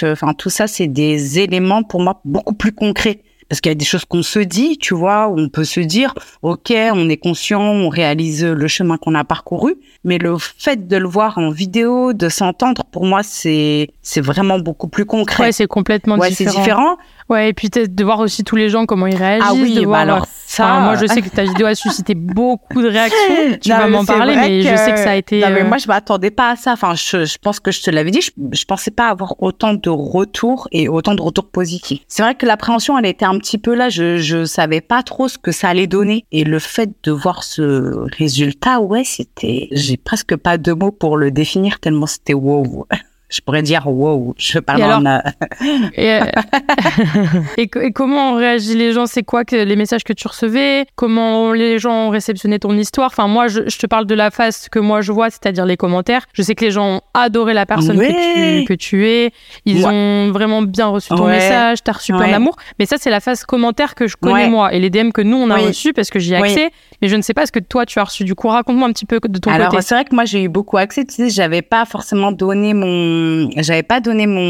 euh, 0.02 0.12
enfin 0.12 0.34
tout 0.34 0.50
ça 0.50 0.66
c'est 0.66 0.86
des 0.86 1.38
éléments 1.38 1.82
pour 1.82 2.00
moi 2.00 2.20
beaucoup 2.24 2.54
plus 2.54 2.72
concrets. 2.72 3.22
Parce 3.48 3.60
qu'il 3.60 3.70
y 3.70 3.72
a 3.72 3.76
des 3.76 3.84
choses 3.84 4.06
qu'on 4.06 4.22
se 4.22 4.38
dit, 4.38 4.78
tu 4.78 4.94
vois, 4.94 5.28
où 5.28 5.38
on 5.38 5.50
peut 5.50 5.64
se 5.64 5.80
dire, 5.80 6.14
ok, 6.42 6.72
on 6.94 7.08
est 7.10 7.18
conscient, 7.18 7.60
on 7.60 7.90
réalise 7.90 8.42
le 8.44 8.68
chemin 8.68 8.96
qu'on 8.96 9.14
a 9.14 9.22
parcouru, 9.22 9.76
mais 10.04 10.18
le 10.18 10.36
fait 10.38 10.86
de 10.86 10.96
le 10.96 11.08
voir 11.08 11.38
en 11.38 11.50
vidéo, 11.50 12.12
de 12.12 12.28
s'entendre, 12.28 12.84
pour 12.90 13.04
moi, 13.06 13.22
c'est 13.22 13.88
c'est 14.02 14.20
vraiment 14.20 14.58
beaucoup 14.58 14.88
plus 14.88 15.04
concret. 15.06 15.44
Ouais, 15.44 15.52
c'est 15.52 15.66
complètement 15.66 16.16
Ouais, 16.16 16.30
c'est 16.30 16.44
différent. 16.44 16.62
différent. 16.62 16.96
Ouais, 17.30 17.48
et 17.48 17.52
puis 17.54 17.70
peut-être 17.70 17.94
de 17.94 18.04
voir 18.04 18.20
aussi 18.20 18.44
tous 18.44 18.54
les 18.56 18.68
gens 18.68 18.84
comment 18.84 19.06
ils 19.06 19.16
réagissent. 19.16 19.48
Ah 19.50 19.54
oui, 19.54 19.74
de 19.74 19.80
bah 19.80 19.86
voir, 19.86 20.00
alors 20.00 20.22
euh, 20.24 20.26
ça. 20.46 20.64
enfin, 20.66 20.80
moi, 20.80 20.96
je 20.96 21.06
sais 21.06 21.22
que 21.22 21.28
ta 21.30 21.44
vidéo 21.44 21.66
a 21.66 21.74
suscité 21.74 22.14
beaucoup 22.14 22.82
de 22.82 22.88
réactions. 22.88 23.58
Tu 23.62 23.70
Non, 23.70 23.78
vas 23.78 23.88
m'en 23.88 24.04
parler, 24.04 24.36
mais 24.36 24.60
je 24.60 24.76
sais 24.76 24.92
que 24.92 24.98
ça 24.98 25.12
a 25.12 25.14
été. 25.16 25.40
Non, 25.40 25.48
mais 25.50 25.62
euh, 25.62 25.66
moi, 25.66 25.78
je 25.78 25.86
m'attendais 25.88 26.30
pas 26.30 26.50
à 26.50 26.56
ça. 26.56 26.72
Enfin, 26.72 26.94
je, 26.94 27.24
je 27.24 27.38
pense 27.38 27.60
que 27.60 27.70
je 27.72 27.82
te 27.82 27.90
l'avais 27.90 28.10
dit. 28.10 28.20
Je, 28.20 28.30
je 28.52 28.64
pensais 28.66 28.90
pas 28.90 29.08
avoir 29.08 29.42
autant 29.42 29.72
de 29.72 29.88
retours 29.88 30.68
et 30.70 30.86
autant 30.86 31.14
de 31.14 31.22
retours 31.22 31.46
positifs. 31.48 32.00
C'est 32.08 32.22
vrai 32.22 32.34
que 32.34 32.44
l'appréhension, 32.44 32.98
elle 32.98 33.06
était 33.06 33.24
un 33.24 33.38
petit 33.38 33.56
peu 33.56 33.74
là. 33.74 33.88
Je, 33.88 34.18
je 34.18 34.44
savais 34.44 34.82
pas 34.82 35.02
trop 35.02 35.26
ce 35.28 35.38
que 35.38 35.50
ça 35.50 35.70
allait 35.70 35.86
donner. 35.86 36.26
Et 36.30 36.44
le 36.44 36.58
fait 36.58 36.90
de 37.04 37.10
voir 37.10 37.42
ce 37.42 38.06
résultat, 38.18 38.80
ouais, 38.80 39.04
c'était, 39.04 39.68
j'ai 39.72 39.93
presque 39.96 40.36
pas 40.36 40.58
de 40.58 40.72
mots 40.72 40.90
pour 40.92 41.16
le 41.16 41.30
définir 41.30 41.80
tellement 41.80 42.06
c'était 42.06 42.34
wow. 42.34 42.86
Je 43.30 43.40
pourrais 43.40 43.62
dire 43.62 43.86
wow. 43.88 44.34
Je 44.38 44.58
parle 44.60 44.80
Et 44.80 44.82
alors, 44.84 44.98
en, 44.98 45.06
euh, 45.06 45.18
Et, 45.94 46.12
euh, 46.12 46.20
et, 47.56 47.68
co- 47.68 47.80
et 47.80 47.90
comment 47.90 48.32
ont 48.32 48.36
réagi 48.36 48.76
les 48.76 48.92
gens? 48.92 49.06
C'est 49.06 49.22
quoi 49.24 49.44
que 49.44 49.56
les 49.56 49.76
messages 49.76 50.04
que 50.04 50.12
tu 50.12 50.28
recevais? 50.28 50.86
Comment 50.94 51.52
les 51.52 51.78
gens 51.80 52.06
ont 52.06 52.10
réceptionné 52.10 52.58
ton 52.60 52.76
histoire? 52.76 53.06
Enfin, 53.06 53.26
moi, 53.26 53.48
je, 53.48 53.62
je 53.68 53.78
te 53.78 53.86
parle 53.86 54.06
de 54.06 54.14
la 54.14 54.30
face 54.30 54.68
que 54.68 54.78
moi 54.78 55.00
je 55.00 55.10
vois, 55.10 55.30
c'est-à-dire 55.30 55.64
les 55.66 55.76
commentaires. 55.76 56.26
Je 56.32 56.42
sais 56.42 56.54
que 56.54 56.64
les 56.64 56.70
gens 56.70 56.96
ont 56.96 57.00
adoré 57.14 57.54
la 57.54 57.66
personne 57.66 57.98
que, 57.98 58.58
tu, 58.60 58.64
que 58.66 58.74
tu 58.74 59.08
es. 59.08 59.32
Ils 59.64 59.78
Ouais. 59.84 59.90
ont 59.90 60.30
vraiment 60.30 60.62
bien 60.62 60.86
reçu 60.88 61.08
ton 61.08 61.24
Ouais. 61.24 61.32
message. 61.32 61.82
T'as 61.82 61.92
reçu 61.92 62.12
plein 62.12 62.26
Ouais. 62.26 62.30
d'amour. 62.30 62.56
Mais 62.78 62.86
ça, 62.86 62.96
c'est 63.00 63.10
la 63.10 63.20
face 63.20 63.44
commentaire 63.44 63.94
que 63.96 64.06
je 64.06 64.16
connais 64.16 64.48
moi 64.48 64.72
et 64.74 64.78
les 64.78 64.90
DM 64.90 65.10
que 65.10 65.22
nous 65.22 65.38
on 65.38 65.50
a 65.50 65.56
reçus 65.56 65.92
parce 65.92 66.10
que 66.10 66.18
j'y 66.20 66.34
ai 66.34 66.36
accès. 66.36 66.70
Mais 67.04 67.10
je 67.10 67.16
ne 67.16 67.20
sais 67.20 67.34
pas 67.34 67.44
ce 67.44 67.52
que 67.52 67.58
toi 67.58 67.84
tu 67.84 67.98
as 67.98 68.04
reçu. 68.04 68.24
Du 68.24 68.34
coup, 68.34 68.48
raconte-moi 68.48 68.88
un 68.88 68.92
petit 68.94 69.04
peu 69.04 69.20
de 69.22 69.38
ton 69.38 69.50
Alors 69.50 69.68
côté. 69.68 69.82
c'est 69.82 69.94
vrai 69.94 70.06
que 70.06 70.14
moi 70.14 70.24
j'ai 70.24 70.42
eu 70.42 70.48
beaucoup 70.48 70.78
accès. 70.78 71.04
Tu 71.04 71.12
sais, 71.14 71.28
j'avais 71.28 71.60
pas 71.60 71.84
forcément 71.84 72.32
donné 72.32 72.72
mon, 72.72 73.50
j'avais 73.58 73.82
pas 73.82 74.00
donné 74.00 74.26
mon, 74.26 74.40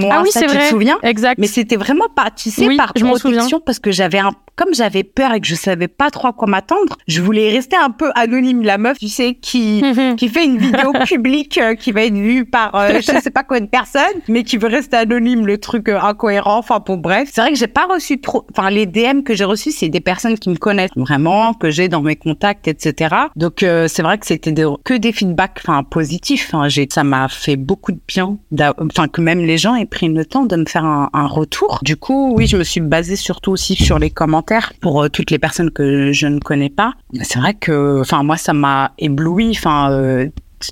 mon 0.00 0.10
Ah 0.12 0.20
oui, 0.22 0.28
c'est 0.32 0.42
tu 0.42 0.46
vrai. 0.46 0.60
te 0.60 0.64
souviens? 0.68 0.96
Exact. 1.02 1.38
Mais 1.38 1.48
c'était 1.48 1.74
vraiment 1.74 2.06
pas, 2.14 2.30
tu 2.30 2.50
sais, 2.50 2.68
Oui, 2.68 2.76
par 2.76 2.92
je 2.94 3.04
protection 3.04 3.58
parce 3.58 3.80
que 3.80 3.90
j'avais 3.90 4.20
un, 4.20 4.30
comme 4.54 4.72
j'avais 4.74 5.02
peur 5.02 5.32
et 5.34 5.40
que 5.40 5.46
je 5.48 5.56
savais 5.56 5.88
pas 5.88 6.12
trop 6.12 6.28
à 6.28 6.32
quoi 6.32 6.46
m'attendre, 6.46 6.96
je 7.08 7.20
voulais 7.20 7.50
rester 7.50 7.74
un 7.74 7.90
peu 7.90 8.12
anonyme. 8.14 8.62
La 8.62 8.78
meuf, 8.78 8.96
tu 9.00 9.08
sais, 9.08 9.34
qui 9.34 9.82
qui 10.16 10.28
fait 10.28 10.44
une 10.44 10.58
vidéo 10.58 10.92
publique 11.04 11.58
euh, 11.58 11.74
qui 11.74 11.90
va 11.90 12.04
être 12.04 12.14
vue 12.14 12.44
par 12.44 12.76
euh, 12.76 13.00
je 13.00 13.20
sais 13.20 13.30
pas 13.32 13.42
combien 13.42 13.62
de 13.62 13.66
personnes, 13.66 14.20
mais 14.28 14.44
qui 14.44 14.56
veut 14.56 14.68
rester 14.68 14.98
anonyme, 14.98 15.48
le 15.48 15.58
truc 15.58 15.88
euh, 15.88 15.98
incohérent. 16.00 16.58
Enfin 16.58 16.80
bon, 16.86 16.96
bref, 16.96 17.28
c'est 17.32 17.40
vrai 17.40 17.50
que 17.50 17.58
j'ai 17.58 17.66
pas 17.66 17.86
reçu 17.92 18.20
trop. 18.20 18.46
Enfin, 18.56 18.70
les 18.70 18.86
DM 18.86 19.22
que 19.24 19.34
j'ai 19.34 19.42
reçus, 19.44 19.72
c'est 19.72 19.88
des 19.88 20.00
personnes 20.00 20.38
qui 20.38 20.48
me 20.50 20.56
connaissent 20.56 20.90
vraiment, 20.94 21.54
que 21.54 21.70
j'ai 21.70 21.88
dans 21.88 22.03
mes 22.04 22.16
contacts, 22.16 22.68
etc. 22.68 23.14
Donc 23.36 23.62
euh, 23.62 23.88
c'est 23.88 24.02
vrai 24.02 24.18
que 24.18 24.26
c'était 24.26 24.54
que 24.84 24.94
des 24.94 25.12
feedbacks, 25.12 25.60
enfin 25.66 25.82
positifs. 25.82 26.50
Enfin, 26.52 26.68
j'ai, 26.68 26.86
ça 26.90 27.04
m'a 27.04 27.28
fait 27.28 27.56
beaucoup 27.56 27.92
de 27.92 28.00
bien. 28.06 28.38
Enfin, 28.78 29.08
que 29.08 29.20
même 29.20 29.40
les 29.40 29.58
gens 29.58 29.74
aient 29.74 29.86
pris 29.86 30.08
le 30.08 30.24
temps 30.24 30.44
de 30.44 30.56
me 30.56 30.66
faire 30.66 30.84
un, 30.84 31.10
un 31.12 31.26
retour. 31.26 31.80
Du 31.82 31.96
coup, 31.96 32.34
oui, 32.36 32.46
je 32.46 32.56
me 32.56 32.64
suis 32.64 32.80
basée 32.80 33.16
surtout 33.16 33.52
aussi 33.52 33.74
sur 33.74 33.98
les 33.98 34.10
commentaires 34.10 34.72
pour 34.80 35.02
euh, 35.02 35.08
toutes 35.08 35.30
les 35.30 35.38
personnes 35.38 35.70
que 35.70 36.12
je 36.12 36.26
ne 36.26 36.38
connais 36.38 36.70
pas. 36.70 36.94
C'est 37.22 37.38
vrai 37.38 37.54
que, 37.54 38.00
enfin, 38.00 38.22
moi, 38.22 38.36
ça 38.36 38.52
m'a 38.52 38.92
ébloui. 38.98 39.50
Enfin. 39.56 39.90
euh, 39.92 40.28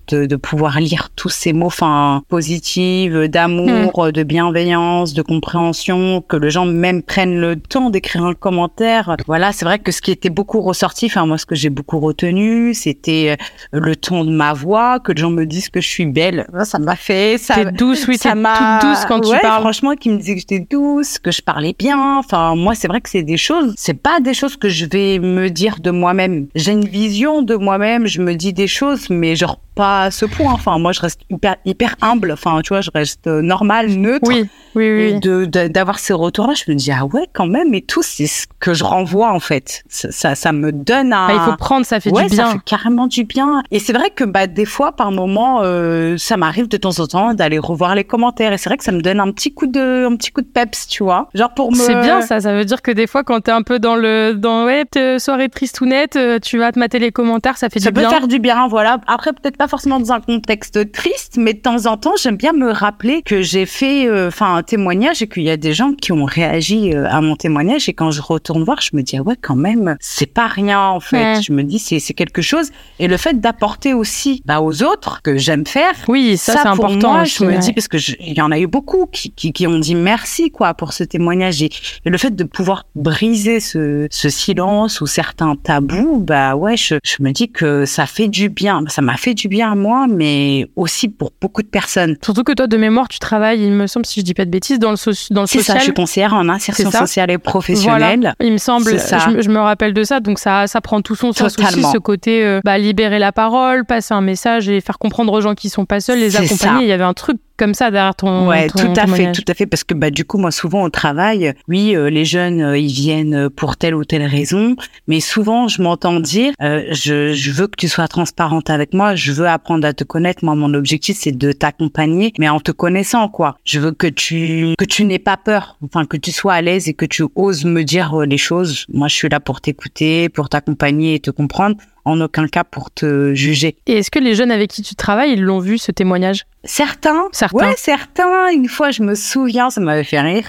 de, 0.09 0.27
de 0.27 0.37
pouvoir 0.37 0.81
lire 0.81 1.11
tous 1.17 1.29
ces 1.29 1.53
mots 1.53 1.67
enfin 1.67 2.23
positifs 2.29 3.13
d'amour 3.13 4.13
de 4.13 4.23
bienveillance 4.23 5.15
de 5.15 5.23
compréhension 5.23 6.23
que 6.27 6.37
les 6.37 6.51
gens 6.51 6.67
même 6.67 7.03
prennent 7.03 7.39
le 7.39 7.57
temps 7.57 7.91
d'écrire 7.91 8.25
un 8.25 8.35
commentaire. 8.35 9.17
Voilà 9.27 9.53
c'est 9.53 9.65
vrai 9.65 9.79
que 9.79 9.93
ce 9.93 10.01
qui 10.01 10.11
était 10.11 10.31
beaucoup 10.31 10.61
ressorti 10.61 11.07
enfin 11.07 11.27
moi 11.27 11.39
ce 11.39 11.47
que 11.47 11.55
j'ai 11.55 11.71
beaucoup 11.71 12.01
retenu 12.01 12.75
c'était 12.75 13.37
euh, 13.75 13.81
le 13.81 13.97
ton 13.97 14.25
de 14.25 14.31
ma 14.31 14.53
voix 14.53 15.01
que 15.01 15.13
les 15.13 15.21
gens 15.21 15.31
me 15.31 15.45
disent 15.47 15.69
que 15.69 15.81
je 15.81 15.89
suis 15.89 16.07
belle. 16.07 16.47
Ça 16.65 16.79
m'a 16.79 16.97
fait 16.97 17.39
ça 17.39 17.55
T'es 17.55 17.73
douce, 17.73 18.07
oui, 18.09 18.17
ça 18.17 18.35
m'a 18.35 18.79
toute 18.81 18.91
douce 18.91 19.05
quand 19.07 19.21
tu 19.21 19.39
parles. 19.41 19.63
franchement 19.63 19.95
qui 19.95 20.11
me 20.11 20.17
disaient 20.17 20.35
que 20.35 20.41
j'étais 20.41 20.67
douce 20.71 21.19
que 21.19 21.31
je 21.31 21.43
parlais 21.43 21.75
bien. 21.79 22.19
Enfin 22.19 22.55
moi 22.57 22.75
c'est 22.75 22.89
vrai 22.89 23.01
que 23.01 23.09
c'est 23.09 23.23
des 23.23 23.37
choses 23.37 23.75
c'est 23.77 24.01
pas 24.01 24.21
des 24.21 24.35
choses 24.35 24.57
que 24.57 24.69
je 24.69 24.87
vais 24.87 25.19
me 25.19 25.49
dire 25.51 25.77
de 25.81 25.91
moi-même. 25.91 26.47
J'ai 26.55 26.73
une 26.73 26.85
vision 26.85 27.43
de 27.43 27.55
moi-même 27.55 28.07
je 28.07 28.21
me 28.21 28.35
dis 28.35 28.53
des 28.53 28.67
choses 28.69 29.11
mais 29.11 29.37
genre 29.37 29.59
pas 29.83 29.93
pas 29.93 30.03
à 30.05 30.11
ce 30.13 30.27
point. 30.27 30.53
Enfin, 30.53 30.79
moi, 30.79 30.93
je 30.93 31.01
reste 31.01 31.23
hyper, 31.29 31.57
hyper 31.65 31.97
humble. 32.03 32.31
Enfin, 32.33 32.61
tu 32.63 32.69
vois, 32.69 32.83
je 32.83 32.91
reste 32.95 33.27
normal, 33.27 33.89
neutre. 33.89 34.29
Oui, 34.29 34.47
oui, 34.77 34.91
oui. 34.93 35.03
Et 35.03 35.13
de, 35.19 35.45
de- 35.45 35.67
d'avoir 35.67 35.99
ces 35.99 36.13
retours-là, 36.13 36.55
je 36.55 36.71
me 36.71 36.77
dis, 36.77 36.93
ah 36.93 37.05
ouais, 37.05 37.27
quand 37.33 37.47
même, 37.47 37.75
et 37.75 37.83
tout, 37.83 38.03
c'est 38.03 38.29
ce 38.29 38.47
que 38.61 38.75
je 38.75 38.85
renvoie, 38.85 39.33
en 39.33 39.41
fait. 39.41 39.83
Ça, 39.89 40.13
ça, 40.13 40.35
ça 40.37 40.53
me 40.53 40.71
donne 40.71 41.13
un... 41.13 41.27
Bah, 41.27 41.35
il 41.35 41.51
faut 41.51 41.57
prendre, 41.57 41.85
ça 41.85 41.99
fait 41.99 42.11
ouais, 42.13 42.29
du 42.29 42.37
bien. 42.37 42.47
ça 42.47 42.53
fait 42.53 42.59
carrément 42.65 43.09
du 43.09 43.25
bien. 43.25 43.63
Et 43.73 43.81
c'est 43.81 43.93
vrai 43.93 44.11
que 44.11 44.23
bah 44.25 44.47
des 44.47 44.65
fois, 44.67 44.93
par 44.93 45.11
moment, 45.11 45.61
euh, 45.63 46.17
ça 46.17 46.37
m'arrive 46.37 46.69
de 46.69 46.77
temps 46.77 46.99
en 47.01 47.07
temps 47.09 47.35
d'aller 47.35 47.59
revoir 47.59 47.97
les 47.97 48.05
commentaires. 48.05 48.53
Et 48.53 48.59
c'est 48.59 48.69
vrai 48.71 48.77
que 48.77 48.85
ça 48.85 48.93
me 48.93 49.01
donne 49.03 49.19
un 49.19 49.33
petit 49.33 49.53
coup 49.53 49.67
de, 49.67 50.07
un 50.07 50.15
petit 50.17 50.31
coup 50.31 50.43
de 50.43 50.47
peps, 50.47 50.87
tu 50.87 51.03
vois. 51.03 51.29
Genre 51.35 51.53
pour 51.55 51.73
me. 51.73 51.77
C'est 51.77 52.01
bien 52.01 52.23
ça, 52.23 52.41
ça 52.41 52.55
veut 52.55 52.65
dire 52.65 52.83
que 52.83 52.93
des 52.93 53.09
fois 53.09 53.25
quand 53.25 53.41
t'es 53.41 53.51
un 53.51 53.63
peu 53.63 53.81
dans 53.81 53.97
le 53.97 54.35
dans 54.35 54.65
ouais, 54.65 54.85
soirée 55.19 55.49
tristounette, 55.49 56.15
euh, 56.17 56.39
tu 56.39 56.59
vas 56.59 56.71
te 56.71 56.79
mater 56.79 57.01
les 57.01 57.11
commentaires, 57.11 57.57
ça 57.57 57.69
fait 57.69 57.81
Ça 57.81 57.91
du 57.91 57.95
peut 57.95 58.01
bien. 58.01 58.11
faire 58.11 58.29
du 58.29 58.39
bien, 58.39 58.69
voilà. 58.69 58.99
Après, 59.07 59.33
peut-être 59.33 59.57
pas 59.57 59.69
forcément 59.73 59.99
dans 60.01 60.13
un 60.13 60.21
contexte 60.21 60.93
triste, 60.93 61.37
mais 61.39 61.55
de 61.55 61.61
temps 61.61 61.87
en 61.87 61.97
temps, 61.97 62.13
j'aime 62.23 62.37
bien 62.37 62.53
me 62.53 62.71
rappeler 62.71 63.23
que 63.23 63.41
j'ai 63.41 63.65
fait, 63.65 64.07
euh, 64.07 64.29
enfin, 64.29 64.55
un 64.57 64.63
témoignage 64.63 65.23
et 65.23 65.29
qu'il 65.29 65.45
y 65.45 65.51
a 65.51 65.57
des 65.57 65.73
gens 65.73 65.95
qui 65.95 66.13
ont 66.13 66.27
réagi 66.27 66.93
euh, 66.93 67.07
à 67.09 67.23
mon 67.23 67.37
témoignage. 67.37 67.89
Et 67.89 67.95
quand 67.95 68.11
je 68.11 68.21
retourne 68.21 68.65
voir, 68.65 68.83
je 68.83 68.91
me 68.95 69.01
dis, 69.03 69.17
ah 69.17 69.23
ouais, 69.23 69.37
quand 69.41 69.57
même, 69.57 69.97
c'est 69.99 70.27
pas 70.27 70.47
rien, 70.47 70.81
en 70.89 71.01
fait. 71.01 71.37
Ouais. 71.37 71.43
Je 71.43 71.53
me 71.55 71.63
dis, 71.63 71.79
c'est, 71.79 72.01
quelque 72.13 72.43
chose. 72.43 72.69
Et 72.99 73.09
le 73.09 73.17
fait 73.17 73.41
d'apporter 73.41 73.95
aussi, 73.95 74.43
bah, 74.45 74.61
aux 74.61 74.83
autres 74.83 75.23
que 75.23 75.39
j'aime 75.39 75.67
faire, 75.67 75.95
Oui, 76.07 76.37
ça, 76.37 76.59
c'est 76.61 76.69
important. 76.69 77.13
Moi, 77.15 77.25
je 77.25 77.43
me 77.45 77.53
ouais. 77.53 77.59
dis 77.59 77.73
parce 77.73 77.89
que 77.89 77.97
je- 77.97 78.17
il 78.21 78.35
y 78.37 78.43
en 78.43 78.51
a 78.53 78.59
eu 78.59 78.67
beaucoup 78.67 79.07
qui, 79.11 79.31
qui, 79.31 79.55
qui 79.55 79.67
ont 79.67 79.79
dit 79.79 79.95
merci 79.95 80.51
quoi 80.51 80.75
pour 80.75 80.93
ce 80.93 81.03
témoignage 81.03 81.63
et, 81.63 81.71
et 82.05 82.11
le 82.11 82.19
fait 82.19 82.37
de 82.37 82.45
pouvoir 82.45 82.85
briser 82.95 83.59
ce, 83.61 84.07
ce 84.11 84.29
silence 84.29 85.01
ou 85.01 85.07
certains 85.07 85.57
tabous, 85.57 86.19
bah 86.19 86.57
ouais, 86.57 86.77
je, 86.77 86.97
je 87.03 87.17
me 87.23 87.31
dis 87.33 87.51
que 87.51 87.87
ça 87.87 88.05
fait 88.05 88.29
du 88.29 88.51
bien. 88.51 88.85
Ça 88.89 89.01
m'a 89.01 89.17
fait 89.17 89.33
du 89.33 89.49
bien 89.49 89.52
à 89.61 89.75
moi, 89.75 90.07
mais 90.09 90.67
aussi 90.77 91.09
pour 91.09 91.33
beaucoup 91.41 91.63
de 91.63 91.67
personnes. 91.67 92.17
Surtout 92.25 92.45
que 92.45 92.53
toi, 92.53 92.67
de 92.67 92.77
mémoire, 92.77 93.09
tu 93.09 93.19
travailles, 93.19 93.63
il 93.63 93.73
me 93.73 93.87
semble, 93.87 94.07
si 94.07 94.21
je 94.21 94.25
dis 94.25 94.33
pas 94.35 94.45
de 94.47 94.51
bêtises, 94.51 94.79
dans 94.79 94.91
le, 94.91 94.97
soci- 94.97 95.33
dans 95.33 95.43
le 95.43 95.47
C'est 95.47 95.59
ça, 95.59 95.65
social. 95.65 95.79
je 95.81 95.83
suis 95.85 95.93
conseillère 95.95 96.33
en 96.35 96.49
insertion 96.49 96.91
sociale 96.91 97.31
et 97.31 97.39
professionnelle. 97.39 98.21
Voilà, 98.21 98.35
il 98.41 98.53
me 98.53 98.59
semble, 98.59 98.99
ça. 98.99 99.19
je, 99.19 99.31
me- 99.37 99.43
je 99.43 99.51
me 99.51 99.59
rappelle 99.59 99.93
de 99.93 100.05
ça, 100.05 100.21
donc 100.21 100.39
ça, 100.39 100.67
ça 100.67 100.81
prend 100.81 101.03
tout 101.03 101.17
son 101.17 101.33
sens 101.33 101.59
aussi, 101.59 101.83
ce 101.83 101.99
côté 101.99 102.45
euh, 102.45 102.61
bah, 102.65 102.79
libérer 102.79 103.19
la 103.19 103.33
parole, 103.33 103.85
passer 103.85 104.15
un 104.15 104.21
message 104.23 104.69
et 104.69 104.81
faire 104.81 104.99
comprendre 104.99 105.33
aux 105.33 105.41
gens 105.41 105.55
qui 105.55 105.69
sont 105.69 105.85
pas 105.85 106.01
seuls, 106.01 106.19
les 106.21 106.37
accompagner. 106.37 106.85
Il 106.85 106.89
y 106.89 106.93
avait 106.93 107.03
un 107.05 107.13
truc 107.15 107.37
comme 107.57 107.75
ça 107.75 107.91
derrière 107.91 108.15
ton. 108.15 108.49
Ouais, 108.49 108.69
ton 108.69 108.93
tout 108.93 109.01
à 109.01 109.07
fait, 109.07 109.33
tout 109.33 109.45
à 109.47 109.55
fait, 109.55 109.67
parce 109.67 109.85
que 109.85 109.95
bah 109.95 110.11
du 110.11 110.25
coup 110.25 110.39
moi 110.39 110.51
souvent 110.51 110.83
au 110.83 110.91
travail, 110.91 111.55
oui, 111.69 111.95
euh, 111.95 112.11
les 112.11 112.25
jeunes 112.25 112.61
euh, 112.61 112.79
ils 112.79 112.93
viennent 112.93 113.51
pour 113.51 113.77
telle 113.77 113.95
ou 113.95 114.05
telle 114.05 114.25
raison, 114.25 114.77
mais 115.07 115.21
souvent 115.21 115.69
je 115.69 115.83
m'entends 115.83 116.21
dire, 116.21 116.53
euh, 116.63 116.85
je, 116.91 117.33
je 117.33 117.51
veux 117.51 117.67
que 117.67 117.77
tu 117.77 117.89
sois 117.89 118.09
transparente 118.09 118.71
avec 118.71 118.95
moi, 118.95 119.15
je 119.15 119.33
veux 119.33 119.47
apprendre 119.49 119.87
à 119.87 119.93
te 119.93 120.05
connaître. 120.05 120.45
Moi 120.45 120.55
mon 120.55 120.75
objectif 120.75 121.17
c'est 121.21 121.37
de 121.37 121.53
t'accompagner, 121.53 122.33
mais 122.39 122.49
en 122.49 122.61
te 122.61 122.73
connaissant 122.73 123.29
quoi. 123.29 123.57
Je 123.65 123.81
veux 123.81 123.93
que 123.93 124.07
tu 124.07 124.75
que 124.79 124.85
tu 124.85 125.05
n'aies 125.05 125.19
pas 125.19 125.37
peur, 125.37 125.77
enfin 125.85 126.05
que 126.05 126.17
tu 126.17 126.33
sois 126.33 126.55
à 126.55 126.63
l'aise 126.63 126.89
et 126.89 126.95
que 126.95 127.07
tu 127.07 127.25
oses 127.35 127.65
me 127.65 127.83
dire 127.85 128.21
euh, 128.21 128.27
les 128.27 128.39
choses. 128.39 128.87
Moi 128.93 129.09
je 129.09 129.15
suis 129.15 129.29
là 129.29 129.41
pour 129.41 129.61
t'écouter, 129.61 130.29
pour 130.29 130.49
t'accompagner 130.49 131.15
et 131.15 131.21
te 131.21 131.31
comprendre. 131.31 131.77
En 132.05 132.21
aucun 132.21 132.49
cas 132.49 132.65
pour 132.65 132.91
te 132.91 133.33
juger. 133.35 133.77
Et 133.87 133.99
est-ce 133.99 134.11
que 134.11 134.19
les 134.19 134.35
jeunes 134.35 134.51
avec 134.51 134.71
qui 134.71 134.83
tu 134.83 134.95
travailles, 134.97 135.33
ils 135.35 135.43
l'ont 135.43 135.61
vu 135.61 135.79
ce 135.79 135.93
témoignage? 135.93 136.47
Certains, 136.65 137.29
Certains. 137.33 137.69
ouais, 137.69 137.75
certains. 137.77 138.51
Une 138.51 138.69
fois, 138.69 138.91
je 138.91 139.03
me 139.03 139.15
souviens, 139.15 139.71
ça 139.71 139.81
m'avait 139.81 140.03
fait 140.05 140.21
rire. 140.21 140.47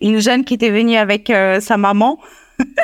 Une 0.00 0.20
jeune 0.20 0.44
qui 0.44 0.54
était 0.54 0.70
venue 0.70 0.96
avec 0.96 1.30
euh, 1.30 1.60
sa 1.60 1.76
maman. 1.76 2.18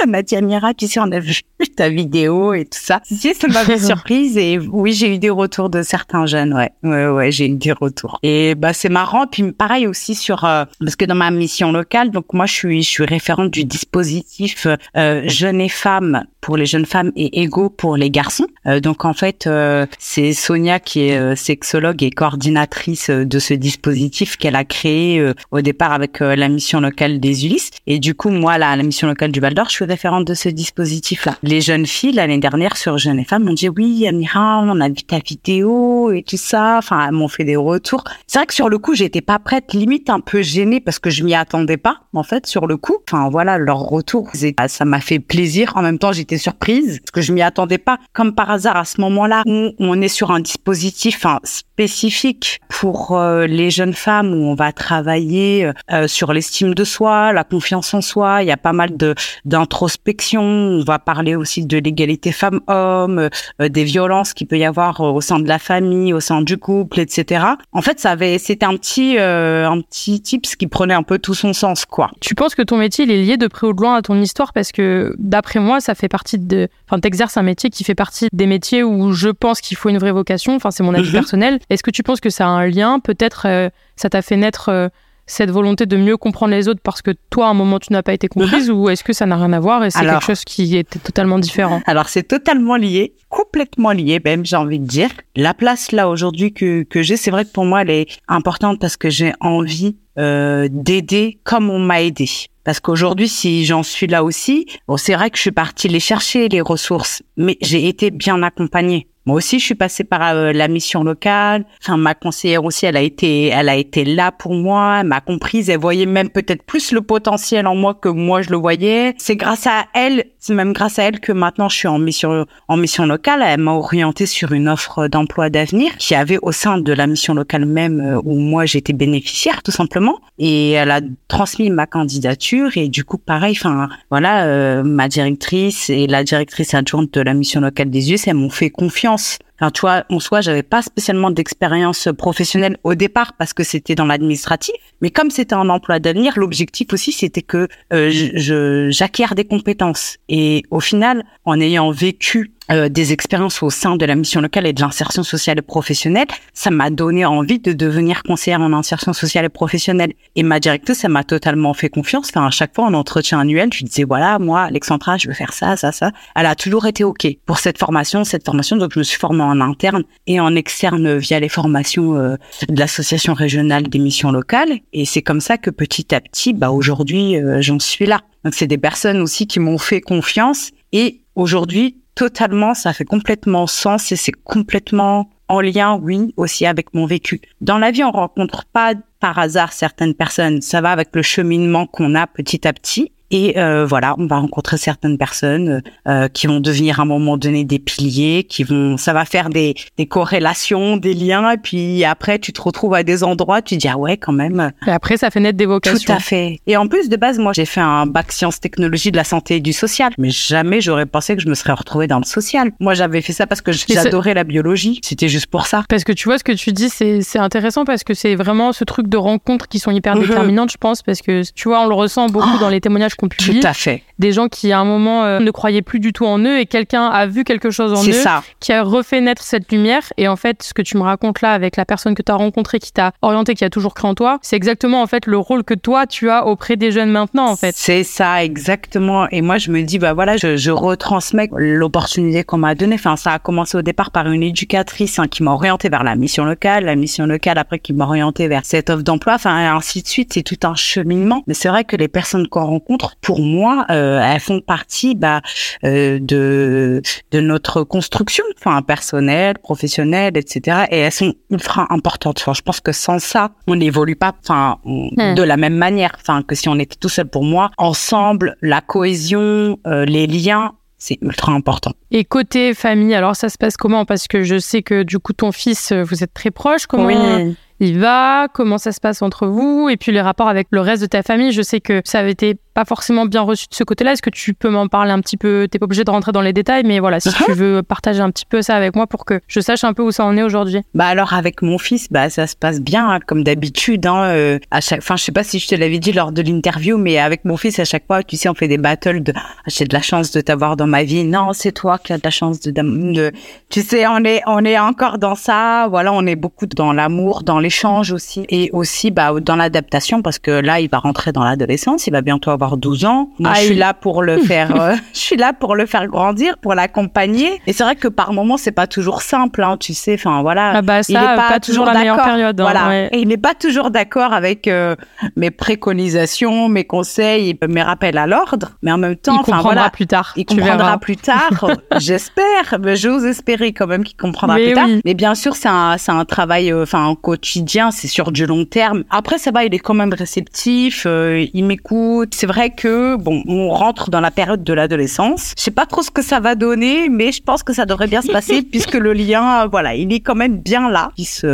Elle 0.00 0.10
m'a 0.10 0.22
dit 0.22 0.36
Amira, 0.36 0.74
tu 0.74 0.86
sais, 0.86 1.00
on 1.00 1.10
a 1.12 1.18
vu 1.20 1.40
ta 1.76 1.88
vidéo 1.88 2.54
et 2.54 2.64
tout 2.64 2.78
ça. 2.80 3.00
Si, 3.04 3.34
ça 3.34 3.48
m'avait 3.48 3.78
surprise 3.78 4.36
et 4.36 4.58
oui, 4.58 4.92
j'ai 4.92 5.14
eu 5.14 5.18
des 5.18 5.30
retours 5.30 5.70
de 5.70 5.82
certains 5.82 6.26
jeunes, 6.26 6.54
ouais, 6.54 6.70
ouais, 6.82 7.08
ouais, 7.08 7.32
j'ai 7.32 7.46
eu 7.46 7.56
des 7.56 7.72
retours. 7.72 8.18
Et 8.22 8.54
bah 8.54 8.72
c'est 8.72 8.88
marrant. 8.88 9.26
Puis 9.26 9.52
pareil 9.52 9.86
aussi 9.86 10.14
sur 10.14 10.44
euh, 10.44 10.64
parce 10.80 10.96
que 10.96 11.04
dans 11.04 11.14
ma 11.14 11.30
mission 11.30 11.72
locale, 11.72 12.10
donc 12.10 12.32
moi 12.32 12.46
je 12.46 12.52
suis 12.52 12.82
je 12.82 12.88
suis 12.88 13.04
référente 13.04 13.50
du 13.50 13.64
dispositif 13.64 14.66
euh, 14.96 15.22
jeunes 15.26 15.60
et 15.60 15.68
femmes 15.68 16.24
pour 16.44 16.58
les 16.58 16.66
jeunes 16.66 16.84
femmes 16.84 17.10
et 17.16 17.40
égaux 17.40 17.70
pour 17.70 17.96
les 17.96 18.10
garçons. 18.10 18.46
Euh, 18.66 18.78
donc 18.78 19.06
en 19.06 19.14
fait, 19.14 19.46
euh, 19.46 19.86
c'est 19.98 20.34
Sonia 20.34 20.78
qui 20.78 21.08
est 21.08 21.16
euh, 21.16 21.34
sexologue 21.34 22.02
et 22.02 22.10
coordinatrice 22.10 23.08
euh, 23.08 23.24
de 23.24 23.38
ce 23.38 23.54
dispositif 23.54 24.36
qu'elle 24.36 24.56
a 24.56 24.64
créé 24.64 25.18
euh, 25.20 25.32
au 25.52 25.62
départ 25.62 25.92
avec 25.92 26.20
la 26.20 26.48
mission 26.48 26.80
locale 26.80 27.18
des 27.18 27.46
Ulysses. 27.46 27.70
Et 27.86 27.98
du 27.98 28.14
coup, 28.14 28.28
moi, 28.28 28.58
là, 28.58 28.70
à 28.70 28.76
la 28.76 28.82
mission 28.82 29.08
locale 29.08 29.32
du 29.32 29.40
Val 29.40 29.54
d'Or, 29.54 29.63
je 29.68 29.74
suis 29.74 29.84
référente 29.84 30.24
de 30.26 30.34
ce 30.34 30.48
dispositif-là. 30.48 31.36
Les 31.42 31.60
jeunes 31.60 31.86
filles, 31.86 32.12
l'année 32.12 32.38
dernière, 32.38 32.76
sur 32.76 32.98
Jeunes 32.98 33.18
et 33.18 33.24
Femmes, 33.24 33.44
m'ont 33.44 33.52
dit, 33.52 33.68
oui, 33.68 34.06
Amira, 34.06 34.60
on 34.62 34.80
a 34.80 34.88
vu 34.88 35.02
ta 35.02 35.18
vidéo 35.18 36.10
et 36.12 36.22
tout 36.22 36.36
ça. 36.36 36.76
Enfin, 36.78 37.06
elles 37.06 37.12
m'ont 37.14 37.28
fait 37.28 37.44
des 37.44 37.56
retours. 37.56 38.04
C'est 38.26 38.38
vrai 38.38 38.46
que 38.46 38.54
sur 38.54 38.68
le 38.68 38.78
coup, 38.78 38.94
j'étais 38.94 39.20
pas 39.20 39.38
prête, 39.38 39.72
limite 39.72 40.10
un 40.10 40.20
peu 40.20 40.42
gênée 40.42 40.80
parce 40.80 40.98
que 40.98 41.10
je 41.10 41.22
m'y 41.24 41.34
attendais 41.34 41.76
pas, 41.76 41.98
en 42.12 42.22
fait, 42.22 42.46
sur 42.46 42.66
le 42.66 42.76
coup. 42.76 42.96
Enfin, 43.08 43.28
voilà, 43.30 43.58
leur 43.58 43.78
retour, 43.80 44.28
c'est- 44.34 44.54
ça 44.68 44.84
m'a 44.84 45.00
fait 45.00 45.18
plaisir. 45.18 45.72
En 45.76 45.82
même 45.82 45.98
temps, 45.98 46.12
j'étais 46.12 46.38
surprise 46.38 47.00
parce 47.00 47.10
que 47.12 47.20
je 47.20 47.32
m'y 47.32 47.42
attendais 47.42 47.78
pas. 47.78 47.98
Comme 48.12 48.34
par 48.34 48.50
hasard, 48.50 48.76
à 48.76 48.84
ce 48.84 49.00
moment-là, 49.00 49.42
on 49.46 50.00
est 50.00 50.08
sur 50.08 50.30
un 50.30 50.40
dispositif 50.40 51.16
enfin, 51.16 51.40
spécifique 51.44 52.60
pour 52.68 53.16
euh, 53.18 53.46
les 53.46 53.70
jeunes 53.70 53.92
femmes 53.94 54.32
où 54.32 54.46
on 54.46 54.54
va 54.54 54.72
travailler 54.72 55.70
euh, 55.92 56.06
sur 56.08 56.32
l'estime 56.32 56.74
de 56.74 56.84
soi, 56.84 57.32
la 57.32 57.44
confiance 57.44 57.92
en 57.94 58.00
soi. 58.00 58.42
Il 58.42 58.46
y 58.46 58.52
a 58.52 58.56
pas 58.56 58.72
mal 58.72 58.96
de 58.96 59.14
d'introspection. 59.54 60.42
On 60.42 60.84
va 60.84 60.98
parler 60.98 61.36
aussi 61.36 61.64
de 61.64 61.78
l'égalité 61.78 62.32
femmes-hommes, 62.32 63.28
euh, 63.60 63.68
des 63.68 63.84
violences 63.84 64.34
qu'il 64.34 64.46
peut 64.46 64.58
y 64.58 64.64
avoir 64.64 65.00
euh, 65.00 65.10
au 65.10 65.20
sein 65.20 65.38
de 65.38 65.48
la 65.48 65.58
famille, 65.58 66.12
au 66.12 66.20
sein 66.20 66.42
du 66.42 66.58
couple, 66.58 67.00
etc. 67.00 67.44
En 67.72 67.82
fait, 67.82 68.00
ça 68.00 68.10
avait, 68.10 68.38
c'était 68.38 68.66
un 68.66 68.76
petit, 68.76 69.16
euh, 69.18 69.68
un 69.68 69.80
petit 69.80 70.20
tips 70.20 70.56
qui 70.56 70.66
prenait 70.66 70.94
un 70.94 71.02
peu 71.02 71.18
tout 71.18 71.34
son 71.34 71.52
sens, 71.52 71.84
quoi. 71.84 72.10
Tu 72.20 72.34
penses 72.34 72.54
que 72.54 72.62
ton 72.62 72.76
métier 72.76 73.04
il 73.04 73.10
est 73.10 73.22
lié 73.22 73.36
de 73.36 73.46
près 73.46 73.66
ou 73.66 73.72
de 73.72 73.80
loin 73.80 73.94
à 73.96 74.02
ton 74.02 74.20
histoire? 74.20 74.52
Parce 74.52 74.72
que 74.72 75.14
d'après 75.18 75.60
moi 75.60 75.80
ça 75.80 75.94
fait 75.94 76.08
partie 76.08 76.38
de 76.38 76.68
enfin 76.88 76.98
t'exerces 77.00 77.36
un 77.36 77.42
métier 77.42 77.70
qui 77.70 77.84
fait 77.84 77.94
partie 77.94 78.28
des 78.32 78.46
métiers 78.46 78.82
où 78.82 79.12
je 79.12 79.28
pense 79.28 79.60
qu'il 79.60 79.76
faut 79.76 79.88
une 79.88 79.98
vraie 79.98 80.12
vocation 80.12 80.54
enfin 80.56 80.70
c'est 80.70 80.82
mon 80.82 80.94
avis 80.94 81.08
Mhm. 81.08 81.12
personnel 81.12 81.58
est-ce 81.70 81.82
que 81.82 81.90
tu 81.90 82.02
penses 82.02 82.20
que 82.20 82.30
ça 82.30 82.46
a 82.46 82.48
un 82.48 82.66
lien? 82.66 82.98
Peut-être 83.00 83.46
euh, 83.46 83.68
ça 83.96 84.08
t'a 84.10 84.22
fait 84.22 84.36
naître 84.36 84.68
euh, 84.68 84.88
cette 85.26 85.50
volonté 85.50 85.86
de 85.86 85.96
mieux 85.96 86.16
comprendre 86.16 86.52
les 86.52 86.68
autres 86.68 86.80
parce 86.82 87.02
que 87.02 87.12
toi 87.30 87.46
à 87.46 87.50
un 87.50 87.54
moment 87.54 87.78
tu 87.78 87.92
n'as 87.92 88.02
pas 88.02 88.12
été 88.12 88.28
comprise 88.28 88.70
ou 88.72 88.88
est-ce 88.88 89.04
que 89.04 89.12
ça 89.12 89.26
n'a 89.26 89.36
rien 89.36 89.52
à 89.52 89.60
voir 89.60 89.84
et 89.84 89.90
c'est 89.90 90.00
quelque 90.00 90.24
chose 90.24 90.44
qui 90.44 90.76
était 90.76 90.98
totalement 90.98 91.38
différent? 91.38 91.80
Alors 91.86 92.08
c'est 92.08 92.22
totalement 92.22 92.76
lié, 92.76 93.14
complètement 93.28 93.92
lié 93.92 94.20
même 94.24 94.44
j'ai 94.44 94.56
envie 94.56 94.78
de 94.78 94.86
dire. 94.86 95.10
La 95.36 95.54
place 95.54 95.92
là 95.92 96.08
aujourd'hui 96.08 96.52
que, 96.52 96.82
que 96.82 97.02
j'ai, 97.02 97.16
c'est 97.16 97.30
vrai 97.30 97.44
que 97.44 97.50
pour 97.50 97.64
moi 97.64 97.82
elle 97.82 97.90
est 97.90 98.06
importante 98.28 98.80
parce 98.80 98.96
que 98.96 99.10
j'ai 99.10 99.32
envie 99.40 99.96
euh, 100.18 100.68
d'aider 100.70 101.38
comme 101.44 101.70
on 101.70 101.78
m'a 101.78 102.02
aidé. 102.02 102.28
Parce 102.62 102.80
qu'aujourd'hui, 102.80 103.28
si 103.28 103.64
j'en 103.66 103.82
suis 103.82 104.06
là 104.06 104.24
aussi, 104.24 104.66
bon, 104.88 104.96
c'est 104.96 105.14
vrai 105.14 105.30
que 105.30 105.36
je 105.36 105.42
suis 105.42 105.52
partie 105.52 105.88
les 105.88 106.00
chercher, 106.00 106.48
les 106.48 106.60
ressources, 106.62 107.22
mais 107.36 107.58
j'ai 107.60 107.88
été 107.88 108.10
bien 108.10 108.42
accompagnée. 108.42 109.06
Moi 109.26 109.36
aussi, 109.36 109.58
je 109.58 109.64
suis 109.64 109.74
passée 109.74 110.04
par 110.04 110.20
euh, 110.36 110.52
la 110.52 110.68
mission 110.68 111.02
locale. 111.02 111.64
Enfin, 111.80 111.96
ma 111.96 112.14
conseillère 112.14 112.62
aussi, 112.64 112.84
elle 112.84 112.96
a 112.96 113.00
été, 113.00 113.46
elle 113.46 113.70
a 113.70 113.76
été 113.76 114.04
là 114.04 114.30
pour 114.32 114.52
moi. 114.52 114.98
Elle 115.00 115.06
m'a 115.06 115.22
comprise. 115.22 115.70
Elle 115.70 115.80
voyait 115.80 116.04
même 116.04 116.28
peut-être 116.28 116.62
plus 116.62 116.92
le 116.92 117.00
potentiel 117.00 117.66
en 117.66 117.74
moi 117.74 117.94
que 117.94 118.10
moi 118.10 118.42
je 118.42 118.50
le 118.50 118.56
voyais. 118.56 119.14
C'est 119.16 119.36
grâce 119.36 119.66
à 119.66 119.86
elle, 119.94 120.24
c'est 120.38 120.52
même 120.52 120.74
grâce 120.74 120.98
à 120.98 121.04
elle 121.04 121.20
que 121.20 121.32
maintenant 121.32 121.70
je 121.70 121.76
suis 121.76 121.88
en 121.88 121.98
mission, 121.98 122.44
en 122.68 122.76
mission 122.76 123.06
locale. 123.06 123.42
Elle 123.42 123.60
m'a 123.60 123.72
orientée 123.72 124.26
sur 124.26 124.52
une 124.52 124.68
offre 124.68 125.08
d'emploi 125.08 125.48
d'avenir 125.48 125.96
qui 125.96 126.14
avait 126.14 126.38
au 126.42 126.52
sein 126.52 126.76
de 126.76 126.92
la 126.92 127.06
mission 127.06 127.32
locale 127.32 127.64
même 127.64 128.00
euh, 128.00 128.20
où 128.24 128.38
moi 128.38 128.66
j'étais 128.66 128.92
bénéficiaire 128.92 129.62
tout 129.62 129.72
simplement. 129.72 130.18
Et 130.38 130.72
elle 130.72 130.90
a 130.90 131.00
transmis 131.28 131.70
ma 131.70 131.86
candidature 131.86 132.76
et 132.76 132.88
du 132.88 133.04
coup 133.04 133.16
pareil. 133.16 133.56
Enfin 133.58 133.88
voilà, 134.10 134.44
euh, 134.44 134.82
ma 134.82 135.08
directrice 135.08 135.88
et 135.88 136.06
la 136.06 136.24
directrice 136.24 136.74
adjointe 136.74 137.14
de 137.14 137.22
la 137.22 137.32
mission 137.32 137.62
locale 137.62 137.88
des 137.88 138.12
US, 138.12 138.26
elles 138.26 138.34
m'ont 138.34 138.50
fait 138.50 138.68
confiance. 138.68 139.13
Enfin, 139.60 139.70
tu 139.70 139.82
vois, 139.82 140.04
en 140.10 140.18
soi, 140.18 140.40
j'avais 140.40 140.62
pas 140.64 140.82
spécialement 140.82 141.30
d'expérience 141.30 142.08
professionnelle 142.18 142.76
au 142.82 142.94
départ 142.94 143.34
parce 143.34 143.52
que 143.52 143.62
c'était 143.62 143.94
dans 143.94 144.06
l'administratif. 144.06 144.74
Mais 145.00 145.10
comme 145.10 145.30
c'était 145.30 145.54
un 145.54 145.68
emploi 145.68 146.00
d'avenir, 146.00 146.32
l'objectif 146.36 146.92
aussi, 146.92 147.12
c'était 147.12 147.42
que 147.42 147.68
euh, 147.92 148.88
j'acquière 148.90 149.34
des 149.34 149.44
compétences. 149.44 150.16
Et 150.28 150.62
au 150.70 150.80
final, 150.80 151.24
en 151.44 151.60
ayant 151.60 151.90
vécu 151.90 152.52
euh, 152.70 152.88
des 152.88 153.12
expériences 153.12 153.62
au 153.62 153.68
sein 153.68 153.96
de 153.96 154.06
la 154.06 154.14
mission 154.14 154.40
locale 154.40 154.66
et 154.66 154.72
de 154.72 154.80
l'insertion 154.80 155.22
sociale 155.22 155.58
et 155.58 155.62
professionnelle, 155.62 156.26
ça 156.54 156.70
m'a 156.70 156.88
donné 156.88 157.26
envie 157.26 157.58
de 157.58 157.72
devenir 157.72 158.22
conseillère 158.22 158.60
en 158.62 158.72
insertion 158.72 159.12
sociale 159.12 159.44
et 159.44 159.50
professionnelle. 159.50 160.14
Et 160.34 160.42
ma 160.42 160.60
directrice, 160.60 161.04
elle 161.04 161.10
m'a 161.10 161.24
totalement 161.24 161.74
fait 161.74 161.90
confiance. 161.90 162.30
Enfin, 162.30 162.46
à 162.46 162.50
chaque 162.50 162.74
fois, 162.74 162.86
en 162.86 162.94
entretien 162.94 163.38
annuel, 163.38 163.70
je 163.72 163.84
disais, 163.84 164.04
voilà, 164.04 164.38
moi, 164.38 164.62
Alexandra, 164.62 165.18
je 165.18 165.28
veux 165.28 165.34
faire 165.34 165.52
ça, 165.52 165.76
ça, 165.76 165.92
ça. 165.92 166.12
Elle 166.34 166.46
a 166.46 166.54
toujours 166.54 166.86
été 166.86 167.04
OK 167.04 167.26
pour 167.44 167.58
cette 167.58 167.78
formation, 167.78 168.24
cette 168.24 168.46
formation. 168.46 168.76
Donc, 168.76 168.92
je 168.94 168.98
me 168.98 169.04
suis 169.04 169.18
formée 169.18 169.42
en 169.42 169.60
interne 169.60 170.04
et 170.26 170.40
en 170.40 170.56
externe 170.56 171.18
via 171.18 171.40
les 171.40 171.50
formations 171.50 172.16
euh, 172.16 172.36
de 172.68 172.78
l'association 172.78 173.34
régionale 173.34 173.84
des 173.84 173.98
missions 173.98 174.32
locales. 174.32 174.80
Et 174.94 175.04
c'est 175.04 175.22
comme 175.22 175.40
ça 175.40 175.58
que 175.58 175.70
petit 175.70 176.14
à 176.14 176.20
petit, 176.20 176.54
bah, 176.54 176.70
aujourd'hui, 176.70 177.36
euh, 177.36 177.60
j'en 177.60 177.78
suis 177.78 178.06
là. 178.06 178.22
Donc, 178.44 178.54
c'est 178.54 178.66
des 178.66 178.78
personnes 178.78 179.20
aussi 179.20 179.46
qui 179.46 179.60
m'ont 179.60 179.78
fait 179.78 180.00
confiance. 180.00 180.70
Et 180.92 181.20
aujourd'hui, 181.34 181.96
totalement, 182.14 182.74
ça 182.74 182.92
fait 182.92 183.04
complètement 183.04 183.66
sens 183.66 184.12
et 184.12 184.16
c'est 184.16 184.32
complètement 184.32 185.30
en 185.48 185.60
lien, 185.60 185.98
oui, 186.00 186.32
aussi 186.36 186.66
avec 186.66 186.94
mon 186.94 187.06
vécu. 187.06 187.40
Dans 187.60 187.78
la 187.78 187.90
vie, 187.90 188.04
on 188.04 188.10
rencontre 188.10 188.64
pas 188.64 188.94
par 189.20 189.38
hasard 189.38 189.72
certaines 189.72 190.14
personnes. 190.14 190.62
Ça 190.62 190.80
va 190.80 190.90
avec 190.90 191.08
le 191.14 191.22
cheminement 191.22 191.86
qu'on 191.86 192.14
a 192.14 192.26
petit 192.26 192.66
à 192.66 192.72
petit. 192.72 193.12
Et 193.30 193.58
euh, 193.58 193.86
voilà, 193.86 194.14
on 194.18 194.26
va 194.26 194.38
rencontrer 194.38 194.76
certaines 194.76 195.18
personnes 195.18 195.82
euh, 196.08 196.28
qui 196.28 196.46
vont 196.46 196.60
devenir 196.60 197.00
à 197.00 197.02
un 197.02 197.06
moment 197.06 197.36
donné 197.36 197.64
des 197.64 197.78
piliers, 197.78 198.44
qui 198.44 198.64
vont, 198.64 198.96
ça 198.96 199.12
va 199.12 199.24
faire 199.24 199.48
des, 199.48 199.74
des 199.96 200.06
corrélations, 200.06 200.96
des 200.96 201.14
liens, 201.14 201.50
et 201.50 201.56
puis 201.56 202.04
après 202.04 202.38
tu 202.38 202.52
te 202.52 202.60
retrouves 202.60 202.94
à 202.94 203.02
des 203.02 203.24
endroits, 203.24 203.62
tu 203.62 203.76
dis 203.76 203.88
ah 203.88 203.96
ouais 203.96 204.16
quand 204.16 204.32
même. 204.32 204.72
Et 204.86 204.90
après 204.90 205.16
ça 205.16 205.30
fait 205.30 205.40
naître 205.40 205.56
des 205.56 205.66
vocations. 205.66 205.98
Tout 206.06 206.12
à 206.12 206.20
fait. 206.20 206.60
Et 206.66 206.76
en 206.76 206.86
plus 206.86 207.08
de 207.08 207.16
base, 207.16 207.38
moi 207.38 207.52
j'ai 207.52 207.64
fait 207.64 207.80
un 207.80 208.06
bac 208.06 208.30
sciences 208.30 208.60
technologies 208.60 209.10
de 209.10 209.16
la 209.16 209.24
santé 209.24 209.56
et 209.56 209.60
du 209.60 209.72
social, 209.72 210.12
mais 210.18 210.30
jamais 210.30 210.80
j'aurais 210.80 211.06
pensé 211.06 211.34
que 211.34 211.42
je 211.42 211.48
me 211.48 211.54
serais 211.54 211.72
retrouvée 211.72 212.06
dans 212.06 212.18
le 212.18 212.24
social. 212.24 212.72
Moi 212.78 212.94
j'avais 212.94 213.22
fait 213.22 213.32
ça 213.32 213.46
parce 213.46 213.62
que 213.62 213.72
j'adorais 213.72 214.34
la 214.34 214.44
biologie, 214.44 215.00
c'était 215.02 215.28
juste 215.28 215.46
pour 215.46 215.66
ça. 215.66 215.84
Parce 215.88 216.04
que 216.04 216.12
tu 216.12 216.28
vois 216.28 216.38
ce 216.38 216.44
que 216.44 216.52
tu 216.52 216.72
dis, 216.72 216.88
c'est 216.88 217.38
intéressant 217.38 217.84
parce 217.84 218.04
que 218.04 218.14
c'est 218.14 218.34
vraiment 218.34 218.72
ce 218.72 218.84
truc 218.84 219.08
de 219.08 219.16
rencontres 219.16 219.66
qui 219.66 219.78
sont 219.78 219.90
hyper 219.90 220.16
mhm. 220.16 220.26
déterminantes, 220.26 220.70
je 220.70 220.76
pense, 220.76 221.02
parce 221.02 221.22
que 221.22 221.42
tu 221.52 221.68
vois 221.68 221.80
on 221.80 221.88
le 221.88 221.94
ressent 221.94 222.26
beaucoup 222.28 222.48
oh 222.54 222.60
dans 222.60 222.68
les 222.68 222.80
témoignages 222.80 223.13
qu'on 223.16 223.28
Tout 223.28 223.60
à 223.62 223.72
fait. 223.72 224.02
Des 224.18 224.32
gens 224.32 224.48
qui, 224.48 224.72
à 224.72 224.78
un 224.78 224.84
moment, 224.84 225.24
euh, 225.24 225.40
ne 225.40 225.50
croyaient 225.50 225.82
plus 225.82 226.00
du 226.00 226.12
tout 226.12 226.24
en 226.24 226.38
eux 226.38 226.58
et 226.58 226.66
quelqu'un 226.66 227.06
a 227.06 227.26
vu 227.26 227.44
quelque 227.44 227.70
chose 227.70 227.92
en 227.92 228.08
eux 228.08 228.12
ça. 228.12 228.42
qui 228.60 228.72
a 228.72 228.82
refait 228.82 229.20
naître 229.20 229.42
cette 229.42 229.70
lumière. 229.72 230.02
Et 230.16 230.28
en 230.28 230.36
fait, 230.36 230.62
ce 230.62 230.72
que 230.72 230.82
tu 230.82 230.96
me 230.96 231.02
racontes 231.02 231.40
là 231.40 231.52
avec 231.52 231.76
la 231.76 231.84
personne 231.84 232.14
que 232.14 232.22
tu 232.22 232.30
as 232.30 232.36
rencontrée, 232.36 232.78
qui 232.78 232.92
t'a 232.92 233.12
orienté, 233.22 233.54
qui 233.54 233.64
a 233.64 233.70
toujours 233.70 233.94
cru 233.94 234.08
en 234.08 234.14
toi, 234.14 234.38
c'est 234.42 234.56
exactement 234.56 235.02
en 235.02 235.06
fait 235.06 235.26
le 235.26 235.38
rôle 235.38 235.64
que 235.64 235.74
toi 235.74 236.06
tu 236.06 236.30
as 236.30 236.46
auprès 236.46 236.76
des 236.76 236.92
jeunes 236.92 237.10
maintenant 237.10 237.46
en 237.46 237.56
fait. 237.56 237.74
C'est 237.76 238.04
ça, 238.04 238.44
exactement. 238.44 239.28
Et 239.30 239.42
moi, 239.42 239.58
je 239.58 239.70
me 239.70 239.82
dis, 239.82 239.98
bah 239.98 240.12
voilà, 240.12 240.36
je, 240.36 240.56
je 240.56 240.70
retransmets 240.70 241.48
l'opportunité 241.56 242.44
qu'on 242.44 242.58
m'a 242.58 242.74
donnée. 242.74 242.94
Enfin, 242.94 243.16
ça 243.16 243.32
a 243.32 243.38
commencé 243.38 243.76
au 243.76 243.82
départ 243.82 244.10
par 244.10 244.28
une 244.30 244.42
éducatrice 244.42 245.18
hein, 245.18 245.26
qui 245.28 245.42
m'a 245.42 245.52
orienté 245.52 245.88
vers 245.88 246.04
la 246.04 246.14
mission 246.16 246.44
locale, 246.44 246.84
la 246.84 246.96
mission 246.96 247.26
locale 247.26 247.58
après 247.58 247.78
qui 247.78 247.92
m'a 247.92 248.04
orienté 248.04 248.48
vers 248.48 248.64
cette 248.64 248.90
offre 248.90 249.02
d'emploi, 249.02 249.34
enfin, 249.34 249.74
ainsi 249.74 250.02
de 250.02 250.08
suite. 250.08 250.32
C'est 250.34 250.42
tout 250.42 250.66
un 250.66 250.74
cheminement. 250.74 251.42
Mais 251.46 251.54
c'est 251.54 251.68
vrai 251.68 251.84
que 251.84 251.96
les 251.96 252.08
personnes 252.08 252.48
qu'on 252.48 252.64
rencontre, 252.64 253.03
pour 253.20 253.40
moi, 253.40 253.86
euh, 253.90 254.20
elles 254.22 254.40
font 254.40 254.60
partie 254.60 255.14
bah, 255.14 255.40
euh, 255.84 256.18
de 256.20 257.02
de 257.30 257.40
notre 257.40 257.82
construction, 257.82 258.44
enfin 258.58 258.82
personnelle, 258.82 259.58
professionnelle, 259.58 260.36
etc. 260.36 260.86
Et 260.90 260.98
elles 260.98 261.12
sont 261.12 261.34
ultra 261.50 261.86
importantes. 261.90 262.38
Enfin, 262.40 262.54
je 262.54 262.62
pense 262.62 262.80
que 262.80 262.92
sans 262.92 263.18
ça, 263.18 263.50
on 263.66 263.76
n'évolue 263.76 264.16
pas, 264.16 264.34
enfin, 264.42 264.78
hmm. 264.84 265.34
de 265.34 265.42
la 265.42 265.56
même 265.56 265.76
manière, 265.76 266.12
enfin, 266.20 266.42
que 266.42 266.54
si 266.54 266.68
on 266.68 266.78
était 266.78 266.96
tout 266.96 267.08
seul. 267.08 267.26
Pour 267.26 267.44
moi, 267.44 267.70
ensemble, 267.78 268.56
la 268.60 268.80
cohésion, 268.80 269.78
euh, 269.86 270.04
les 270.04 270.26
liens, 270.26 270.74
c'est 270.98 271.18
ultra 271.20 271.52
important. 271.52 271.92
Et 272.10 272.24
côté 272.24 272.74
famille, 272.74 273.14
alors 273.14 273.36
ça 273.36 273.48
se 273.48 273.58
passe 273.58 273.76
comment? 273.76 274.04
Parce 274.04 274.28
que 274.28 274.42
je 274.42 274.58
sais 274.58 274.82
que 274.82 275.02
du 275.02 275.18
coup 275.18 275.32
ton 275.32 275.52
fils, 275.52 275.92
vous 275.92 276.22
êtes 276.22 276.32
très 276.32 276.50
proches. 276.50 276.86
Comment 276.86 277.06
oui 277.06 277.56
il 277.80 277.98
va, 277.98 278.48
comment 278.48 278.78
ça 278.78 278.92
se 278.92 279.00
passe 279.00 279.20
entre 279.22 279.46
vous, 279.46 279.88
et 279.90 279.96
puis 279.96 280.12
les 280.12 280.20
rapports 280.20 280.48
avec 280.48 280.68
le 280.70 280.80
reste 280.80 281.02
de 281.02 281.06
ta 281.06 281.22
famille. 281.22 281.52
Je 281.52 281.62
sais 281.62 281.80
que 281.80 282.00
ça 282.04 282.20
avait 282.20 282.30
été 282.30 282.56
pas 282.74 282.84
forcément 282.84 283.24
bien 283.24 283.42
reçu 283.42 283.66
de 283.70 283.74
ce 283.74 283.84
côté-là. 283.84 284.12
Est-ce 284.12 284.22
que 284.22 284.30
tu 284.30 284.52
peux 284.52 284.68
m'en 284.68 284.88
parler 284.88 285.12
un 285.12 285.20
petit 285.20 285.36
peu? 285.36 285.68
T'es 285.70 285.78
pas 285.78 285.84
obligé 285.84 286.04
de 286.04 286.10
rentrer 286.10 286.32
dans 286.32 286.40
les 286.40 286.52
détails, 286.52 286.82
mais 286.84 286.98
voilà, 286.98 287.20
si 287.20 287.32
tu 287.32 287.52
veux 287.52 287.82
partager 287.82 288.20
un 288.20 288.30
petit 288.30 288.46
peu 288.46 288.62
ça 288.62 288.74
avec 288.74 288.96
moi 288.96 289.06
pour 289.06 289.24
que 289.24 289.40
je 289.46 289.60
sache 289.60 289.84
un 289.84 289.94
peu 289.94 290.02
où 290.02 290.10
ça 290.10 290.24
en 290.24 290.36
est 290.36 290.42
aujourd'hui. 290.42 290.82
Bah 290.94 291.06
alors 291.06 291.32
avec 291.32 291.62
mon 291.62 291.78
fils, 291.78 292.08
bah 292.10 292.28
ça 292.30 292.46
se 292.46 292.56
passe 292.56 292.80
bien 292.80 293.08
hein, 293.08 293.20
comme 293.24 293.44
d'habitude. 293.44 294.06
Hein, 294.06 294.24
euh, 294.24 294.58
à 294.70 294.80
chaque, 294.80 294.98
enfin 294.98 295.16
je 295.16 295.22
sais 295.24 295.32
pas 295.32 295.44
si 295.44 295.58
je 295.58 295.68
te 295.68 295.74
l'avais 295.74 295.98
dit 295.98 296.12
lors 296.12 296.32
de 296.32 296.42
l'interview, 296.42 296.98
mais 296.98 297.18
avec 297.18 297.44
mon 297.44 297.56
fils 297.56 297.78
à 297.78 297.84
chaque 297.84 298.06
fois, 298.06 298.22
tu 298.22 298.36
sais, 298.36 298.48
on 298.48 298.54
fait 298.54 298.68
des 298.68 298.78
battles 298.78 299.22
de 299.22 299.32
ah, 299.36 299.42
j'ai 299.68 299.84
de 299.84 299.94
la 299.94 300.02
chance 300.02 300.32
de 300.32 300.40
t'avoir 300.40 300.76
dans 300.76 300.86
ma 300.86 301.04
vie. 301.04 301.24
Non, 301.24 301.52
c'est 301.52 301.72
toi 301.72 301.98
qui 301.98 302.12
as 302.12 302.18
de 302.18 302.22
la 302.24 302.30
chance 302.30 302.60
de, 302.60 302.70
de, 302.72 303.32
tu 303.70 303.82
sais, 303.82 304.06
on 304.06 304.24
est 304.24 304.42
on 304.46 304.64
est 304.64 304.78
encore 304.78 305.18
dans 305.18 305.36
ça. 305.36 305.86
Voilà, 305.88 306.12
on 306.12 306.26
est 306.26 306.36
beaucoup 306.36 306.66
dans 306.66 306.92
l'amour, 306.92 307.44
dans 307.44 307.60
l'échange 307.60 308.10
aussi, 308.12 308.46
et 308.48 308.70
aussi 308.72 309.10
bah 309.10 309.32
dans 309.40 309.56
l'adaptation 309.56 310.22
parce 310.22 310.38
que 310.38 310.50
là 310.50 310.80
il 310.80 310.90
va 310.90 310.98
rentrer 310.98 311.32
dans 311.32 311.44
l'adolescence, 311.44 312.06
il 312.06 312.10
va 312.10 312.20
bientôt 312.20 312.50
avoir 312.50 312.63
12 312.72 313.04
ans. 313.04 313.30
Moi, 313.38 313.52
je 313.54 313.60
suis 313.60 313.74
là 313.74 313.94
pour 313.94 314.22
le 314.22 314.38
faire, 314.44 314.80
euh, 314.80 314.94
je 315.12 315.18
suis 315.18 315.36
là 315.36 315.52
pour 315.52 315.76
le 315.76 315.86
faire 315.86 316.06
grandir, 316.06 316.58
pour 316.58 316.74
l'accompagner. 316.74 317.60
Et 317.66 317.72
c'est 317.72 317.84
vrai 317.84 317.96
que 317.96 318.08
par 318.08 318.32
moments, 318.32 318.56
c'est 318.56 318.72
pas 318.72 318.86
toujours 318.86 319.22
simple, 319.22 319.62
hein, 319.62 319.76
tu 319.78 319.94
sais. 319.94 320.14
Enfin, 320.14 320.42
voilà. 320.42 320.72
Ah 320.76 320.82
bah 320.82 321.02
ça, 321.02 321.12
il 321.12 321.16
est 321.16 321.36
pas, 321.36 321.60
toujours, 321.60 321.84
la 321.84 321.94
meilleure 321.94 322.22
période. 322.22 322.60
Hein, 322.60 322.64
voilà. 322.64 323.06
Et 323.12 323.18
il 323.18 323.28
n'est 323.28 323.36
pas 323.36 323.54
toujours 323.54 323.90
d'accord 323.90 324.32
avec 324.32 324.68
euh, 324.68 324.96
mes 325.36 325.50
préconisations, 325.50 326.68
mes 326.68 326.84
conseils, 326.84 327.58
mes 327.68 327.82
rappels 327.82 328.18
à 328.18 328.26
l'ordre. 328.26 328.70
Mais 328.82 328.92
en 328.92 328.98
même 328.98 329.16
temps, 329.16 329.38
enfin 329.40 329.60
voilà. 329.60 329.90
plus 329.90 330.06
tard. 330.06 330.32
Il 330.36 330.44
comprendra 330.44 330.98
plus 330.98 331.16
tard. 331.16 331.50
J'espère. 331.98 332.78
Mais 332.80 332.96
j'ose 332.96 333.24
espérer 333.24 333.72
quand 333.72 333.86
même 333.86 334.04
qu'il 334.04 334.16
comprendra 334.16 334.56
plus 334.56 334.72
tard. 334.72 334.88
Mais 335.04 335.14
bien 335.14 335.34
sûr, 335.34 335.56
c'est 335.56 335.68
un, 335.68 336.24
travail, 336.24 336.72
euh, 336.72 336.82
enfin, 336.82 337.14
quotidien. 337.20 337.90
C'est 337.90 338.08
sur 338.08 338.32
du 338.32 338.46
long 338.46 338.64
terme. 338.64 339.04
Après, 339.10 339.38
ça 339.38 339.50
va, 339.50 339.64
il 339.64 339.74
est 339.74 339.78
quand 339.78 339.94
même 339.94 340.12
réceptif. 340.12 341.06
il 341.06 341.64
m'écoute. 341.64 342.34
C'est 342.34 342.46
vrai 342.54 342.70
que 342.70 343.16
bon, 343.16 343.42
on 343.46 343.68
rentre 343.68 344.10
dans 344.10 344.20
la 344.20 344.30
période 344.30 344.62
de 344.62 344.72
l'adolescence. 344.72 345.52
Je 345.58 345.62
sais 345.62 345.70
pas 345.70 345.86
trop 345.86 346.02
ce 346.02 346.10
que 346.10 346.22
ça 346.22 346.40
va 346.40 346.54
donner, 346.54 347.08
mais 347.08 347.32
je 347.32 347.42
pense 347.42 347.62
que 347.62 347.72
ça 347.72 347.84
devrait 347.84 348.06
bien 348.06 348.22
se 348.22 348.30
passer 348.30 348.62
puisque 348.70 348.94
le 348.94 349.12
lien, 349.12 349.66
voilà, 349.66 349.94
il 349.94 350.12
est 350.12 350.20
quand 350.20 350.34
même 350.34 350.58
bien 350.58 350.88
là. 350.88 351.10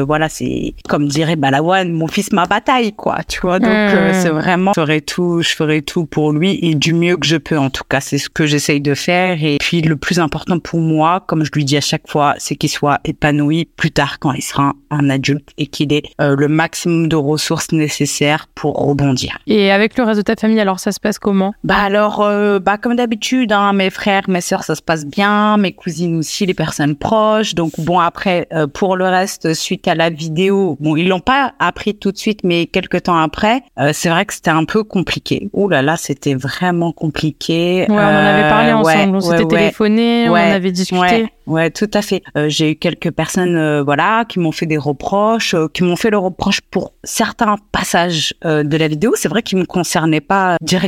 voilà, 0.06 0.28
c'est 0.28 0.74
comme 0.88 1.08
dirait 1.08 1.36
Balawan, 1.36 1.92
mon 1.92 2.06
fils 2.06 2.32
ma 2.32 2.46
bataille, 2.46 2.92
quoi. 2.92 3.18
Tu 3.26 3.40
vois, 3.40 3.58
donc 3.58 3.70
euh, 3.70 4.10
hmm. 4.10 4.14
c'est 4.14 4.28
vraiment, 4.28 4.72
je 4.74 4.80
ferai 4.80 5.00
tout, 5.00 5.42
je 5.42 5.54
ferai 5.54 5.82
tout 5.82 6.04
pour 6.04 6.32
lui 6.32 6.58
et 6.62 6.74
du 6.74 6.92
mieux 6.92 7.16
que 7.16 7.26
je 7.26 7.36
peux. 7.36 7.58
En 7.58 7.70
tout 7.70 7.84
cas, 7.88 8.00
c'est 8.00 8.18
ce 8.18 8.28
que 8.28 8.46
j'essaye 8.46 8.80
de 8.80 8.94
faire. 8.94 9.42
Et 9.42 9.56
puis 9.58 9.80
le 9.80 9.96
plus 9.96 10.18
important 10.18 10.58
pour 10.58 10.80
moi, 10.80 11.24
comme 11.26 11.44
je 11.44 11.50
lui 11.52 11.64
dis 11.64 11.76
à 11.76 11.80
chaque 11.80 12.08
fois, 12.08 12.34
c'est 12.38 12.56
qu'il 12.56 12.70
soit 12.70 13.00
épanoui 13.04 13.64
plus 13.64 13.90
tard 13.90 14.18
quand 14.18 14.32
il 14.32 14.42
sera 14.42 14.74
un 14.90 15.08
adulte 15.08 15.48
et 15.56 15.66
qu'il 15.66 15.92
ait 15.92 16.02
euh, 16.20 16.36
le 16.36 16.48
maximum 16.48 17.08
de 17.08 17.16
ressources 17.16 17.72
nécessaires 17.72 18.46
pour 18.54 18.74
rebondir. 18.74 19.38
Et 19.46 19.70
avec 19.72 19.96
le 19.96 20.04
reste 20.04 20.18
de 20.18 20.22
ta 20.22 20.36
famille, 20.36 20.60
alors 20.60 20.80
ça 20.80 20.89
se 20.92 21.00
passe 21.00 21.18
comment? 21.18 21.52
Bah 21.64 21.76
alors, 21.78 22.20
euh, 22.22 22.58
bah 22.58 22.78
comme 22.78 22.96
d'habitude, 22.96 23.52
hein, 23.52 23.72
mes 23.72 23.90
frères, 23.90 24.22
mes 24.28 24.40
sœurs, 24.40 24.64
ça 24.64 24.74
se 24.74 24.82
passe 24.82 25.06
bien, 25.06 25.56
mes 25.56 25.72
cousines 25.72 26.18
aussi, 26.18 26.46
les 26.46 26.54
personnes 26.54 26.96
proches. 26.96 27.54
Donc 27.54 27.72
bon, 27.78 27.98
après, 27.98 28.46
euh, 28.52 28.66
pour 28.66 28.96
le 28.96 29.06
reste, 29.06 29.54
suite 29.54 29.88
à 29.88 29.94
la 29.94 30.10
vidéo, 30.10 30.76
bon, 30.80 30.96
ils 30.96 31.08
l'ont 31.08 31.20
pas 31.20 31.54
appris 31.58 31.94
tout 31.94 32.12
de 32.12 32.18
suite, 32.18 32.40
mais 32.44 32.66
quelques 32.66 33.04
temps 33.04 33.18
après, 33.18 33.62
euh, 33.78 33.90
c'est 33.92 34.08
vrai 34.08 34.24
que 34.24 34.34
c'était 34.34 34.50
un 34.50 34.64
peu 34.64 34.84
compliqué. 34.84 35.50
Ouh 35.52 35.68
là 35.68 35.82
là, 35.82 35.96
c'était 35.96 36.34
vraiment 36.34 36.92
compliqué. 36.92 37.86
Ouais, 37.88 37.94
on 37.94 37.94
en 37.94 37.98
avait 37.98 38.48
parlé 38.48 38.72
ensemble, 38.72 39.16
on 39.16 39.20
s'était 39.20 39.46
téléphoné, 39.46 40.28
on 40.28 40.32
en 40.32 40.34
avait 40.34 40.72
discuté. 40.72 41.26
Ouais, 41.50 41.68
tout 41.68 41.90
à 41.94 42.00
fait. 42.00 42.22
Euh, 42.36 42.48
j'ai 42.48 42.70
eu 42.70 42.76
quelques 42.76 43.10
personnes, 43.10 43.56
euh, 43.56 43.82
voilà, 43.82 44.24
qui 44.24 44.38
m'ont 44.38 44.52
fait 44.52 44.66
des 44.66 44.76
reproches, 44.78 45.54
euh, 45.54 45.66
qui 45.66 45.82
m'ont 45.82 45.96
fait 45.96 46.10
le 46.10 46.18
reproche 46.18 46.60
pour 46.70 46.92
certains 47.02 47.56
passages 47.72 48.34
de 48.44 48.76
la 48.76 48.86
vidéo. 48.86 49.14
C'est 49.16 49.28
vrai 49.28 49.42
qu'ils 49.42 49.58
me 49.58 49.64
concernaient 49.64 50.20
pas 50.20 50.56
directement. 50.62 50.79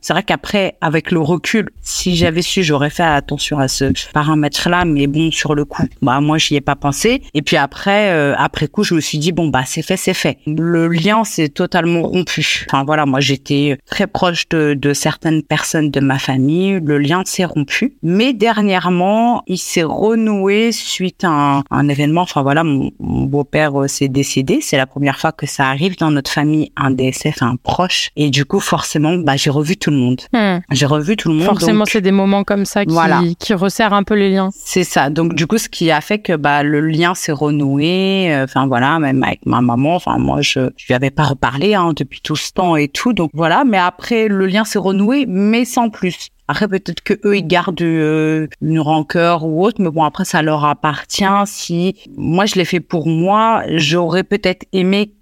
C'est 0.00 0.12
vrai 0.12 0.22
qu'après, 0.22 0.76
avec 0.80 1.10
le 1.10 1.20
recul, 1.20 1.70
si 1.82 2.16
j'avais 2.16 2.42
su, 2.42 2.62
j'aurais 2.62 2.90
fait 2.90 3.02
attention 3.02 3.58
à 3.58 3.68
ce 3.68 3.92
paramètre-là. 4.12 4.84
Mais 4.84 5.06
bon, 5.06 5.30
sur 5.30 5.54
le 5.54 5.64
coup, 5.64 5.84
bah 6.02 6.20
moi, 6.20 6.38
j'y 6.38 6.56
ai 6.56 6.60
pas 6.60 6.76
pensé. 6.76 7.22
Et 7.34 7.42
puis 7.42 7.56
après, 7.56 8.10
après 8.34 8.68
coup, 8.68 8.84
je 8.84 8.94
me 8.94 9.00
suis 9.00 9.18
dit 9.18 9.32
bon 9.32 9.48
bah 9.48 9.62
c'est 9.66 9.82
fait, 9.82 9.96
c'est 9.96 10.14
fait. 10.14 10.38
Le 10.46 10.88
lien 10.88 11.24
s'est 11.24 11.48
totalement 11.48 12.02
rompu. 12.02 12.66
Enfin 12.68 12.84
voilà, 12.84 13.06
moi 13.06 13.20
j'étais 13.20 13.78
très 13.86 14.06
proche 14.06 14.48
de, 14.48 14.74
de 14.74 14.92
certaines 14.92 15.42
personnes 15.42 15.90
de 15.90 16.00
ma 16.00 16.18
famille. 16.18 16.80
Le 16.80 16.98
lien 16.98 17.22
s'est 17.24 17.44
rompu. 17.44 17.96
Mais 18.02 18.32
dernièrement, 18.32 19.42
il 19.46 19.58
s'est 19.58 19.82
renoué 19.82 20.72
suite 20.72 21.24
à 21.24 21.62
un, 21.70 21.88
événement. 21.88 22.22
Enfin 22.22 22.42
voilà, 22.42 22.64
mon, 22.64 22.90
beau-père 22.98 23.80
euh, 23.80 23.88
s'est 23.88 24.08
décédé. 24.08 24.60
C'est 24.60 24.76
la 24.76 24.86
première 24.86 25.18
fois 25.18 25.32
que 25.32 25.46
ça 25.46 25.68
arrive 25.68 25.96
dans 25.96 26.10
notre 26.10 26.30
famille, 26.30 26.72
un 26.76 26.90
DSF, 26.90 27.42
un 27.42 27.56
proche. 27.56 28.10
Et 28.16 28.30
du 28.30 28.44
coup, 28.44 28.60
forcément, 28.60 29.16
bah, 29.16 29.29
j'ai 29.36 29.50
revu 29.50 29.76
tout 29.76 29.90
le 29.90 29.96
monde. 29.96 30.20
Hmm. 30.32 30.58
J'ai 30.70 30.86
revu 30.86 31.16
tout 31.16 31.28
le 31.28 31.36
monde. 31.36 31.46
Forcément, 31.46 31.84
c'est 31.86 32.00
des 32.00 32.12
moments 32.12 32.44
comme 32.44 32.64
ça 32.64 32.84
qui, 32.84 33.36
qui 33.36 33.54
resserrent 33.54 33.94
un 33.94 34.02
peu 34.02 34.14
les 34.14 34.30
liens. 34.30 34.50
C'est 34.54 34.84
ça. 34.84 35.10
Donc 35.10 35.34
du 35.34 35.46
coup, 35.46 35.58
ce 35.58 35.68
qui 35.68 35.90
a 35.90 36.00
fait 36.00 36.18
que 36.18 36.36
bah, 36.36 36.62
le 36.62 36.80
lien 36.80 37.14
s'est 37.14 37.32
renoué. 37.32 38.34
Euh, 38.34 38.44
enfin 38.44 38.66
voilà, 38.66 38.98
même 38.98 39.22
avec 39.22 39.44
ma 39.46 39.60
maman. 39.60 39.94
Enfin 39.96 40.18
moi, 40.18 40.40
je 40.40 40.70
je 40.76 40.86
lui 40.86 40.94
avais 40.94 41.10
pas 41.10 41.24
reparlé 41.24 41.74
hein, 41.74 41.92
depuis 41.96 42.20
tout 42.20 42.36
ce 42.36 42.52
temps 42.52 42.76
et 42.76 42.88
tout. 42.88 43.12
Donc 43.12 43.30
voilà. 43.34 43.64
Mais 43.64 43.78
après, 43.78 44.28
le 44.28 44.46
lien 44.46 44.64
s'est 44.64 44.78
renoué, 44.78 45.26
mais 45.26 45.64
sans 45.64 45.90
plus. 45.90 46.30
Après, 46.50 46.66
peut-être 46.66 47.02
que 47.02 47.14
eux, 47.24 47.36
ils 47.36 47.46
gardent 47.46 47.80
euh, 47.80 48.48
une 48.60 48.80
rancœur 48.80 49.44
ou 49.44 49.64
autre, 49.64 49.80
mais 49.80 49.88
bon, 49.88 50.02
après, 50.02 50.24
ça 50.24 50.42
leur 50.42 50.64
appartient. 50.64 51.22
Si 51.44 51.94
moi, 52.16 52.44
je 52.44 52.56
l'ai 52.56 52.64
fait 52.64 52.80
pour 52.80 53.06
moi, 53.06 53.62
j'aurais 53.68 54.24
peut-être 54.24 54.66
aimé 54.72 55.14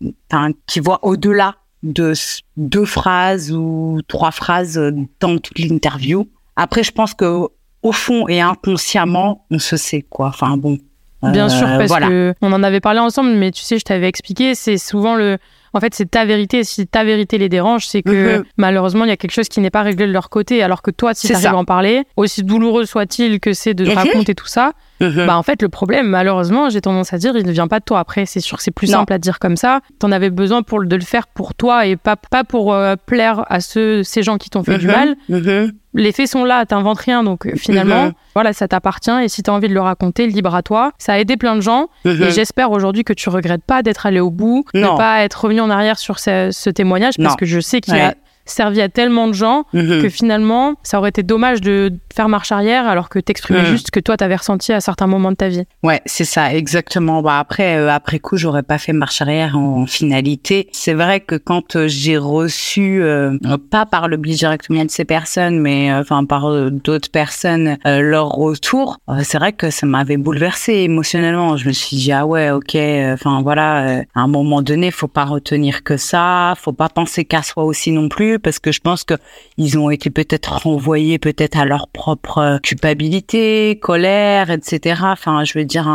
qu'ils 0.67 0.83
voient 0.83 1.01
au-delà 1.03 1.57
de 1.83 2.13
deux 2.57 2.85
phrases 2.85 3.53
ou 3.53 4.01
trois 4.09 4.31
phrases 4.31 4.81
dans 5.21 5.39
toute 5.39 5.59
l'interview. 5.59 6.27
Après, 6.57 6.83
je 6.83 6.91
pense 6.93 7.15
que 7.15 7.47
au 7.83 7.93
fond 7.93 8.27
et 8.29 8.41
inconsciemment, 8.41 9.45
on 9.51 9.59
se 9.59 9.77
sait 9.77 10.03
quoi. 10.03 10.29
Enfin 10.29 10.57
bon. 10.57 10.79
Bien 11.23 11.49
sûr, 11.49 11.67
euh, 11.67 11.79
parce 11.79 11.99
que 12.09 12.35
on 12.43 12.53
en 12.53 12.63
avait 12.63 12.79
parlé 12.81 13.01
ensemble, 13.01 13.31
mais 13.31 13.51
tu 13.51 13.63
sais, 13.63 13.77
je 13.79 13.85
t'avais 13.85 14.07
expliqué, 14.09 14.55
c'est 14.55 14.79
souvent 14.79 15.15
le 15.17 15.39
En 15.75 15.81
fait, 15.81 15.95
c'est 15.95 16.11
ta 16.11 16.25
vérité. 16.25 16.65
Si 16.65 16.87
ta 16.87 17.05
vérité 17.05 17.37
les 17.37 17.51
dérange, 17.51 17.87
c'est 17.87 18.03
que 18.03 18.39
Mhm. 18.39 18.45
malheureusement, 18.57 19.05
il 19.05 19.09
y 19.09 19.13
a 19.13 19.19
quelque 19.19 19.33
chose 19.35 19.49
qui 19.51 19.61
n'est 19.61 19.69
pas 19.71 19.83
réglé 19.83 20.07
de 20.07 20.13
leur 20.13 20.31
côté. 20.31 20.63
Alors 20.63 20.81
que 20.81 20.91
toi, 20.91 21.13
si 21.13 21.27
tu 21.27 21.35
arrives 21.35 21.47
à 21.49 21.57
en 21.57 21.67
parler, 21.67 22.05
aussi 22.17 22.43
douloureux 22.43 22.87
soit-il 22.87 23.39
que 23.39 23.53
c'est 23.53 23.75
de 23.75 23.85
Mhm. 23.85 23.93
raconter 23.93 24.35
tout 24.35 24.47
ça, 24.47 24.73
Mhm. 25.01 25.27
bah 25.27 25.37
en 25.37 25.43
fait, 25.43 25.63
le 25.63 25.69
problème, 25.69 26.07
malheureusement, 26.09 26.71
j'ai 26.71 26.81
tendance 26.81 27.13
à 27.13 27.19
dire, 27.19 27.37
il 27.37 27.47
ne 27.47 27.53
vient 27.53 27.69
pas 27.69 27.79
de 27.81 27.85
toi. 27.85 28.01
Après, 28.01 28.27
c'est 28.27 28.41
sûr 28.41 28.57
que 28.59 28.63
c'est 28.65 28.71
plus 28.71 28.89
Non. 28.91 28.99
simple 28.99 29.13
à 29.13 29.19
dire 29.19 29.39
comme 29.39 29.57
ça. 29.57 29.81
T'en 29.99 30.11
avais 30.13 30.31
besoin 30.31 30.63
pour, 30.63 30.85
de 30.85 30.97
le 30.97 31.03
faire 31.03 31.27
pour 31.29 31.55
toi 31.55 31.87
et 31.87 31.97
pas, 31.97 32.17
pas 32.17 32.45
pour 32.45 32.73
euh, 32.75 32.97
plaire 33.07 33.45
à 33.49 33.61
ceux, 33.61 34.03
ces 34.03 34.23
gens 34.23 34.39
qui 34.39 34.51
t'ont 34.51 34.63
fait 34.65 34.79
du 34.79 34.87
Mhm. 34.87 34.93
mal. 34.93 35.17
Mhm. 35.29 35.73
Les 35.95 36.13
faits 36.13 36.29
sont 36.29 36.45
là, 36.45 36.65
t'inventes 36.67 36.99
rien, 37.01 37.25
donc 37.25 37.47
euh, 37.47 37.53
finalement, 37.57 38.13
voilà, 38.35 38.53
ça 38.53 38.69
t'appartient. 38.69 39.11
Et 39.23 39.29
si 39.29 39.43
t'as 39.43 39.53
envie 39.53 39.69
de 39.69 39.75
le 39.75 39.81
raconter, 39.81 40.27
libre 40.27 40.55
à 40.55 40.63
toi. 40.63 40.93
Ça 40.99 41.15
a 41.15 41.19
aidé 41.19 41.37
plein 41.37 41.57
de 41.57 41.61
gens. 41.61 41.89
Et 42.05 42.31
j'espère 42.31 42.71
aujourd'hui 42.73 43.05
que 43.05 43.13
tu 43.13 43.29
regrettes 43.31 43.65
pas 43.65 43.83
d'être 43.83 44.05
allé 44.07 44.21
au 44.21 44.31
bout, 44.31 44.65
Non. 44.75 44.93
de 44.93 44.99
pas 44.99 45.23
être 45.23 45.43
revenu 45.45 45.61
en 45.61 45.71
arrière 45.71 45.99
sur 45.99 46.19
ce, 46.19 46.51
ce 46.53 46.71
témoignage, 46.71 47.15
parce 47.17 47.31
Non. 47.31 47.37
que 47.37 47.47
je 47.47 47.61
sais 47.61 47.81
qu'il 47.81 47.95
Ouais. 47.95 48.01
a 48.03 48.15
servi 48.45 48.81
à 48.81 48.89
tellement 48.89 49.29
de 49.29 49.33
gens 49.35 49.65
que 49.73 50.09
finalement, 50.09 50.75
ça 50.83 50.99
aurait 50.99 51.11
été 51.11 51.23
dommage 51.23 51.61
de 51.61 51.93
faire 52.19 52.29
marche 52.29 52.51
arrière 52.51 52.89
alors 52.89 53.09
que 53.09 53.21
t'exprimais 53.21 53.61
Mhm. 53.61 53.67
juste 53.67 53.93
que 53.93 54.01
toi 54.01 54.17
t'avais 54.17 54.35
ressenti 54.35 54.73
à 54.73 54.81
certains 54.81 55.07
moments 55.07 55.31
de 55.31 55.37
ta 55.37 55.49
vie. 55.49 55.63
Ouais, 55.85 56.01
c'est 56.05 56.25
ça, 56.25 56.53
exactement. 56.53 57.23
Bah 57.23 57.39
après, 57.39 57.77
euh, 57.77 57.89
après 58.01 58.19
coup, 58.19 58.37
j'aurais 58.37 58.65
pas 58.65 58.79
fait 58.79 58.93
marche 58.93 59.23
arrière 59.23 59.57
en, 59.57 59.87
finalité. 59.87 60.69
C'est 60.73 60.95
vrai 60.95 61.21
que 61.21 61.37
quand 61.37 61.77
euh, 61.77 61.87
j'ai 61.87 62.19
reçu, 62.19 63.01
euh, 63.03 63.39
pas 63.71 63.87
par 63.87 64.09
le 64.09 64.17
biais 64.17 64.35
directement 64.35 64.85
de 64.85 64.91
ces 64.91 65.05
personnes, 65.05 65.61
mais 65.61 65.93
euh, 65.93 66.01
enfin 66.01 66.25
par 66.25 66.45
d'autres 66.73 67.11
personnes, 67.11 67.79
leur 67.85 68.29
retour, 68.31 68.99
c'est 69.23 69.39
vrai 69.39 69.53
que 69.53 69.71
ça 69.71 69.87
m'avait 69.87 70.17
bouleversé 70.17 70.73
émotionnellement. 70.91 71.57
Je 71.57 71.69
me 71.69 71.73
suis 71.73 71.97
dit 71.97 72.13
ah 72.13 72.27
ouais, 72.27 72.51
ok. 72.51 72.75
Enfin 73.15 73.43
voilà, 73.43 74.01
à 74.15 74.21
un 74.21 74.27
moment 74.27 74.61
donné, 74.63 74.91
faut 74.91 75.13
pas 75.21 75.25
retenir 75.25 75.85
que 75.85 75.97
ça, 75.97 76.55
faut 76.63 76.73
pas 76.73 76.89
penser 76.89 77.25
qu'à 77.25 77.43
soi 77.43 77.63
aussi 77.65 77.93
non 77.93 78.09
plus, 78.09 78.39
parce 78.41 78.59
que 78.59 78.73
je 78.73 78.81
pense 78.81 79.05
que 79.05 79.15
ils 79.57 79.79
ont 79.79 79.91
été 79.91 80.11
peut-être 80.11 80.53
renvoyés 80.65 81.19
peut-être 81.19 81.57
à 81.57 81.65
leur 81.65 81.87
propre 81.89 82.08
euh, 82.39 82.59
culpabilité, 82.59 83.79
colère, 83.81 84.51
etc. 84.51 85.03
Enfin, 85.05 85.45
je 85.45 85.59
veux 85.59 85.65
dire, 85.65 85.89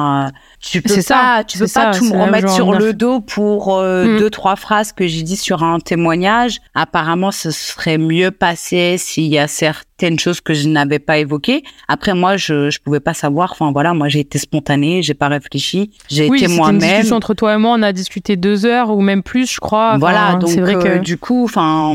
tu 0.59 0.81
peux 0.81 0.93
C'est 0.93 1.01
ça, 1.01 1.15
pas, 1.15 1.43
tu 1.43 1.57
peux 1.57 1.67
pas 1.73 1.91
tout 1.91 2.05
me 2.05 2.21
remettre 2.21 2.49
sur 2.49 2.73
le 2.73 2.93
dos 2.93 3.19
pour 3.19 3.77
euh, 3.77 4.05
Mm. 4.05 4.19
deux 4.19 4.29
trois 4.29 4.55
phrases 4.55 4.91
que 4.91 5.07
j'ai 5.07 5.23
dit 5.23 5.37
sur 5.37 5.63
un 5.63 5.79
témoignage. 5.79 6.57
Apparemment, 6.75 7.31
ce 7.31 7.51
serait 7.51 7.97
mieux 7.97 8.31
passé 8.31 8.97
s'il 8.97 9.27
y 9.27 9.37
a 9.37 9.47
certaines 9.99 10.19
choses 10.19 10.41
que 10.41 10.53
je 10.53 10.67
n'avais 10.67 10.99
pas 10.99 11.17
évoquées. 11.17 11.63
Après, 11.87 12.13
moi, 12.13 12.37
je 12.37 12.69
je 12.69 12.79
pouvais 12.79 12.99
pas 12.99 13.13
savoir. 13.13 13.51
Enfin 13.51 13.71
voilà, 13.71 13.93
moi 13.93 14.07
j'ai 14.09 14.19
été 14.21 14.37
spontanée, 14.39 15.01
j'ai 15.03 15.13
pas 15.13 15.27
réfléchi, 15.27 15.91
j'ai 16.09 16.29
oui, 16.29 16.37
été 16.37 16.47
c'était 16.47 16.51
une 16.53 16.57
moi-même. 16.57 16.79
discussion 16.79 17.15
entre 17.15 17.33
toi 17.33 17.53
et 17.53 17.57
moi, 17.57 17.75
on 17.77 17.81
a 17.83 17.91
discuté 17.93 18.35
deux 18.35 18.65
heures 18.65 18.89
ou 18.91 19.01
même 19.01 19.23
plus, 19.23 19.51
je 19.53 19.59
crois. 19.59 19.89
Enfin, 19.89 19.97
Voilà, 19.99 20.35
donc 20.35 20.49
c'est 20.49 20.61
vrai 20.61 20.75
euh, 20.75 20.97
que 20.97 21.03
du 21.03 21.17
coup, 21.17 21.43
enfin, 21.45 21.93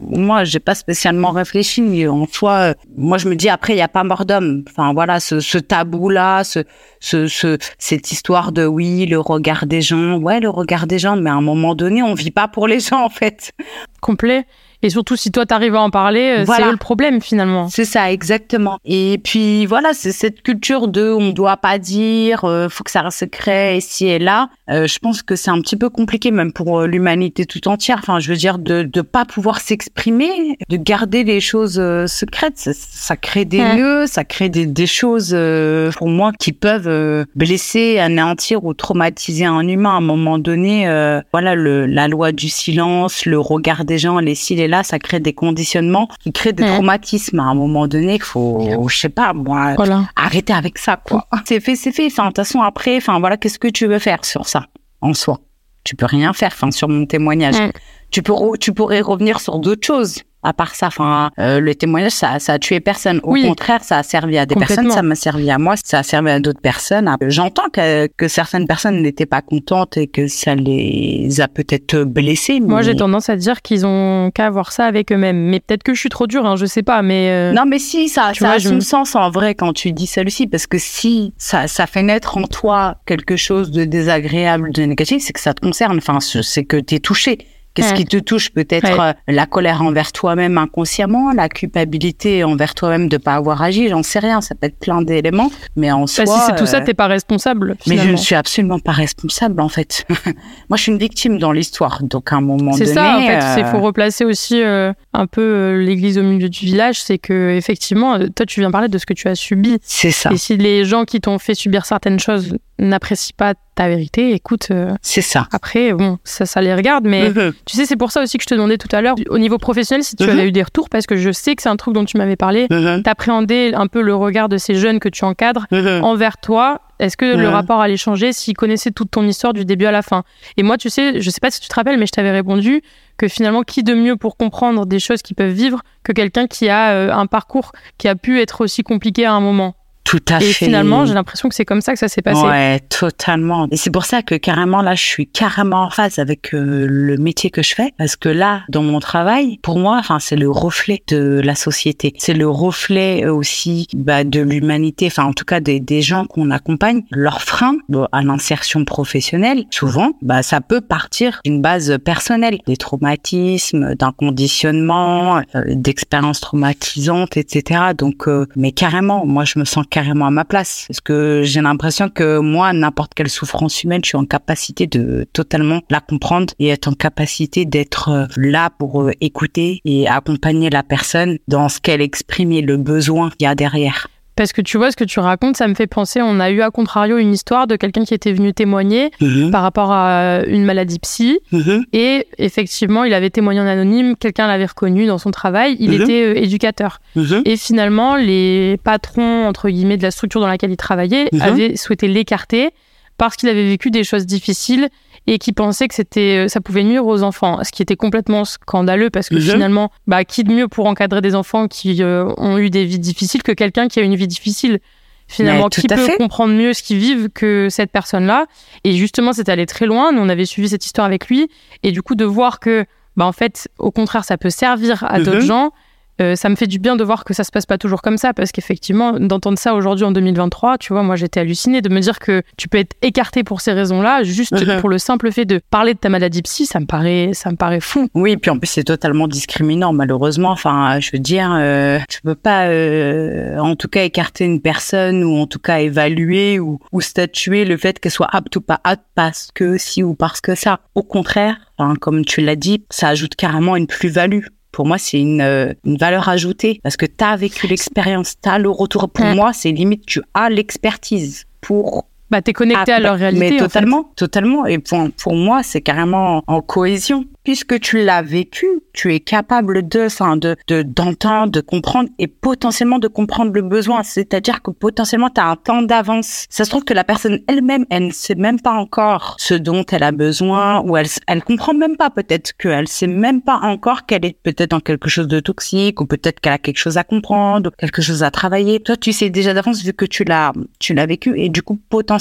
moi, 0.00 0.44
j'ai 0.44 0.58
pas 0.60 0.74
spécialement 0.74 1.30
réfléchi. 1.30 2.06
En 2.08 2.26
soi, 2.26 2.52
euh, 2.52 2.74
moi, 2.96 3.18
je 3.18 3.28
me 3.28 3.36
dis 3.36 3.48
après, 3.48 3.74
il 3.74 3.78
y 3.78 3.82
a 3.82 3.88
pas 3.88 4.04
mort 4.04 4.24
d'homme. 4.24 4.64
Enfin, 4.68 4.92
voilà, 4.92 5.20
ce, 5.20 5.40
ce 5.40 5.58
tabou-là, 5.58 6.44
ce, 6.44 6.60
ce, 7.00 7.26
ce, 7.28 7.58
cette 7.78 8.10
histoire 8.12 8.52
de 8.52 8.66
oui, 8.66 9.06
le 9.06 9.20
regard 9.20 9.66
des 9.66 9.82
gens, 9.82 10.18
ouais, 10.18 10.40
le 10.40 10.50
regard 10.50 10.86
des 10.86 10.98
gens, 10.98 11.16
mais 11.16 11.30
à 11.30 11.34
un 11.34 11.40
moment 11.40 11.74
donné, 11.74 12.02
on 12.02 12.14
vit 12.14 12.30
pas 12.30 12.48
pour 12.48 12.66
les 12.66 12.80
gens, 12.80 13.04
en 13.04 13.10
fait. 13.10 13.52
complet. 14.00 14.46
Et 14.82 14.90
surtout, 14.90 15.16
si 15.16 15.30
toi 15.32 15.46
t'arrives 15.46 15.74
à 15.74 15.80
en 15.80 15.90
parler, 15.90 16.36
euh, 16.40 16.44
Voilà. 16.44 16.64
c'est 16.64 16.68
eux 16.68 16.72
le 16.72 16.76
problème 16.78 17.20
finalement. 17.20 17.68
C'est 17.68 17.84
ça, 17.84 18.12
exactement. 18.12 18.78
Et 18.84 19.18
puis 19.22 19.66
voilà, 19.66 19.90
c'est 19.94 20.12
cette 20.12 20.42
culture 20.42 20.88
de 20.88 21.10
on 21.12 21.30
doit 21.30 21.56
pas 21.56 21.78
dire, 21.78 22.44
euh, 22.44 22.68
faut 22.68 22.84
que 22.84 22.90
ça 22.90 23.02
reste 23.02 23.18
secret 23.18 23.78
ici 23.78 24.06
et 24.06 24.18
là. 24.18 24.48
Euh, 24.68 24.86
je 24.86 24.98
pense 24.98 25.22
que 25.22 25.36
c'est 25.36 25.50
un 25.50 25.60
petit 25.60 25.76
peu 25.76 25.88
compliqué 25.90 26.30
même 26.30 26.52
pour 26.52 26.80
euh, 26.80 26.86
l'humanité 26.86 27.46
tout 27.46 27.66
entière. 27.68 27.98
Enfin, 28.00 28.18
je 28.20 28.28
veux 28.30 28.36
dire 28.36 28.58
de 28.58 28.82
de 28.82 29.00
pas 29.00 29.24
pouvoir 29.24 29.60
s'exprimer, 29.60 30.58
de 30.68 30.76
garder 30.76 31.24
les 31.24 31.40
choses 31.40 31.78
euh, 31.78 32.06
secrètes, 32.06 32.58
ça, 32.58 32.72
ça 32.74 33.16
crée 33.16 33.44
des 33.44 33.60
Ouais. 33.60 33.76
nœuds, 33.76 34.06
ça 34.06 34.24
crée 34.24 34.48
des 34.48 34.66
des 34.66 34.86
choses 34.86 35.30
euh, 35.32 35.90
pour 35.92 36.08
moi 36.08 36.32
qui 36.38 36.52
peuvent 36.52 36.88
euh, 36.88 37.24
blesser, 37.34 37.98
anéantir 37.98 38.64
ou 38.64 38.74
traumatiser 38.74 39.44
un 39.46 39.66
humain 39.66 39.90
à 39.90 39.94
un 39.94 40.00
moment 40.00 40.38
donné. 40.38 40.86
euh, 40.88 41.20
voilà, 41.32 41.54
le 41.54 41.86
la 41.86 42.08
loi 42.08 42.32
du 42.32 42.48
silence, 42.48 43.24
le 43.24 43.38
regard 43.38 43.84
des 43.84 43.98
gens, 43.98 44.18
les 44.18 44.34
cils 44.34 44.60
et 44.66 44.68
là, 44.68 44.82
ça 44.82 44.98
crée 44.98 45.20
des 45.20 45.32
conditionnements 45.32 46.08
qui 46.20 46.32
créent 46.32 46.52
des 46.52 46.64
Ouais. 46.64 46.74
traumatismes. 46.74 47.38
À 47.38 47.44
un 47.44 47.54
moment 47.54 47.86
donné, 47.86 48.16
il 48.16 48.22
faut, 48.22 48.88
je 48.88 48.96
sais 48.98 49.08
pas, 49.08 49.32
moi, 49.32 49.74
Voilà. 49.76 50.08
arrêter 50.16 50.52
avec 50.52 50.76
ça, 50.76 50.96
quoi. 50.96 51.26
C'est 51.46 51.60
fait, 51.60 51.76
c'est 51.76 51.92
fait. 51.92 52.06
Enfin, 52.06 52.24
de 52.24 52.28
toute 52.30 52.38
façon, 52.38 52.60
après, 52.62 52.96
enfin, 52.96 53.20
voilà, 53.20 53.36
qu'est-ce 53.36 53.60
que 53.60 53.68
tu 53.68 53.86
veux 53.86 54.00
faire 54.00 54.24
sur 54.24 54.48
ça, 54.48 54.66
en 55.00 55.14
soi? 55.14 55.38
Tu 55.84 55.94
peux 55.94 56.06
rien 56.06 56.32
faire, 56.32 56.50
enfin, 56.52 56.72
sur 56.72 56.88
mon 56.88 57.06
témoignage. 57.06 57.54
Mm. 57.60 57.70
Tu 58.10 58.22
peux, 58.24 58.32
tu 58.60 58.72
pourrais 58.72 59.00
revenir 59.02 59.38
sur 59.38 59.60
d'autres 59.60 59.86
choses. 59.86 60.22
À 60.48 60.52
part 60.52 60.76
ça, 60.76 60.86
enfin, 60.86 61.30
euh, 61.40 61.58
le 61.58 61.74
témoignage, 61.74 62.12
ça, 62.12 62.38
ça 62.38 62.52
a 62.52 62.58
tué 62.60 62.78
personne. 62.78 63.18
Au 63.24 63.32
Oui. 63.32 63.46
contraire, 63.48 63.82
ça 63.82 63.98
a 63.98 64.02
servi 64.04 64.38
à 64.38 64.46
des 64.46 64.54
personnes, 64.54 64.90
ça 64.92 65.02
m'a 65.02 65.16
servi 65.16 65.50
à 65.50 65.58
moi, 65.58 65.74
ça 65.82 65.98
a 65.98 66.02
servi 66.04 66.30
à 66.30 66.38
d'autres 66.38 66.60
personnes. 66.60 67.10
J'entends 67.26 67.68
que, 67.72 68.06
que 68.16 68.28
certaines 68.28 68.66
personnes 68.68 69.02
n'étaient 69.02 69.26
pas 69.26 69.42
contentes 69.42 69.96
et 69.96 70.06
que 70.06 70.28
ça 70.28 70.54
les 70.54 71.40
a 71.40 71.48
peut-être 71.48 72.04
blessées. 72.04 72.60
Moi, 72.60 72.82
j'ai 72.82 72.94
tendance 72.94 73.28
à 73.28 73.34
dire 73.36 73.60
qu'ils 73.62 73.84
ont 73.86 74.30
qu'à 74.32 74.48
voir 74.50 74.70
ça 74.70 74.84
avec 74.84 75.10
eux-mêmes. 75.10 75.48
Mais 75.50 75.58
peut-être 75.58 75.82
que 75.82 75.94
je 75.94 76.00
suis 76.00 76.08
trop 76.10 76.26
dure, 76.28 76.46
hein, 76.46 76.54
je 76.56 76.66
sais 76.66 76.82
pas. 76.84 77.02
Mais 77.02 77.28
euh, 77.30 77.52
Non, 77.52 77.64
mais 77.66 77.78
si, 77.80 78.08
ça, 78.08 78.30
Tu 78.32 78.40
ça 78.40 78.46
vois, 78.46 78.54
a 78.54 78.58
je- 78.58 78.68
son 78.68 78.80
sens 78.80 79.16
en 79.16 79.30
vrai 79.30 79.54
quand 79.56 79.72
tu 79.72 79.90
dis 79.92 80.06
ça, 80.06 80.22
Lucie, 80.22 80.46
parce 80.46 80.66
que 80.68 80.78
si 80.78 81.34
ça, 81.38 81.66
ça 81.66 81.86
fait 81.88 82.02
naître 82.02 82.36
en 82.38 82.42
toi 82.44 82.96
quelque 83.06 83.36
chose 83.36 83.70
de 83.72 83.84
désagréable, 83.84 84.72
de 84.72 84.82
négatif, 84.82 85.22
c'est 85.24 85.32
que 85.32 85.40
ça 85.40 85.54
te 85.54 85.60
concerne. 85.60 85.98
Enfin, 85.98 86.18
c'est 86.20 86.64
que 86.64 86.76
t'es 86.76 87.00
touché. 87.00 87.38
Qu'est-ce 87.76 87.90
Ouais. 87.90 87.94
qui 87.98 88.04
te 88.06 88.16
touche 88.16 88.50
Peut-être 88.52 88.84
Ouais. 88.98 89.10
euh, 89.10 89.12
la 89.28 89.46
colère 89.46 89.82
envers 89.82 90.10
toi-même 90.12 90.56
inconsciemment, 90.58 91.30
la 91.32 91.48
culpabilité 91.48 92.42
envers 92.42 92.74
toi-même 92.74 93.08
de 93.08 93.18
pas 93.18 93.34
avoir 93.34 93.62
agi. 93.62 93.88
J'en 93.88 94.02
sais 94.02 94.18
rien. 94.18 94.40
Ça 94.40 94.54
peut 94.54 94.66
être 94.66 94.78
plein 94.78 95.02
d'éléments, 95.02 95.50
mais 95.76 95.92
en 95.92 96.00
bah, 96.00 96.06
soi. 96.06 96.26
si 96.26 96.32
c'est 96.46 96.56
tout 96.56 96.66
ça, 96.66 96.78
euh, 96.78 96.84
t'es 96.84 96.94
pas 96.94 97.06
responsable. 97.06 97.76
mais 97.86 97.98
je 97.98 98.10
ne 98.10 98.16
suis 98.16 98.34
absolument 98.34 98.78
pas 98.78 98.92
responsable 98.92 99.60
en 99.60 99.68
fait. 99.68 100.04
Moi, 100.70 100.76
je 100.76 100.82
suis 100.82 100.92
une 100.92 100.98
victime 100.98 101.38
dans 101.38 101.52
l'histoire, 101.52 102.02
donc 102.02 102.32
à 102.32 102.36
un 102.36 102.40
moment 102.40 102.72
C'est 102.72 102.84
donné. 102.84 102.94
ça, 102.94 103.18
en 103.18 103.20
fait. 103.20 103.60
Il 103.60 103.64
euh, 103.66 103.70
faut 103.70 103.80
replacer 103.80 104.24
aussi 104.24 104.62
euh, 104.62 104.92
un 105.12 105.26
peu 105.26 105.78
l'église 105.78 106.16
au 106.18 106.22
milieu 106.22 106.48
du 106.48 106.64
village. 106.64 107.00
C'est 107.02 107.18
que, 107.18 107.50
effectivement, 107.56 108.18
toi, 108.34 108.46
tu 108.46 108.60
viens 108.60 108.70
parler 108.70 108.88
de 108.88 108.96
ce 108.98 109.04
que 109.06 109.12
tu 109.14 109.28
as 109.28 109.34
subi. 109.34 109.78
C'est 109.82 110.10
ça. 110.10 110.32
Et 110.32 110.38
si 110.38 110.56
les 110.56 110.84
gens 110.86 111.04
qui 111.04 111.20
t'ont 111.20 111.38
fait 111.38 111.54
subir 111.54 111.84
certaines 111.84 112.18
choses 112.18 112.56
n'apprécient 112.78 113.34
pas 113.36 113.54
ta 113.76 113.88
vérité, 113.88 114.32
écoute, 114.32 114.68
euh, 114.72 114.92
C'est 115.02 115.20
ça. 115.22 115.46
après, 115.52 115.92
bon, 115.92 116.18
ça, 116.24 116.44
ça 116.46 116.60
les 116.60 116.74
regarde. 116.74 117.06
Mais 117.06 117.30
Mhm. 117.30 117.52
tu 117.64 117.76
sais, 117.76 117.86
c'est 117.86 117.96
pour 117.96 118.10
ça 118.10 118.22
aussi 118.22 118.36
que 118.38 118.42
je 118.42 118.48
te 118.48 118.54
demandais 118.54 118.78
tout 118.78 118.88
à 118.90 119.00
l'heure, 119.00 119.14
au 119.30 119.38
niveau 119.38 119.58
professionnel, 119.58 120.02
si 120.02 120.16
tu 120.16 120.24
Mhm. 120.24 120.30
avais 120.30 120.48
eu 120.48 120.52
des 120.52 120.62
retours, 120.62 120.88
parce 120.88 121.06
que 121.06 121.16
je 121.16 121.30
sais 121.30 121.54
que 121.54 121.62
c'est 121.62 121.68
un 121.68 121.76
truc 121.76 121.94
dont 121.94 122.04
tu 122.04 122.16
m'avais 122.16 122.36
parlé. 122.36 122.66
Mhm. 122.70 123.02
T'appréhendais 123.04 123.74
un 123.74 123.86
peu 123.86 124.02
le 124.02 124.14
regard 124.16 124.48
de 124.48 124.56
ces 124.58 124.74
jeunes 124.74 124.98
que 124.98 125.08
tu 125.08 125.24
encadres 125.24 125.66
envers 126.02 126.38
toi. 126.38 126.80
Est-ce 126.98 127.18
que 127.18 127.26
le 127.36 127.48
rapport 127.50 127.82
allait 127.82 127.98
changer 127.98 128.32
s'ils 128.32 128.56
connaissaient 128.56 128.90
toute 128.90 129.10
ton 129.10 129.22
histoire 129.26 129.52
du 129.52 129.66
début 129.66 129.84
à 129.84 129.92
la 129.92 130.00
fin? 130.00 130.24
Et 130.56 130.62
moi, 130.62 130.78
tu 130.78 130.88
sais, 130.88 131.20
je 131.20 131.28
sais 131.28 131.40
pas 131.40 131.50
si 131.50 131.60
tu 131.60 131.68
te 131.68 131.74
rappelles, 131.74 131.98
mais 131.98 132.06
je 132.06 132.12
t'avais 132.12 132.30
répondu 132.30 132.80
que 133.18 133.28
finalement, 133.28 133.62
qui 133.62 133.82
de 133.82 133.92
mieux 133.94 134.16
pour 134.16 134.38
comprendre 134.38 134.86
des 134.86 134.98
choses 134.98 135.20
qu'ils 135.20 135.36
peuvent 135.36 135.52
vivre 135.52 135.82
que 136.02 136.12
quelqu'un 136.12 136.46
qui 136.46 136.70
a 136.70 136.92
euh, 136.92 137.12
un 137.12 137.26
parcours 137.26 137.72
qui 137.98 138.08
a 138.08 138.14
pu 138.14 138.40
être 138.40 138.62
aussi 138.62 138.82
compliqué 138.82 139.26
à 139.26 139.32
un 139.34 139.40
moment? 139.40 139.74
Tout 140.06 140.22
à 140.28 140.38
Et 140.38 140.44
fait. 140.44 140.66
finalement, 140.66 141.04
j'ai 141.04 141.14
l'impression 141.14 141.48
que 141.48 141.54
c'est 141.54 141.64
comme 141.64 141.80
ça 141.80 141.92
que 141.92 141.98
ça 141.98 142.08
s'est 142.08 142.22
passé. 142.22 142.40
Ouais, 142.40 142.80
totalement. 142.88 143.66
Et 143.72 143.76
c'est 143.76 143.90
pour 143.90 144.04
ça 144.04 144.22
que 144.22 144.36
carrément 144.36 144.80
là, 144.80 144.94
je 144.94 145.02
suis 145.02 145.26
carrément 145.26 145.82
en 145.82 145.90
phase 145.90 146.20
avec 146.20 146.54
euh, 146.54 146.86
le 146.88 147.16
métier 147.16 147.50
que 147.50 147.62
je 147.62 147.74
fais, 147.74 147.92
parce 147.98 148.14
que 148.14 148.28
là, 148.28 148.62
dans 148.68 148.82
mon 148.82 149.00
travail, 149.00 149.58
pour 149.62 149.78
moi, 149.78 149.96
enfin, 149.98 150.18
c'est 150.20 150.36
le 150.36 150.48
reflet 150.48 151.02
de 151.08 151.40
la 151.42 151.56
société. 151.56 152.14
C'est 152.18 152.34
le 152.34 152.48
reflet 152.48 153.24
euh, 153.24 153.34
aussi 153.34 153.88
bah, 153.94 154.22
de 154.22 154.40
l'humanité. 154.40 155.06
Enfin, 155.08 155.24
en 155.24 155.32
tout 155.32 155.44
cas, 155.44 155.58
des, 155.58 155.80
des 155.80 156.02
gens 156.02 156.24
qu'on 156.26 156.50
accompagne. 156.50 157.02
Leur 157.10 157.42
frein 157.42 157.76
bon, 157.88 158.06
à 158.12 158.22
l'insertion 158.22 158.84
professionnelle, 158.84 159.64
souvent, 159.70 160.12
bah, 160.22 160.44
ça 160.44 160.60
peut 160.60 160.80
partir 160.80 161.40
d'une 161.44 161.60
base 161.60 161.98
personnelle, 162.04 162.58
des 162.68 162.76
traumatismes, 162.76 163.96
d'un 163.96 164.12
conditionnement, 164.12 165.38
euh, 165.38 165.62
d'expériences 165.68 166.40
traumatisantes, 166.40 167.36
etc. 167.36 167.80
Donc, 167.98 168.28
euh, 168.28 168.46
mais 168.54 168.70
carrément, 168.70 169.26
moi, 169.26 169.44
je 169.44 169.58
me 169.58 169.64
sens 169.64 169.84
carrément 169.96 170.26
à 170.26 170.30
ma 170.30 170.44
place, 170.44 170.84
parce 170.88 171.00
que 171.00 171.40
j'ai 171.42 171.62
l'impression 171.62 172.10
que 172.10 172.38
moi, 172.38 172.74
n'importe 172.74 173.14
quelle 173.14 173.30
souffrance 173.30 173.82
humaine, 173.82 174.02
je 174.04 174.08
suis 174.10 174.18
en 174.18 174.26
capacité 174.26 174.86
de 174.86 175.26
totalement 175.32 175.80
la 175.88 176.00
comprendre 176.00 176.52
et 176.58 176.68
être 176.68 176.88
en 176.88 176.92
capacité 176.92 177.64
d'être 177.64 178.10
euh, 178.10 178.26
là 178.36 178.68
pour 178.78 179.04
euh, 179.04 179.12
écouter 179.22 179.80
et 179.86 180.06
accompagner 180.06 180.68
la 180.68 180.82
personne 180.82 181.38
dans 181.48 181.70
ce 181.70 181.80
qu'elle 181.80 182.02
exprime 182.02 182.52
et 182.52 182.60
le 182.60 182.76
besoin 182.76 183.30
qu'il 183.30 183.44
y 183.44 183.46
a 183.46 183.54
derrière. 183.54 184.08
Parce 184.36 184.52
que 184.52 184.60
tu 184.60 184.76
vois, 184.76 184.90
ce 184.90 184.96
que 184.96 185.04
tu 185.04 185.18
racontes, 185.18 185.56
ça 185.56 185.66
me 185.66 185.74
fait 185.74 185.86
penser, 185.86 186.20
on 186.22 186.38
a 186.40 186.50
eu 186.50 186.60
à 186.60 186.70
contrario 186.70 187.16
une 187.16 187.32
histoire 187.32 187.66
de 187.66 187.74
quelqu'un 187.76 188.04
qui 188.04 188.12
était 188.14 188.32
venu 188.32 188.52
témoigner 188.52 189.10
Mhm, 189.20 189.50
par 189.50 189.62
rapport 189.62 189.90
à 189.92 190.42
une 190.46 190.64
maladie 190.64 190.98
psy. 190.98 191.40
mhm, 191.52 191.84
Et 191.94 192.26
effectivement, 192.38 193.04
il 193.04 193.14
avait 193.14 193.30
témoigné 193.30 193.60
en 193.60 193.66
anonyme, 193.66 194.14
quelqu'un 194.14 194.46
l'avait 194.46 194.66
reconnu 194.66 195.06
dans 195.06 195.18
son 195.18 195.30
travail, 195.30 195.76
il 195.80 195.90
Mhm. 195.90 196.02
était 196.02 196.22
euh, 196.22 196.34
éducateur. 196.38 197.00
Et 197.46 197.56
finalement, 197.56 198.16
les 198.16 198.76
patrons, 198.84 199.46
entre 199.48 199.70
guillemets, 199.70 199.96
de 199.96 200.02
la 200.02 200.10
structure 200.10 200.40
dans 200.42 200.48
laquelle 200.48 200.70
il 200.70 200.76
travaillait 200.76 201.28
avaient 201.40 201.74
souhaité 201.76 202.06
l'écarter 202.06 202.70
parce 203.18 203.36
qu'il 203.36 203.48
avait 203.48 203.66
vécu 203.66 203.90
des 203.90 204.04
choses 204.04 204.26
difficiles 204.26 204.90
et 205.26 205.38
qui 205.38 205.52
pensait 205.52 205.88
que 205.88 205.94
c'était, 205.94 206.44
euh, 206.44 206.48
ça 206.48 206.60
pouvait 206.60 206.84
nuire 206.84 207.06
aux 207.06 207.22
enfants, 207.22 207.62
ce 207.64 207.72
qui 207.72 207.82
était 207.82 207.96
complètement 207.96 208.44
scandaleux 208.44 209.10
parce 209.10 209.28
que 209.28 209.40
finalement, 209.40 209.90
bah, 210.06 210.24
qui 210.24 210.44
de 210.44 210.52
mieux 210.52 210.68
pour 210.68 210.86
encadrer 210.86 211.20
des 211.20 211.34
enfants 211.34 211.68
qui 211.68 212.02
euh, 212.02 212.32
ont 212.36 212.58
eu 212.58 212.70
des 212.70 212.84
vies 212.84 212.98
difficiles 212.98 213.42
que 213.42 213.52
quelqu'un 213.52 213.88
qui 213.88 213.98
a 213.98 214.02
une 214.02 214.14
vie 214.14 214.28
difficile? 214.28 214.80
Finalement, 215.28 215.68
qui 215.68 215.88
peut 215.88 216.16
comprendre 216.18 216.54
mieux 216.54 216.72
ce 216.72 216.84
qu'ils 216.84 216.98
vivent 216.98 217.28
que 217.30 217.66
cette 217.68 217.90
personne-là? 217.90 218.46
Et 218.84 218.92
justement, 218.92 219.32
c'est 219.32 219.48
allé 219.48 219.66
très 219.66 219.86
loin. 219.86 220.12
Nous, 220.12 220.20
on 220.20 220.28
avait 220.28 220.44
suivi 220.44 220.68
cette 220.68 220.86
histoire 220.86 221.04
avec 221.04 221.26
lui. 221.26 221.48
Et 221.82 221.90
du 221.90 222.00
coup, 222.00 222.14
de 222.14 222.24
voir 222.24 222.60
que, 222.60 222.84
bah, 223.16 223.26
en 223.26 223.32
fait, 223.32 223.68
au 223.80 223.90
contraire, 223.90 224.24
ça 224.24 224.38
peut 224.38 224.50
servir 224.50 225.02
à 225.02 225.18
d'autres 225.18 225.38
mhm. 225.38 225.46
gens, 225.46 225.72
euh, 226.20 226.36
ça 226.36 226.48
me 226.48 226.56
fait 226.56 226.66
du 226.66 226.78
bien 226.78 226.96
de 226.96 227.04
voir 227.04 227.24
que 227.24 227.34
ça 227.34 227.44
se 227.44 227.50
passe 227.50 227.66
pas 227.66 227.78
toujours 227.78 228.02
comme 228.02 228.16
ça, 228.18 228.32
parce 228.32 228.52
qu'effectivement, 228.52 229.12
d'entendre 229.18 229.58
ça 229.58 229.74
aujourd'hui 229.74 230.04
en 230.04 230.12
2023, 230.12 230.78
tu 230.78 230.92
vois, 230.92 231.02
moi 231.02 231.16
j'étais 231.16 231.40
hallucinée 231.40 231.82
de 231.82 231.88
me 231.88 232.00
dire 232.00 232.18
que 232.18 232.42
tu 232.56 232.68
peux 232.68 232.78
être 232.78 232.96
écarté 233.02 233.44
pour 233.44 233.60
ces 233.60 233.72
raisons-là, 233.72 234.22
juste 234.22 234.54
pour 234.80 234.88
le 234.88 234.98
simple 234.98 235.30
fait 235.32 235.44
de 235.44 235.60
parler 235.70 235.94
de 235.94 235.98
ta 235.98 236.08
maladie 236.08 236.42
psy, 236.42 236.66
ça 236.66 236.80
me 236.80 236.86
paraît, 236.86 237.30
ça 237.32 237.50
me 237.50 237.56
paraît 237.56 237.80
fou. 237.80 238.08
Oui, 238.14 238.36
puis 238.36 238.50
en 238.50 238.58
plus 238.58 238.68
c'est 238.68 238.84
totalement 238.84 239.28
discriminant, 239.28 239.92
malheureusement. 239.92 240.50
Enfin, 240.50 241.00
je 241.00 241.10
veux 241.12 241.18
dire, 241.18 241.52
euh, 241.52 241.98
tu 242.08 242.20
peux 242.22 242.34
pas, 242.34 242.66
euh, 242.66 243.58
en 243.58 243.76
tout 243.76 243.88
cas, 243.88 244.04
écarter 244.04 244.44
une 244.44 244.60
personne 244.60 245.24
ou 245.24 245.36
en 245.36 245.46
tout 245.46 245.58
cas 245.58 245.80
évaluer 245.80 246.58
ou, 246.58 246.78
ou 246.92 247.00
statuer 247.00 247.64
le 247.64 247.76
fait 247.76 248.00
qu'elle 248.00 248.12
soit 248.12 248.28
apte 248.32 248.56
ou 248.56 248.60
pas 248.60 248.80
apte 248.84 249.04
parce 249.14 249.50
que 249.54 249.78
si 249.78 250.02
ou 250.02 250.14
parce 250.14 250.40
que 250.40 250.54
ça. 250.54 250.80
Au 250.94 251.02
contraire, 251.02 251.56
comme 252.00 252.24
tu 252.24 252.40
l'as 252.40 252.56
dit, 252.56 252.84
ça 252.90 253.08
ajoute 253.08 253.34
carrément 253.34 253.76
une 253.76 253.86
plus-value 253.86 254.46
pour 254.76 254.84
moi, 254.84 254.98
c'est 254.98 255.18
une, 255.18 255.40
euh, 255.40 255.72
une, 255.86 255.96
valeur 255.96 256.28
ajoutée 256.28 256.80
parce 256.82 256.98
que 256.98 257.06
tu 257.06 257.24
as 257.24 257.34
vécu 257.34 257.66
l'expérience, 257.66 258.34
tu 258.42 258.46
as 258.46 258.58
le 258.58 258.68
retour. 258.68 259.08
Pour 259.08 259.24
moi, 259.24 259.54
c'est 259.54 259.72
limite, 259.72 260.04
tu 260.04 260.20
as 260.34 260.50
l'expertise 260.50 261.46
pour 261.62 262.04
bah, 262.30 262.42
t'es 262.42 262.52
connecté 262.52 262.92
à 262.92 263.00
leur 263.00 263.16
réalité. 263.16 263.50
Mais 263.50 263.56
totalement, 263.56 264.10
totalement. 264.16 264.66
Et 264.66 264.78
pour, 264.78 265.10
pour 265.16 265.34
moi, 265.34 265.62
c'est 265.62 265.80
carrément 265.80 266.42
en 266.46 266.60
cohésion 266.60 267.24
puisque 267.46 267.78
tu 267.78 268.04
l'as 268.04 268.22
vécu, 268.22 268.66
tu 268.92 269.14
es 269.14 269.20
capable 269.20 269.86
de, 269.86 270.06
enfin, 270.06 270.36
de, 270.36 270.56
de, 270.66 270.82
d'entendre, 270.82 271.52
de 271.52 271.60
comprendre 271.60 272.08
et 272.18 272.26
potentiellement 272.26 272.98
de 272.98 273.06
comprendre 273.06 273.52
le 273.52 273.62
besoin. 273.62 274.02
C'est-à-dire 274.02 274.62
que 274.62 274.72
potentiellement, 274.72 275.30
tu 275.30 275.40
as 275.40 275.46
un 275.46 275.54
temps 275.54 275.82
d'avance. 275.82 276.46
Ça 276.50 276.64
se 276.64 276.70
trouve 276.70 276.82
que 276.82 276.92
la 276.92 277.04
personne 277.04 277.38
elle-même, 277.46 277.86
elle 277.88 278.08
ne 278.08 278.10
sait 278.10 278.34
même 278.34 278.60
pas 278.60 278.72
encore 278.72 279.36
ce 279.38 279.54
dont 279.54 279.84
elle 279.92 280.02
a 280.02 280.10
besoin 280.10 280.80
ou 280.80 280.96
elle, 280.96 281.06
elle 281.28 281.44
comprend 281.44 281.72
même 281.72 281.96
pas 281.96 282.10
peut-être 282.10 282.52
qu'elle 282.56 282.88
sait 282.88 283.06
même 283.06 283.40
pas 283.40 283.60
encore 283.62 284.06
qu'elle 284.06 284.24
est 284.24 284.36
peut-être 284.42 284.72
dans 284.72 284.80
quelque 284.80 285.08
chose 285.08 285.28
de 285.28 285.38
toxique 285.38 286.00
ou 286.00 286.06
peut-être 286.06 286.40
qu'elle 286.40 286.54
a 286.54 286.58
quelque 286.58 286.78
chose 286.78 286.96
à 286.96 287.04
comprendre, 287.04 287.70
ou 287.70 287.72
quelque 287.78 288.02
chose 288.02 288.24
à 288.24 288.32
travailler. 288.32 288.80
Toi, 288.80 288.96
tu 288.96 289.12
sais 289.12 289.30
déjà 289.30 289.54
d'avance 289.54 289.84
vu 289.84 289.92
que 289.92 290.04
tu 290.04 290.24
l'as, 290.24 290.52
tu 290.80 290.94
l'as 290.94 291.06
vécu 291.06 291.38
et 291.38 291.48
du 291.48 291.62
coup, 291.62 291.78
potentiellement, 291.90 292.15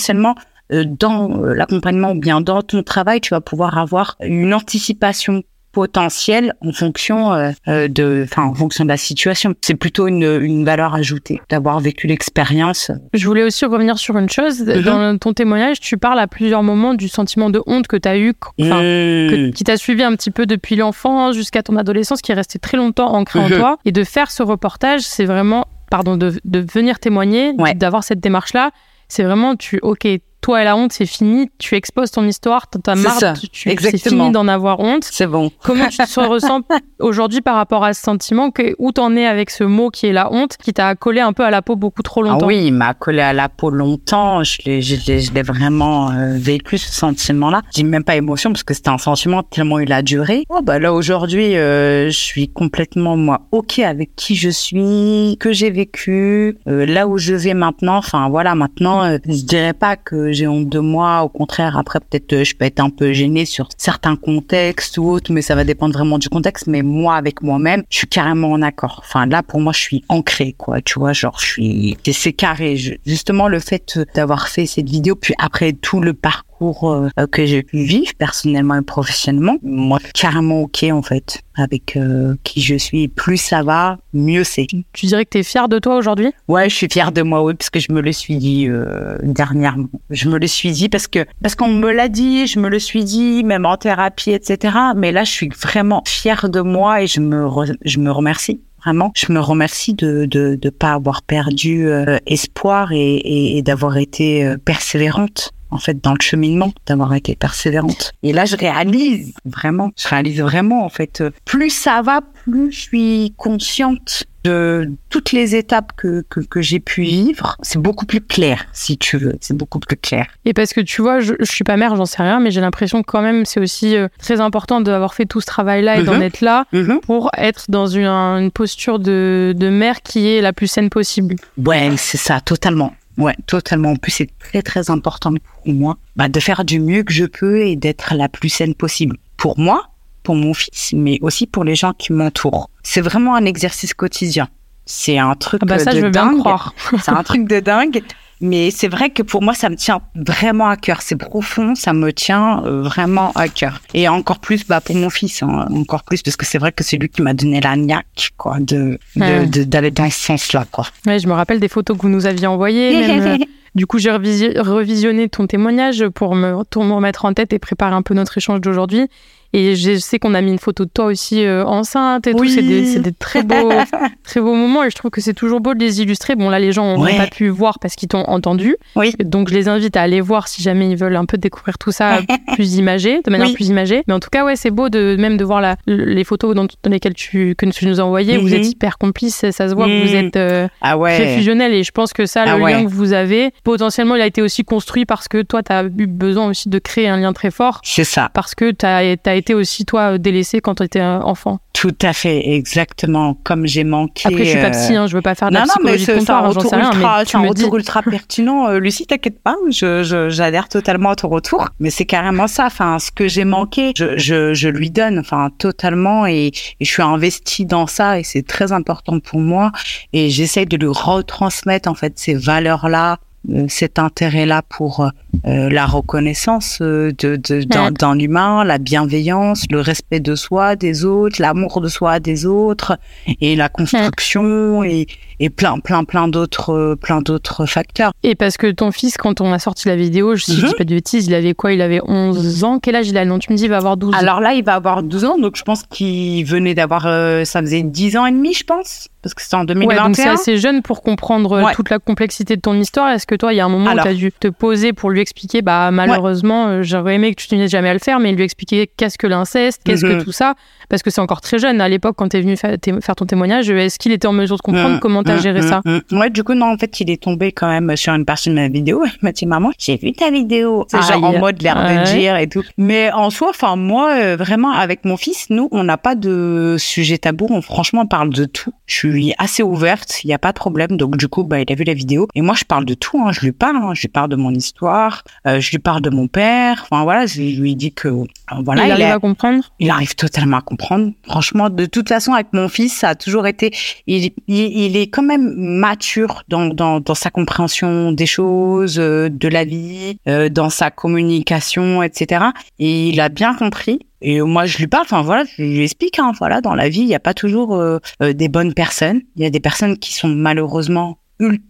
euh, 0.74 0.84
dans 0.88 1.30
euh, 1.44 1.54
l'accompagnement 1.54 2.12
ou 2.12 2.20
bien 2.20 2.42
dans 2.42 2.62
ton 2.64 2.82
travail, 2.82 3.22
tu 3.22 3.30
vas 3.32 3.42
pouvoir 3.42 3.78
avoir 3.78 4.16
une 4.22 4.54
anticipation 4.54 5.44
potentielle 5.72 6.54
en 6.62 6.72
fonction 6.72 7.34
euh, 7.34 7.52
de, 7.90 8.22
enfin 8.24 8.44
en 8.44 8.54
fonction 8.54 8.86
de 8.86 8.90
la 8.90 8.98
situation. 8.98 9.54
C'est 9.62 9.76
plutôt 9.76 10.08
une, 10.08 10.24
une 10.42 10.64
valeur 10.66 10.96
ajoutée 10.96 11.42
d'avoir 11.50 11.82
vécu 11.82 12.08
l'expérience. 12.08 12.92
Je 13.14 13.28
voulais 13.28 13.44
aussi 13.44 13.66
revenir 13.66 14.00
sur 14.00 14.18
une 14.18 14.30
chose. 14.30 14.62
Mhm. 14.62 14.82
Dans 14.82 15.18
ton 15.20 15.34
témoignage, 15.34 15.82
tu 15.82 15.98
parles 15.98 16.20
à 16.20 16.28
plusieurs 16.28 16.64
moments 16.64 16.94
du 16.94 17.10
sentiment 17.10 17.50
de 17.50 17.62
honte 17.68 17.88
que 17.88 17.98
tu 17.98 18.08
as 18.08 18.18
eu, 18.18 18.34
mmh. 18.58 19.52
qui 19.52 19.64
t'a 19.66 19.78
suivi 19.78 20.02
un 20.02 20.16
petit 20.16 20.32
peu 20.32 20.46
depuis 20.46 20.78
l'enfance 20.78 21.36
jusqu'à 21.36 21.62
ton 21.62 21.76
adolescence, 21.76 22.22
qui 22.22 22.32
est 22.32 22.36
resté 22.36 22.58
très 22.58 22.78
longtemps 22.78 23.14
ancré 23.14 23.40
en 23.40 23.50
mhm. 23.50 23.58
toi. 23.58 23.78
Et 23.84 23.92
de 23.92 24.04
faire 24.04 24.32
ce 24.32 24.42
reportage, 24.42 25.02
c'est 25.02 25.26
vraiment, 25.26 25.68
pardon, 25.92 26.16
de, 26.16 26.40
de 26.46 26.66
venir 26.74 27.00
témoigner, 27.00 27.52
d'avoir 27.76 28.04
cette 28.04 28.22
démarche-là. 28.22 28.72
C'est 29.08 29.24
vraiment, 29.24 29.56
tu, 29.56 29.80
ok, 29.82 30.08
toi 30.46 30.62
et 30.62 30.64
la 30.64 30.78
honte, 30.78 30.94
c'est 30.94 31.08
fini. 31.08 31.50
Tu 31.58 31.74
exposes 31.74 32.12
ton 32.12 32.24
histoire, 32.28 32.68
t'as 32.68 32.94
marre, 32.94 33.34
tu, 33.52 33.72
c'est 33.80 33.98
fini 33.98 34.30
d'en 34.30 34.48
avoir 34.48 34.80
honte. 34.80 35.04
C'est 35.04 35.26
bon. 35.26 35.50
Comment 35.64 35.88
tu 35.88 35.98
te 35.98 36.20
ressens 36.20 36.62
aujourd'hui 37.00 37.42
par 37.42 37.56
rapport 37.56 37.84
à 37.84 37.96
ce 37.96 38.04
sentiment 38.04 38.52
que, 38.52 38.76
Où 38.78 38.92
t'en 38.92 39.16
es 39.16 39.26
avec 39.26 39.50
ce 39.50 39.64
mot 39.64 39.90
qui 39.90 40.06
est 40.06 40.14
la 40.14 40.32
honte, 40.32 40.58
qui 40.64 40.72
t'a 40.72 40.94
collé 40.94 41.20
un 41.20 41.34
peu 41.34 41.44
à 41.44 41.50
la 41.50 41.64
peau 41.64 41.76
beaucoup 41.76 42.04
trop 42.04 42.22
longtemps? 42.22 42.38
ah 42.44 42.46
Oui, 42.46 42.68
il 42.68 42.74
m'a 42.74 42.94
collé 42.94 43.22
à 43.22 43.34
la 43.34 43.50
peau 43.50 43.72
longtemps. 43.72 44.44
Je 44.44 44.60
l'ai, 44.66 44.82
je 44.84 45.42
vraiment 45.42 46.12
euh, 46.12 46.36
vécu 46.38 46.78
ce 46.78 46.92
sentiment-là. 46.94 47.64
J'ai 47.76 47.82
même 47.82 48.04
pas 48.04 48.16
émotion 48.16 48.52
parce 48.52 48.64
que 48.64 48.76
c'était 48.76 48.90
un 48.90 49.00
sentiment 49.00 49.42
tellement 49.42 49.80
il 49.80 49.92
a 49.92 50.04
duré. 50.04 50.44
Oh 50.50 50.62
bah 50.62 50.78
là 50.78 50.94
aujourd'hui, 50.94 51.58
euh, 51.58 52.06
je 52.12 52.18
suis 52.18 52.50
complètement 52.50 53.18
moi 53.18 53.48
ok 53.52 53.80
avec 53.80 54.16
qui 54.16 54.36
je 54.36 54.50
suis, 54.50 55.38
que 55.40 55.52
j'ai 55.52 55.72
vécu, 55.72 56.60
euh, 56.68 56.86
là 56.86 57.08
où 57.08 57.18
je 57.18 57.34
vais 57.34 57.56
maintenant. 57.56 57.98
Enfin 57.98 58.30
voilà, 58.30 58.54
maintenant, 58.54 59.18
je 59.28 59.44
dirais 59.44 59.74
pas 59.74 59.96
que 59.96 60.35
j'ai 60.36 60.48
honte 60.48 60.70
de 60.70 60.80
moi. 60.80 61.24
Au 61.24 61.30
contraire, 61.30 61.78
après, 61.78 62.00
peut-être, 62.00 62.34
euh, 62.34 62.44
je 62.44 62.56
peux 62.56 62.66
être 62.66 62.80
un 62.80 62.90
peu 62.90 63.14
gênée 63.14 63.46
sur 63.46 63.70
certains 63.78 64.16
contextes 64.16 64.98
ou 64.98 65.10
autres, 65.10 65.32
mais 65.32 65.42
ça 65.42 65.56
va 65.56 65.64
dépendre 65.64 65.94
vraiment 65.94 66.20
du 66.20 66.30
contexte. 66.30 66.68
Mais 66.68 66.84
moi, 66.84 67.16
avec 67.16 67.42
moi-même, 67.42 67.84
je 67.90 67.98
suis 67.98 68.08
carrément 68.08 68.52
en 68.52 68.62
accord. 68.62 69.02
Enfin, 69.04 69.26
là, 69.26 69.42
pour 69.42 69.60
moi, 69.60 69.74
je 69.74 69.80
suis 69.80 70.04
ancrée, 70.10 70.54
quoi. 70.58 70.82
Tu 70.82 71.00
vois, 71.00 71.14
genre, 71.14 71.40
je 71.40 71.46
suis, 71.46 71.98
c'est 72.12 72.34
carré. 72.34 72.78
justement, 73.06 73.48
le 73.48 73.60
fait 73.60 74.00
d'avoir 74.14 74.48
fait 74.48 74.66
cette 74.66 74.90
vidéo, 74.90 75.16
puis 75.16 75.34
après 75.40 75.74
tout 75.74 76.02
le 76.02 76.14
parcours 76.14 76.46
euh, 76.84 77.10
que 77.32 77.46
j'ai 77.46 77.64
pu 77.64 77.84
vivre 77.84 78.12
personnellement 78.18 78.76
et 78.76 78.82
professionnellement. 78.82 79.58
Moi, 79.64 80.00
carrément 80.14 80.62
ok 80.62 80.86
en 80.92 81.02
fait 81.02 81.42
avec 81.56 81.96
euh, 81.96 82.36
qui 82.44 82.62
je 82.62 82.76
suis. 82.76 83.08
Plus 83.08 83.38
ça 83.38 83.64
va, 83.64 83.98
mieux 84.14 84.44
c'est. 84.44 84.68
Tu 84.94 85.06
dirais 85.06 85.26
que 85.26 85.32
tu 85.32 85.38
es 85.40 85.44
fière 85.44 85.70
de 85.70 85.80
toi 85.80 85.98
aujourd'hui? 85.98 86.32
Ouais, 86.48 86.70
je 86.70 86.76
suis 86.76 86.88
fière 86.90 87.12
de 87.12 87.22
moi, 87.22 87.44
oui, 87.44 87.54
parce 87.54 87.70
que 87.70 87.80
je 87.80 87.92
me 87.92 88.02
le 88.02 88.12
suis 88.12 88.38
dit 88.38 88.68
euh, 88.68 89.18
dernièrement. 89.24 89.88
Je 90.10 90.25
me 90.30 90.38
le 90.38 90.48
suis 90.48 90.72
dit 90.72 90.90
parce 90.90 91.08
que 91.08 91.26
parce 91.42 91.56
qu'on 91.56 91.68
me 91.68 91.92
l'a 91.92 92.08
dit, 92.08 92.48
je 92.48 92.60
me 92.60 92.70
le 92.70 92.80
suis 92.80 93.04
dit, 93.04 93.44
même 93.44 93.66
en 93.66 93.78
thérapie, 93.78 94.32
etc. 94.32 94.78
Mais 94.96 95.12
là, 95.12 95.24
je 95.24 95.32
suis 95.32 95.50
vraiment 95.50 96.04
fière 96.06 96.50
de 96.50 96.62
moi 96.62 97.02
et 97.02 97.08
je 97.08 97.20
me 97.20 97.48
je 97.84 98.00
me 98.00 98.12
remercie 98.12 98.62
vraiment. 98.84 99.12
Je 99.16 99.32
me 99.32 99.40
remercie 99.40 99.94
de 99.94 100.26
de 100.26 100.56
de 100.56 100.70
pas 100.70 100.94
avoir 100.94 101.22
perdu 101.22 101.90
espoir 102.26 102.92
et, 102.92 103.58
et 103.58 103.62
d'avoir 103.62 103.98
été 103.98 104.56
persévérante 104.64 105.52
en 105.76 105.78
fait 105.78 106.02
dans 106.02 106.14
le 106.14 106.22
cheminement 106.22 106.72
d'avoir 106.86 107.14
été 107.14 107.36
persévérante. 107.36 108.14
Et 108.24 108.34
là, 108.34 108.46
je 108.46 108.56
réalise 108.56 109.34
vraiment, 109.46 109.92
je 109.98 110.08
réalise 110.08 110.42
vraiment 110.42 110.86
en 110.86 110.90
fait, 110.90 111.22
euh, 111.22 111.32
plus 111.46 111.70
ça 111.70 112.02
va, 112.02 112.22
plus 112.22 112.72
je 112.72 112.80
suis 112.80 113.34
consciente 113.38 114.24
de 114.46 114.92
toutes 115.10 115.32
les 115.32 115.56
étapes 115.56 115.92
que, 115.98 116.24
que, 116.30 116.62
j'ai 116.62 116.80
pu 116.80 117.02
vivre, 117.02 117.58
c'est 117.62 117.80
beaucoup 117.80 118.06
plus 118.06 118.22
clair, 118.22 118.66
si 118.74 118.98
tu 118.98 119.18
veux. 119.18 119.36
C'est 119.42 119.58
beaucoup 119.58 119.80
plus 119.80 119.98
clair. 119.98 120.28
Et 120.46 120.54
parce 120.54 120.72
que 120.72 120.82
tu 120.82 121.02
vois, 121.02 121.20
je, 121.20 121.34
je 121.40 121.52
suis 121.52 121.64
pas 121.64 121.78
mère, 121.78 121.96
j'en 121.96 122.06
sais 122.06 122.22
rien, 122.22 122.40
mais 122.40 122.52
j'ai 122.52 122.62
l'impression 122.62 123.02
que 123.02 123.12
quand 123.12 123.22
même, 123.22 123.46
c'est 123.46 123.60
aussi 123.60 123.96
euh, 123.96 124.08
très 124.20 124.42
important 124.42 124.82
d'avoir 124.82 125.14
fait 125.14 125.26
tout 125.26 125.42
ce 125.42 125.48
travail-là 125.48 126.00
et 126.00 126.04
d'en 126.04 126.16
mhm. 126.16 126.22
être 126.22 126.42
là 126.42 126.66
mhm. 126.74 127.00
pour 127.02 127.32
être 127.38 127.66
dans 127.70 127.88
une, 127.88 128.06
une 128.06 128.52
posture 128.52 129.00
de, 129.00 129.54
de 129.56 129.70
mère 129.70 130.02
qui 130.04 130.28
est 130.28 130.42
la 130.42 130.54
plus 130.54 130.68
saine 130.68 130.90
possible. 130.90 131.36
Ouais, 131.58 131.92
c'est 131.98 132.18
ça, 132.18 132.40
totalement. 132.40 132.94
Ouais, 133.18 133.36
totalement. 133.48 133.92
En 133.92 133.96
plus, 133.96 134.12
c'est 134.12 134.30
très 134.40 134.62
très 134.62 134.92
important 134.92 135.32
pour 135.64 135.74
moi 135.74 135.98
bah, 136.16 136.28
de 136.28 136.40
faire 136.40 136.66
du 136.66 136.80
mieux 136.80 137.04
que 137.04 137.14
je 137.14 137.26
peux 137.26 137.62
et 137.62 137.76
d'être 137.76 138.14
la 138.14 138.30
plus 138.30 138.50
saine 138.50 138.76
possible. 138.76 139.18
Pour 139.38 139.58
moi, 139.58 139.90
pour 140.26 140.36
mon 140.36 140.54
fils, 140.54 140.92
mais 140.94 141.20
aussi 141.22 141.48
pour 141.48 141.64
les 141.64 141.76
gens 141.76 141.94
qui 141.94 142.12
m'entourent. 142.12 142.70
C'est 142.84 143.02
vraiment 143.02 143.36
un 143.36 143.46
exercice 143.46 143.94
quotidien. 143.94 144.50
C'est 144.86 145.18
un 145.18 145.36
truc 145.36 145.62
ah 145.64 145.66
bah 145.66 145.80
ça, 145.80 145.92
de 145.92 145.98
je 145.98 146.06
veux 146.06 146.12
dingue. 146.12 146.34
Bien 146.34 146.40
croire. 146.40 146.74
c'est 147.02 147.12
un 147.12 147.24
truc 147.24 147.48
de 147.48 147.60
dingue. 147.60 148.04
Mais 148.42 148.70
c'est 148.70 148.90
vrai 148.90 149.12
que 149.12 149.24
pour 149.24 149.42
moi, 149.42 149.54
ça 149.54 149.70
me 149.70 149.78
tient 149.78 150.02
vraiment 150.14 150.68
à 150.68 150.76
cœur. 150.76 151.02
C'est 151.02 151.16
profond, 151.16 151.74
ça 151.74 151.94
me 151.94 152.12
tient 152.12 152.64
euh, 152.66 152.82
vraiment 152.82 153.32
à 153.34 153.48
cœur. 153.48 153.82
Et 153.94 154.10
encore 154.10 154.40
plus, 154.40 154.68
bah, 154.68 154.82
pour 154.82 154.96
mon 154.96 155.10
fils, 155.10 155.42
hein, 155.42 155.68
encore 155.72 156.04
plus, 156.04 156.22
parce 156.22 156.36
que 156.36 156.46
c'est 156.46 156.58
vrai 156.58 156.74
que 156.74 156.84
c'est 156.84 156.98
lui 156.98 157.08
qui 157.08 157.22
m'a 157.22 157.34
donné 157.34 157.62
la 157.62 157.78
niaque, 157.78 158.32
quoi, 158.36 158.58
de, 158.60 159.00
d'aller 159.16 159.92
dans 159.92 160.10
ce 160.10 160.20
sens-là, 160.20 160.66
quoi. 160.70 160.86
Ouais, 161.06 161.18
je 161.18 161.28
me 161.28 161.34
rappelle 161.34 161.62
des 161.62 161.70
photos 161.70 161.96
que 161.96 162.02
vous 162.02 162.10
nous 162.10 162.26
aviez 162.26 162.48
envoyées, 162.48 163.10
euh, 163.10 163.38
Du 163.76 163.86
coup, 163.86 164.00
j'ai 164.00 164.12
revisionné 164.12 165.28
ton 165.30 165.48
témoignage 165.48 166.08
pour 166.08 166.34
me, 166.34 166.56
remettre 166.76 167.26
en 167.26 167.34
tête 167.34 167.52
et 167.52 167.60
préparer 167.60 167.94
un 167.94 168.02
peu 168.02 168.14
notre 168.14 168.38
échange 168.38 168.62
d'aujourd'hui. 168.62 169.10
Et 169.58 169.78
je 169.78 169.96
sais 169.96 170.20
qu'on 170.20 170.34
a 170.34 170.42
mis 170.42 170.52
une 170.52 170.60
photo 170.60 170.84
de 170.84 170.90
toi 170.94 171.06
aussi 171.06 171.46
euh, 171.46 171.64
enceinte 171.64 172.28
et 172.28 172.34
tout. 172.34 172.46
C'est 172.46 172.62
des, 172.62 173.00
des, 173.00 173.14
très 173.14 173.42
beaux, 173.42 173.72
très 174.24 174.42
beaux 174.42 174.54
moments 174.54 174.84
et 174.84 174.90
je 174.90 174.96
trouve 174.96 175.12
que 175.12 175.22
c'est 175.22 175.34
toujours 175.34 175.62
beau 175.62 175.74
de 175.74 175.80
les 175.80 176.02
illustrer. 176.02 176.36
Bon, 176.36 176.50
là, 176.50 176.60
les 176.60 176.74
gens 176.74 176.98
n'ont 176.98 177.06
pas 177.06 177.28
pu 177.28 177.48
voir 177.48 177.80
parce 177.80 177.96
qu'ils 177.96 178.10
t'ont 178.10 178.26
entendu. 178.26 178.76
Oui. 178.98 179.14
Donc, 179.24 179.48
je 179.48 179.54
les 179.54 179.70
invite 179.70 179.96
à 179.96 180.02
aller 180.02 180.20
voir 180.20 180.50
si 180.50 180.62
jamais 180.62 180.90
ils 180.90 180.98
veulent 180.98 181.16
un 181.16 181.24
peu 181.24 181.38
découvrir 181.38 181.78
tout 181.78 181.94
ça 181.94 182.20
plus 182.56 182.76
imagé, 182.76 183.22
de 183.22 183.32
manière 183.32 183.54
plus 183.54 183.70
imagée. 183.70 184.04
Mais 184.08 184.14
en 184.14 184.20
tout 184.20 184.30
cas, 184.30 184.44
ouais, 184.44 184.58
c'est 184.58 184.72
beau 184.72 184.90
de 184.90 185.16
même 185.18 185.38
de 185.38 185.46
voir 185.46 185.62
la, 185.62 185.78
les 185.88 186.26
photos 186.26 186.54
dans, 186.54 186.68
lesquelles 186.90 187.14
tu, 187.14 187.56
que 187.56 187.66
tu 187.68 187.88
nous 187.88 188.02
as 188.02 188.04
envoyées. 188.04 188.38
Vous 188.38 188.54
êtes 188.54 188.64
mhm. 188.64 188.72
hyper 188.72 188.98
complices. 188.98 189.50
Ça 189.52 189.70
se 189.70 189.74
voit 189.74 189.86
que 189.86 190.06
vous 190.06 190.12
mhm. 190.18 190.26
êtes 190.26 190.36
euh, 190.36 190.68
ah 190.82 190.98
très 190.98 191.38
fusionnel 191.38 191.74
et 191.74 191.84
je 191.84 191.92
pense 191.92 192.12
que 192.12 192.26
ça, 192.26 192.44
le 192.44 192.52
ah 192.52 192.70
lien 192.70 192.84
que 192.84 192.90
vous 192.90 193.14
avez, 193.14 193.52
potentiellement, 193.66 194.16
il 194.16 194.22
a 194.22 194.28
été 194.28 194.42
aussi 194.42 194.64
construit 194.64 195.06
parce 195.06 195.28
que 195.28 195.42
toi, 195.42 195.62
tu 195.64 195.74
as 195.74 195.84
eu 195.84 196.08
besoin 196.08 196.48
aussi 196.48 196.70
de 196.70 196.80
créer 196.80 197.10
un 197.10 197.18
lien 197.18 197.34
très 197.34 197.52
fort. 197.52 197.82
C'est 197.84 198.06
ça. 198.06 198.30
Parce 198.34 198.56
que 198.56 198.72
tu 198.72 198.86
as, 198.86 198.98
as, 198.98 199.36
été 199.36 199.54
aussi, 199.54 199.84
toi, 199.86 200.18
délaissé 200.18 200.62
quand 200.62 200.76
tu 200.76 200.84
étais 200.84 201.02
enfant. 201.02 201.60
Tout 201.74 201.96
à 202.02 202.14
fait, 202.14 202.52
exactement. 202.52 203.34
Comme 203.44 203.66
j'ai 203.66 203.84
manqué. 203.84 204.30
Après, 204.30 204.46
je 204.46 204.50
suis 204.52 204.62
pas 204.62 204.70
psy, 204.70 204.96
hein, 204.96 205.08
je 205.08 205.16
veux 205.16 205.22
pas 205.22 205.36
faire 205.36 205.50
de 205.50 205.56
la 205.56 205.62
non, 205.62 205.66
psychologie 205.68 206.06
non, 206.08 206.08
mais 206.08 206.14
de 206.14 206.20
comptoir, 206.20 206.44
j'en 206.44 206.50
retour 206.50 206.70
sais 206.70 206.76
rien, 206.78 206.92
ultra, 206.92 207.18
mais 207.18 207.26
c'est 207.26 207.32
tu 207.32 207.38
un 207.38 207.42
me 207.42 207.50
retour 207.50 207.70
dis. 207.72 207.76
ultra 207.76 208.02
pertinent. 208.04 208.70
Euh, 208.70 208.80
Lucie, 208.80 209.06
t'inquiète 209.08 209.42
pas, 209.42 209.56
je, 209.70 210.04
je, 210.04 210.30
j'adhère 210.30 210.70
totalement 210.70 211.10
à 211.10 211.16
ton 211.16 211.28
retour. 211.28 211.68
Mais 211.80 211.90
c'est 211.90 212.06
carrément 212.06 212.48
ça. 212.48 212.68
Enfin, 212.68 212.98
ce 213.00 213.12
que 213.12 213.28
j'ai 213.28 213.44
manqué, 213.44 213.92
je, 213.98 214.18
je, 214.18 214.54
je 214.54 214.70
lui 214.70 214.90
donne, 214.92 215.20
enfin, 215.20 215.50
totalement, 215.58 216.26
et, 216.28 216.48
et 216.48 216.86
je 216.86 216.90
suis 216.90 217.04
investie 217.04 217.66
dans 217.66 217.88
ça, 217.88 218.20
et 218.20 218.24
c'est 218.24 218.46
très 218.46 218.72
important 218.72 219.20
pour 219.20 219.40
moi. 219.40 219.72
Et 220.14 220.30
j'essaie 220.30 220.66
de 220.66 220.78
lui 220.78 220.88
retransmettre 220.88 221.90
en 221.90 221.96
fait 221.96 222.14
ces 222.18 222.36
valeurs-là, 222.36 223.14
euh, 223.14 223.18
cet 223.68 224.00
intérêt-là 224.00 224.62
pour 224.68 225.10
euh, 225.46 225.70
la 225.70 225.86
reconnaissance 225.86 226.80
euh, 226.82 227.12
de, 227.20 227.36
de, 227.36 227.64
d'un, 227.64 227.92
Ouais. 228.18 228.24
humain, 228.24 228.64
la 228.64 228.78
bienveillance, 228.78 229.66
le 229.70 229.82
respect 229.82 230.20
de 230.20 230.36
soi, 230.36 230.76
des 230.76 231.06
autres, 231.06 231.42
l'amour 231.42 231.82
de 231.82 231.88
soi, 231.88 232.20
des 232.20 232.46
autres, 232.46 232.98
et 233.42 233.56
la 233.56 233.70
construction, 233.70 234.84
et, 234.84 235.08
et 235.40 235.50
plein, 235.50 235.80
plein, 235.80 236.04
plein 236.04 236.28
d'autres, 236.28 236.72
euh, 236.74 236.96
plein 236.96 237.22
d'autres 237.22 237.66
facteurs. 237.66 238.12
Et 238.24 238.36
parce 238.36 238.58
que 238.58 238.72
ton 238.72 238.92
fils, 238.92 239.18
quand 239.18 239.42
on 239.42 239.52
a 239.52 239.60
sorti 239.60 239.88
la 239.88 239.96
vidéo, 239.96 240.36
je- 240.36 240.46
je 240.52 240.62
Mhm. 240.62 240.68
dis 240.70 240.74
pas 240.76 240.84
de 240.84 240.96
bêtises, 240.96 241.28
il 241.28 241.34
avait 241.34 241.54
quoi? 241.54 241.74
Il 241.74 241.82
avait 241.82 242.02
11 242.06 242.64
ans? 242.64 242.80
Quel 242.80 242.96
âge 242.96 243.08
il 243.10 243.18
a? 243.18 243.26
Non, 243.26 243.40
tu 243.40 243.52
me 243.52 243.58
dis, 243.58 243.64
il 243.66 243.70
va 243.70 243.78
avoir 243.78 243.98
12 243.98 244.16
Alors 244.18 244.40
là, 244.40 244.54
il 244.54 244.64
va 244.64 244.76
avoir 244.76 245.04
12 245.04 245.26
ans, 245.26 245.38
donc 245.38 245.56
je 245.58 245.64
pense 245.64 245.84
qu'il 245.90 246.46
venait 246.46 246.74
d'avoir, 246.74 247.06
euh, 247.08 247.44
ça 247.46 247.62
faisait 247.62 247.84
10 247.84 248.18
ans 248.18 248.26
et 248.26 248.32
demi, 248.32 248.54
je 248.54 248.64
pense, 248.64 249.08
parce 249.26 249.34
que 249.34 249.42
c'était 249.42 249.56
en 249.56 249.62
Ouais, 249.62 249.66
2021. 249.66 250.06
donc 250.06 250.16
c'est 250.16 250.28
assez 250.30 250.58
jeune 250.58 250.84
pour 250.84 251.02
comprendre 251.02 251.54
euh, 251.54 251.64
Ouais. 251.64 251.74
toute 251.74 251.90
la 251.90 251.98
complexité 251.98 252.56
de 252.56 252.62
ton 252.62 252.76
histoire. 252.76 253.10
Est-ce 253.12 253.26
que 253.26 253.34
toi, 253.34 253.54
il 253.54 253.56
y 253.56 253.60
a 253.60 253.66
un 253.66 253.70
moment 253.70 253.90
Alors. 253.90 254.06
où 254.06 254.08
tu 254.08 254.14
as 254.14 254.18
dû 254.18 254.32
te 254.32 254.48
poser 254.50 254.94
pour 254.94 255.10
lui 255.10 255.20
expliquer, 255.20 255.64
bah 255.64 255.90
malheureusement, 255.92 256.68
euh, 256.68 256.82
j'aurais 256.84 257.16
aimé 257.16 257.34
que 257.34 257.42
tu 257.42 257.56
n'aies 257.58 257.68
jamais 257.68 257.90
à 257.90 257.94
le 257.94 258.00
faire, 258.00 258.20
mais 258.20 258.32
lui 258.34 258.44
expliquer 258.44 258.88
qu'est-ce 258.98 259.18
que 259.18 259.26
l'inceste, 259.26 259.82
qu'est-ce 259.84 260.06
Mhm. 260.06 260.20
que 260.20 260.24
tout 260.24 260.32
ça, 260.32 260.54
parce 260.90 261.02
que 261.02 261.10
c'est 261.10 261.22
encore 261.22 261.42
très 261.42 261.58
jeune. 261.58 261.82
À 261.82 261.90
l'époque, 261.90 262.16
quand 262.18 262.30
tu 262.30 262.38
es 262.38 262.42
venu 262.42 262.56
fa- 262.56 262.78
faire 263.02 263.16
ton 263.16 263.26
témoignage, 263.26 263.70
euh, 263.72 263.78
est-ce 263.80 263.98
qu'il 263.98 264.12
était 264.12 264.28
en 264.28 264.34
mesure 264.34 264.58
de 264.58 264.62
comprendre 264.62 264.98
Mm, 264.98 265.00
comment 265.00 265.24
tu 265.24 265.32
as 265.32 265.38
géré 265.38 265.62
mm, 265.62 265.68
ça. 265.68 265.82
Ouais, 266.12 266.30
du 266.30 266.44
coup, 266.44 266.54
non, 266.54 266.68
en 266.72 266.78
fait, 266.78 267.00
il 267.00 267.10
est 267.10 267.22
tombé 267.22 267.52
quand 267.52 267.68
même 267.68 267.96
sur 267.98 268.14
une 268.14 268.26
partie 268.26 268.50
de 268.50 268.56
ma 268.56 268.68
vidéo. 268.68 269.04
Il 269.22 269.26
m'a 269.26 269.32
dit, 269.32 269.46
maman, 269.48 269.72
j'ai 269.80 269.98
vu 269.98 270.12
ta 270.14 270.30
vidéo. 270.30 270.86
C'est 270.88 271.02
genre 271.02 271.24
en 271.24 271.40
mode 271.40 271.62
l'air 271.64 271.76
de 271.76 272.06
dire 272.16 272.36
et 272.38 272.48
tout. 272.48 272.64
Mais 272.78 273.12
en 273.12 273.30
soi, 273.32 273.48
enfin, 273.50 273.76
moi, 273.76 274.14
euh, 274.16 274.36
vraiment, 274.36 274.72
avec 274.72 275.04
mon 275.06 275.18
fils, 275.18 275.48
nous, 275.50 275.68
on 275.72 275.84
n'a 275.84 275.98
pas 275.98 276.14
de 276.16 276.76
sujet 276.78 277.18
tabou. 277.18 277.48
On, 277.50 277.62
franchement, 277.62 278.02
on 278.04 278.08
parle 278.08 278.30
de 278.30 278.46
tout. 278.46 278.72
Je 278.86 278.96
suis 278.96 279.10
assez 279.38 279.64
ouverte. 279.64 280.24
Il 280.24 280.28
n'y 280.28 280.34
a 280.34 280.40
pas 280.40 280.52
de 280.52 280.58
problème. 280.58 280.98
Donc, 280.98 281.18
du 281.18 281.28
coup, 281.28 281.44
bah, 281.44 281.60
il 281.60 281.72
a 281.72 281.76
vu 281.76 281.84
la 281.84 281.94
vidéo. 281.94 282.28
Et 282.36 282.42
moi, 282.42 282.56
je 282.58 282.64
parle 282.66 282.86
de 282.86 282.94
tout. 282.94 283.20
Hein. 283.24 283.32
Je 283.32 283.42
lui 283.42 283.52
parle. 283.52 283.78
hein. 283.78 283.94
Je 283.94 284.02
lui 284.02 284.08
parle 284.08 284.30
de 284.30 284.36
mon 284.36 284.52
histoire. 284.54 285.24
Euh, 285.48 285.60
je 285.60 285.72
lui 285.72 285.80
parle 285.80 286.02
de 286.02 286.10
mon 286.10 286.28
père. 286.28 286.86
Enfin, 286.90 287.04
voilà, 287.04 287.26
je 287.26 287.42
lui 287.42 287.76
dis 287.76 287.94
que, 287.94 288.08
euh, 288.08 288.24
voilà, 288.64 288.84
Il 288.84 288.88
il 288.88 288.92
arrive 288.92 289.06
a- 289.06 289.14
à 289.16 289.20
comprendre? 289.20 289.64
il 289.80 289.90
arrive 289.90 290.16
totalement 290.16 290.58
à 290.58 290.62
comprendre. 290.62 291.12
Franchement, 291.28 291.70
de 291.70 291.86
toute 291.86 292.10
façon, 292.10 292.34
avec 292.34 292.48
mon 292.54 292.70
fils, 292.70 292.94
ça 292.94 293.10
a 293.10 293.16
toujours 293.16 293.48
été. 293.48 293.72
Il, 294.08 294.32
il, 294.48 294.56
il 294.58 294.98
est 294.98 295.08
quand 295.08 295.24
même 295.24 295.54
mature 295.56 296.44
dans, 296.48 296.66
dans, 296.68 297.00
dans 297.00 297.16
sa 297.16 297.30
compréhension 297.30 298.12
des 298.12 298.26
choses, 298.26 298.98
euh, 299.00 299.30
de 299.30 299.48
la 299.48 299.66
vie, 299.66 300.18
euh, 300.28 300.50
dans 300.50 300.70
sa 300.70 300.92
communication, 300.92 302.04
etc. 302.04 302.46
Et 302.80 303.10
il 303.10 303.20
a 303.20 303.30
bien 303.30 303.54
compris. 303.56 304.00
Et 304.22 304.42
moi, 304.42 304.66
je 304.66 304.78
lui 304.78 304.88
parle. 304.88 305.04
Enfin 305.04 305.22
voilà, 305.22 305.44
je 305.58 305.62
lui 305.64 305.84
explique. 305.84 306.20
Hein, 306.20 306.32
voilà, 306.38 306.62
dans 306.62 306.76
la 306.76 306.90
vie, 306.90 307.02
il 307.02 307.08
n'y 307.08 307.16
a 307.16 307.20
pas 307.20 307.34
toujours 307.34 307.76
euh, 307.76 308.00
euh, 308.24 308.34
des 308.34 308.48
bonnes 308.50 308.74
personnes. 308.74 309.22
Il 309.36 309.44
y 309.44 309.46
a 309.46 309.50
des 309.50 309.60
personnes 309.60 309.98
qui 309.98 310.14
sont 310.14 310.30
malheureusement 310.30 311.18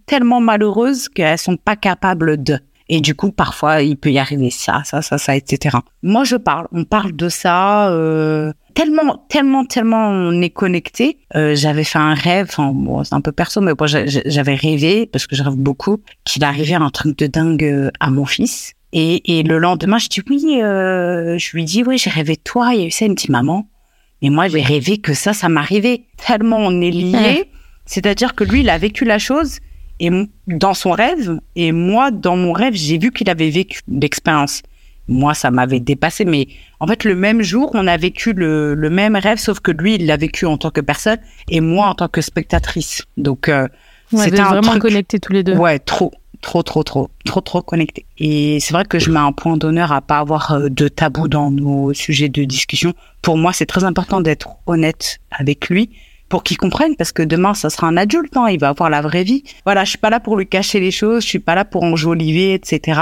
tellement 0.06 0.40
malheureuses 0.40 1.08
qu'elles 1.08 1.38
sont 1.38 1.56
pas 1.56 1.76
capables 1.76 2.42
de. 2.42 2.58
Et 2.88 3.00
du 3.00 3.16
coup, 3.16 3.32
parfois, 3.32 3.82
il 3.82 3.96
peut 3.96 4.12
y 4.12 4.18
arriver 4.20 4.50
ça, 4.50 4.82
ça, 4.84 5.02
ça, 5.02 5.18
ça, 5.18 5.34
etc. 5.34 5.78
Moi, 6.04 6.22
je 6.22 6.36
parle. 6.36 6.68
On 6.70 6.84
parle 6.84 7.16
de 7.16 7.28
ça. 7.28 7.90
Euh, 7.90 8.52
tellement, 8.74 9.26
tellement, 9.28 9.64
tellement 9.64 10.08
on 10.08 10.40
est 10.40 10.50
connecté. 10.50 11.18
Euh, 11.34 11.56
j'avais 11.56 11.82
fait 11.82 11.98
un 11.98 12.14
rêve. 12.14 12.46
Enfin, 12.48 12.70
bon, 12.72 13.02
c'est 13.02 13.14
un 13.16 13.20
peu 13.20 13.32
perso, 13.32 13.60
mais 13.60 13.72
j'a- 13.86 14.06
j'avais 14.06 14.54
rêvé 14.54 15.06
parce 15.06 15.26
que 15.26 15.34
je 15.34 15.42
rêve 15.42 15.56
beaucoup 15.56 15.98
qu'il 16.24 16.44
arrivait 16.44 16.74
un 16.74 16.90
truc 16.90 17.18
de 17.18 17.26
dingue 17.26 17.64
euh, 17.64 17.90
à 17.98 18.10
mon 18.10 18.24
fils. 18.24 18.72
Et, 18.92 19.38
et 19.38 19.42
le 19.42 19.58
lendemain, 19.58 19.98
je 19.98 20.08
dis 20.08 20.22
oui. 20.30 20.60
Euh, 20.62 21.36
je 21.38 21.50
lui 21.56 21.64
dis 21.64 21.82
oui, 21.82 21.98
j'ai 21.98 22.10
rêvé 22.10 22.34
de 22.36 22.40
toi. 22.42 22.70
Il 22.74 22.80
y 22.80 22.84
a 22.84 22.86
eu 22.86 22.90
ça. 22.90 23.04
Il 23.04 23.10
me 23.10 23.14
dit 23.16 23.30
maman. 23.30 23.68
Mais 24.22 24.30
moi, 24.30 24.48
j'ai 24.48 24.62
rêvé 24.62 24.98
que 24.98 25.12
ça, 25.14 25.32
ça 25.32 25.48
m'arrivait. 25.48 26.04
Tellement 26.16 26.58
on 26.58 26.80
est 26.80 26.90
liés. 26.90 27.50
C'est-à-dire 27.84 28.34
que 28.34 28.44
lui, 28.44 28.60
il 28.60 28.70
a 28.70 28.78
vécu 28.78 29.04
la 29.04 29.18
chose 29.18 29.58
et 30.00 30.10
dans 30.46 30.74
son 30.74 30.90
rêve, 30.90 31.38
et 31.54 31.72
moi, 31.72 32.10
dans 32.10 32.36
mon 32.36 32.52
rêve, 32.52 32.74
j'ai 32.74 32.98
vu 32.98 33.12
qu'il 33.12 33.30
avait 33.30 33.48
vécu 33.48 33.80
l'expérience. 33.88 34.62
Moi, 35.08 35.32
ça 35.34 35.50
m'avait 35.50 35.80
dépassé, 35.80 36.24
mais 36.24 36.48
en 36.80 36.86
fait, 36.86 37.04
le 37.04 37.14
même 37.14 37.40
jour, 37.42 37.70
on 37.74 37.86
a 37.86 37.96
vécu 37.96 38.32
le, 38.32 38.74
le 38.74 38.90
même 38.90 39.14
rêve, 39.16 39.38
sauf 39.38 39.60
que 39.60 39.70
lui, 39.70 39.94
il 39.94 40.06
l'a 40.06 40.16
vécu 40.18 40.44
en 40.46 40.58
tant 40.58 40.70
que 40.70 40.80
personne, 40.82 41.18
et 41.48 41.60
moi, 41.60 41.86
en 41.86 41.94
tant 41.94 42.08
que 42.08 42.20
spectatrice. 42.20 43.04
Donc, 43.16 43.48
euh, 43.48 43.68
Ouais, 44.12 44.24
c'était 44.24 44.42
vraiment 44.42 44.70
truc- 44.72 44.82
connectés 44.82 45.18
tous 45.18 45.32
les 45.32 45.42
deux. 45.44 45.56
ouais, 45.56 45.78
trop, 45.78 46.12
trop, 46.40 46.62
trop, 46.62 46.82
trop, 46.82 47.10
trop, 47.24 47.40
trop 47.40 47.62
connecté. 47.62 48.06
Et 48.18 48.58
c'est 48.60 48.72
vrai 48.72 48.84
que 48.84 48.98
je 48.98 49.10
mets 49.10 49.18
un 49.18 49.32
point 49.32 49.56
d'honneur 49.56 49.92
à 49.92 50.00
pas 50.00 50.18
avoir 50.18 50.52
euh, 50.52 50.68
de 50.68 50.88
tabou 50.88 51.28
dans 51.28 51.50
nos 51.50 51.92
sujets 51.92 52.28
de 52.28 52.44
discussion. 52.44 52.94
Pour 53.22 53.38
moi, 53.38 53.52
c'est 53.52 53.66
très 53.66 53.84
important 53.84 54.20
d'être 54.20 54.48
honnête 54.66 55.18
avec 55.30 55.68
lui 55.68 55.90
pour 56.28 56.42
qu'il 56.42 56.56
comprenne 56.56 56.96
parce 56.96 57.12
que 57.12 57.22
demain 57.22 57.54
ça 57.54 57.70
sera 57.70 57.86
un 57.86 57.96
adulte 57.96 58.36
hein, 58.36 58.46
il 58.50 58.58
va 58.58 58.70
avoir 58.70 58.90
la 58.90 59.00
vraie 59.00 59.22
vie 59.22 59.44
voilà 59.64 59.84
je 59.84 59.90
suis 59.90 59.98
pas 59.98 60.10
là 60.10 60.18
pour 60.20 60.36
lui 60.36 60.46
cacher 60.46 60.80
les 60.80 60.90
choses 60.90 61.22
je 61.22 61.28
suis 61.28 61.38
pas 61.38 61.54
là 61.54 61.64
pour 61.64 61.84
enjoliver 61.84 62.54
etc 62.54 63.00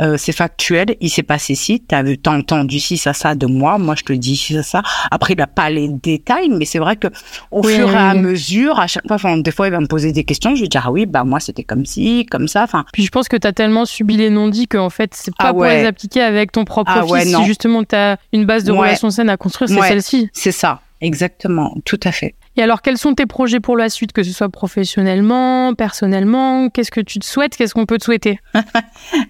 euh, 0.00 0.16
c'est 0.16 0.32
factuel 0.32 0.96
il 1.00 1.10
s'est 1.10 1.22
passé 1.22 1.54
ci 1.54 1.80
t'as 1.80 2.02
vu 2.02 2.16
t'as 2.18 2.32
entendu 2.36 2.80
ci 2.80 2.96
ça 2.96 3.12
ça 3.12 3.34
de 3.34 3.46
moi 3.46 3.76
moi 3.78 3.94
je 3.96 4.02
te 4.02 4.12
dis 4.14 4.36
ci 4.36 4.54
ça 4.54 4.62
ça 4.62 4.82
après 5.10 5.34
il 5.34 5.40
a 5.42 5.46
pas 5.46 5.68
les 5.68 5.88
détails 5.88 6.48
mais 6.48 6.64
c'est 6.64 6.78
vrai 6.78 6.96
que 6.96 7.08
au 7.50 7.62
Oui, 7.64 7.74
fur 7.74 7.86
oui, 7.88 7.92
et 7.94 7.96
à 7.96 8.14
mesure 8.14 8.78
à 8.80 8.86
chaque 8.86 9.06
fois 9.06 9.16
enfin 9.16 9.36
des 9.36 9.50
fois 9.50 9.66
il 9.68 9.70
va 9.72 9.80
me 9.80 9.86
poser 9.86 10.12
des 10.12 10.24
questions 10.24 10.54
je 10.54 10.62
lui 10.62 10.68
dis 10.70 10.78
ah 10.82 10.90
oui 10.90 11.04
bah 11.06 11.24
moi 11.24 11.40
c'était 11.40 11.64
comme 11.64 11.84
ci 11.84 12.24
comme 12.30 12.48
ça 12.48 12.62
enfin 12.62 12.84
Puis 12.92 13.02
je 13.04 13.10
pense 13.10 13.28
que 13.28 13.36
tu 13.36 13.46
as 13.46 13.52
tellement 13.52 13.84
subi 13.84 14.16
les 14.16 14.30
non-dits 14.30 14.68
qu'en 14.68 14.90
fait, 14.90 15.12
c'est 15.14 15.34
pas 15.36 15.48
Ah 15.48 15.52
pour 15.52 15.64
les 15.64 15.84
appliquer 15.84 16.22
avec 16.22 16.52
ton 16.52 16.64
propre 16.64 16.90
Ah 16.94 17.02
fils. 17.02 17.10
ouais, 17.12 17.24
non. 17.26 17.40
si 17.40 17.44
justement 17.46 17.84
tu 17.84 17.94
as 17.94 18.16
une 18.32 18.46
base 18.46 18.64
de 18.64 18.72
Ouais. 18.72 18.78
relations 18.78 19.10
saines 19.10 19.28
à 19.30 19.36
construire, 19.36 19.68
c'est 19.68 19.78
Ouais. 19.78 19.88
celle-ci. 19.88 20.30
c'est 20.32 20.52
ça 20.52 20.80
exactement 21.00 21.74
tout 21.84 22.00
à 22.04 22.12
fait 22.12 22.34
Et 22.56 22.62
alors, 22.62 22.82
quels 22.82 22.98
sont 22.98 23.14
tes 23.14 23.26
projets 23.26 23.58
pour 23.60 23.76
la 23.76 23.88
suite, 23.88 24.12
que 24.12 24.22
ce 24.22 24.32
soit 24.32 24.48
professionnellement, 24.48 25.74
personnellement? 25.74 26.68
Qu'est-ce 26.68 26.92
que 26.92 27.00
tu 27.00 27.18
te 27.18 27.24
souhaites? 27.24 27.56
Qu'est-ce 27.56 27.74
qu'on 27.74 27.86
peut 27.86 27.98
te 27.98 28.04
souhaiter? 28.04 28.38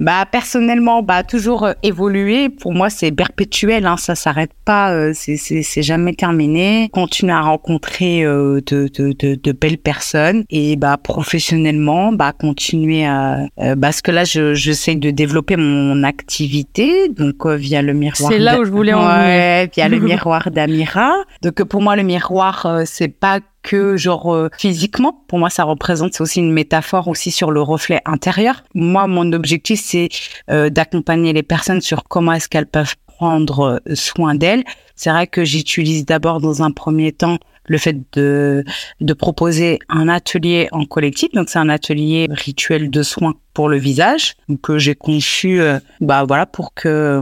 Bah 0.00 0.24
personnellement, 0.30 1.02
bah 1.02 1.22
toujours 1.24 1.64
euh, 1.64 1.72
évoluer. 1.82 2.48
Pour 2.48 2.72
moi, 2.72 2.90
c'est 2.90 3.10
perpétuel, 3.10 3.86
hein, 3.86 3.96
ça 3.96 4.14
s'arrête 4.14 4.52
pas, 4.64 4.92
euh, 4.92 5.12
c'est 5.14 5.82
jamais 5.82 6.14
terminé. 6.14 6.88
Continuer 6.92 7.32
à 7.32 7.40
rencontrer 7.40 8.24
euh, 8.24 8.60
de, 8.66 8.88
de 8.88 9.12
de 9.18 9.34
de 9.34 9.52
belles 9.52 9.78
personnes 9.78 10.44
et 10.50 10.76
bah 10.76 10.96
professionnellement, 10.96 12.12
bah 12.12 12.32
continuer 12.32 13.04
à 13.04 13.46
euh, 13.60 13.76
parce 13.76 14.00
que 14.02 14.10
là, 14.10 14.24
je 14.24 14.54
j'essaie 14.54 14.94
de 14.94 15.10
développer 15.10 15.56
mon 15.56 16.02
activité 16.02 17.08
donc 17.08 17.46
euh, 17.46 17.56
via 17.56 17.82
le 17.82 17.92
miroir. 17.94 18.30
C'est 18.30 18.38
là 18.38 18.60
où 18.60 18.64
je 18.64 18.70
voulais 18.70 18.92
en 18.92 19.00
venir. 19.00 19.16
Ouais, 19.16 19.70
via 19.74 19.88
le 19.88 19.98
miroir 20.00 20.50
d'Amira. 20.50 21.12
Donc 21.42 21.62
pour 21.64 21.82
moi, 21.82 21.96
le 21.96 22.02
miroir, 22.02 22.82
c'est 22.84 23.13
pas 23.20 23.40
que 23.62 23.96
genre 23.96 24.34
euh, 24.34 24.48
physiquement. 24.58 25.24
Pour 25.28 25.38
moi, 25.38 25.50
ça 25.50 25.64
représente 25.64 26.14
c'est 26.14 26.20
aussi 26.20 26.40
une 26.40 26.52
métaphore 26.52 27.08
aussi 27.08 27.30
sur 27.30 27.50
le 27.50 27.60
reflet 27.62 28.00
intérieur. 28.04 28.62
Moi, 28.74 29.06
mon 29.06 29.32
objectif, 29.32 29.80
c'est 29.82 30.08
euh, 30.50 30.70
d'accompagner 30.70 31.32
les 31.32 31.42
personnes 31.42 31.80
sur 31.80 32.04
comment 32.04 32.32
est-ce 32.32 32.48
qu'elles 32.48 32.66
peuvent 32.66 32.94
prendre 33.06 33.80
euh, 33.88 33.94
soin 33.94 34.34
d'elles. 34.34 34.64
C'est 34.96 35.10
vrai 35.10 35.26
que 35.26 35.44
j'utilise 35.44 36.04
d'abord 36.04 36.40
dans 36.40 36.62
un 36.62 36.70
premier 36.70 37.12
temps 37.12 37.38
le 37.66 37.78
fait 37.78 37.96
de, 38.12 38.64
de 39.00 39.12
proposer 39.14 39.78
un 39.88 40.08
atelier 40.08 40.68
en 40.72 40.84
collectif. 40.84 41.30
Donc, 41.32 41.48
c'est 41.48 41.58
un 41.58 41.70
atelier 41.70 42.28
rituel 42.30 42.90
de 42.90 43.02
soins 43.02 43.34
pour 43.54 43.68
le 43.68 43.78
visage 43.78 44.34
que 44.62 44.78
j'ai 44.78 44.94
conçu 44.94 45.60
euh, 45.60 45.78
bah, 46.00 46.24
voilà, 46.26 46.44
pour 46.46 46.74
que 46.74 47.20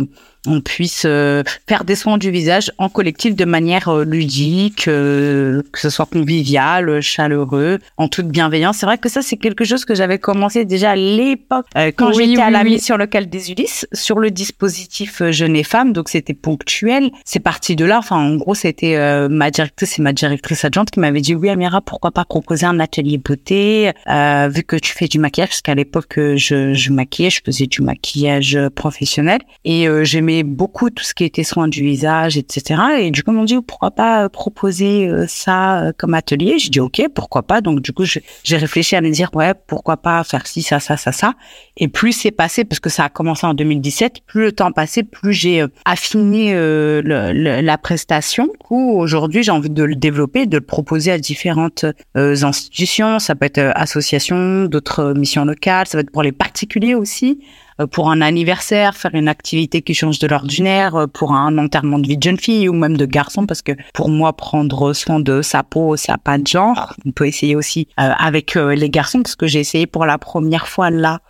on 0.49 0.61
puisse 0.61 1.05
euh, 1.07 1.45
faire 1.69 1.85
des 1.85 1.95
soins 1.95 2.19
du 2.19 2.33
visage 2.33 2.73
en 2.79 2.89
collectif 2.89 3.37
de 3.37 3.45
manière 3.45 3.89
euh, 3.89 4.05
ludique, 4.05 4.89
euh, 4.89 5.63
que 5.71 5.79
ce 5.79 5.89
soit 5.89 6.07
convivial, 6.07 7.01
chaleureux, 7.01 7.79
en 7.97 8.09
toute 8.09 8.27
bienveillance. 8.27 8.79
C'est 8.79 8.87
vrai 8.87 8.99
que 8.99 9.09
ça, 9.09 9.23
c'est 9.23 9.37
quelque 9.37 9.65
chose 9.65 9.85
que 9.85 9.95
j'avais 9.95 10.19
commencé 10.19 10.65
déjà 10.65 10.91
à 10.91 10.97
l'époque, 10.97 11.67
euh, 11.77 11.93
quand 11.95 12.09
Oui, 12.17 12.31
j'étais 12.31 12.43
à 12.43 12.47
oui, 12.47 12.53
la 12.53 12.63
oui. 12.63 12.71
mise 12.71 12.85
sur 12.85 12.97
le 12.97 13.07
cal 13.07 13.29
des 13.29 13.53
Ulysses, 13.53 13.87
sur 13.93 14.19
le 14.19 14.33
dispositif 14.33 15.23
euh, 15.23 15.31
Jeunes 15.31 15.55
et 15.55 15.63
Femmes, 15.63 15.93
donc 15.93 16.09
c'était 16.09 16.35
ponctuel. 16.35 17.13
C'est 17.25 17.39
parti 17.39 17.77
de 17.77 17.85
là. 17.85 17.99
Enfin, 17.99 18.17
en 18.17 18.35
gros, 18.35 18.57
c'était 18.57 18.97
euh, 18.97 19.29
ma 19.29 19.53
directrice 19.53 20.01
et 20.01 20.03
ma 20.03 20.13
directrice 20.13 20.65
adjointe 20.65 20.91
qui 20.91 20.99
m'avait 20.99 21.21
dit, 21.21 21.37
oui, 21.37 21.51
Amira, 21.51 21.81
pourquoi 21.83 22.11
pas 22.11 22.25
proposer 22.25 22.67
un 22.67 22.81
atelier 22.81 23.19
beauté, 23.19 23.93
euh, 24.09 24.49
vu 24.53 24.65
que 24.65 24.75
tu 24.75 24.93
fais 24.93 25.07
du 25.07 25.21
maquillage, 25.21 25.51
parce 25.51 25.63
qu'à 25.63 25.77
l'époque, 25.77 26.19
je, 26.37 26.91
maquillais, 26.91 27.31
je 27.31 27.41
faisais 27.45 27.67
du 27.67 27.83
maquillage 27.83 28.59
professionnel 28.75 29.41
et 29.65 29.87
j'aimais 30.03 30.43
beaucoup 30.43 30.91
tout 30.91 31.05
ce 31.05 31.15
qui 31.15 31.25
était 31.25 31.45
soins 31.45 31.69
du 31.69 31.83
visage, 31.83 32.37
etc. 32.37 32.81
Et 33.01 33.11
du 33.11 33.23
coup, 33.23 33.31
on 33.31 33.35
m'a 33.35 33.45
dit 33.45 33.57
pourquoi 33.67 33.91
pas 33.91 34.29
proposer 34.29 35.11
ça 35.29 35.93
comme 35.99 36.15
atelier? 36.15 36.59
J'ai 36.59 36.71
dit 36.71 36.81
ok, 36.81 37.03
pourquoi 37.15 37.43
pas? 37.43 37.61
Donc 37.61 37.81
du 37.81 37.93
coup, 37.93 38.05
j'ai 38.05 38.57
réfléchi 38.57 38.97
à 38.97 39.01
me 39.01 39.11
dire 39.11 39.31
ouais, 39.35 39.55
pourquoi 39.67 39.97
pas 39.97 40.23
faire 40.25 40.47
ci, 40.47 40.63
ça, 40.63 40.81
ça, 40.81 40.97
ça, 40.97 41.13
ça. 41.13 41.35
Et 41.77 41.89
plus 41.89 42.13
c'est 42.13 42.31
passé, 42.31 42.65
parce 42.65 42.81
que 42.81 42.91
ça 42.91 43.05
a 43.05 43.09
commencé 43.09 43.47
en 43.47 43.55
2017, 43.55 44.21
plus 44.27 44.43
le 44.45 44.53
temps 44.53 44.73
passé, 44.73 45.03
plus 45.03 45.33
j'ai 45.33 45.65
affiné 45.85 46.55
la 46.55 47.79
prestation. 47.79 48.49
Ou 48.71 48.99
aujourd'hui, 48.99 49.43
j'ai 49.43 49.51
envie 49.51 49.71
de 49.71 49.83
le 49.83 49.95
développer, 49.95 50.47
de 50.47 50.57
le 50.57 50.65
proposer 50.65 51.13
à 51.13 51.19
différentes 51.19 51.85
institutions. 52.15 53.19
Ça 53.19 53.35
peut 53.35 53.47
être 53.47 53.73
associations, 53.75 54.65
d'autres 54.65 55.13
missions 55.15 55.45
locales. 55.45 55.87
Ça 55.87 55.99
va 55.99 56.03
être 56.03 56.12
pour 56.13 56.23
les 56.23 56.33
particuliers 56.33 56.95
aussi. 56.95 57.41
Euh, 57.81 57.87
pour 57.87 58.11
un 58.11 58.21
anniversaire, 58.21 58.95
faire 58.95 59.15
une 59.15 59.29
activité 59.29 59.83
qui 59.83 59.95
change 59.95 60.19
de 60.19 60.27
l'ordinaire, 60.27 60.95
euh, 60.97 61.07
pour 61.07 61.33
un 61.33 61.57
enterrement 61.59 61.99
de 61.99 62.07
vie 62.07 62.17
de 62.17 62.23
jeune 62.23 62.39
fille 62.39 62.69
ou 62.69 62.73
même 62.73 62.97
de 62.97 63.07
garçon, 63.07 63.47
parce 63.47 63.63
que 63.63 63.73
pour 63.95 64.09
moi, 64.09 64.33
prendre 64.33 64.93
soin 64.93 65.21
de 65.21 65.43
sa 65.43 65.63
peau, 65.63 65.97
ça 65.97 66.13
n'a 66.13 66.19
pas 66.19 66.39
de 66.39 66.47
genre. 66.47 66.95
On 67.07 67.13
peut 67.13 67.27
essayer 67.27 67.57
aussi 67.57 67.89
euh, 68.01 68.11
avec 68.19 68.55
les 68.55 68.91
garçons, 68.91 69.23
parce 69.23 69.37
que 69.37 69.47
j'ai 69.47 69.61
essayé 69.61 69.87
pour 69.87 70.07
la 70.07 70.19
première 70.19 70.69
fois 70.69 70.91
là, 70.91 71.21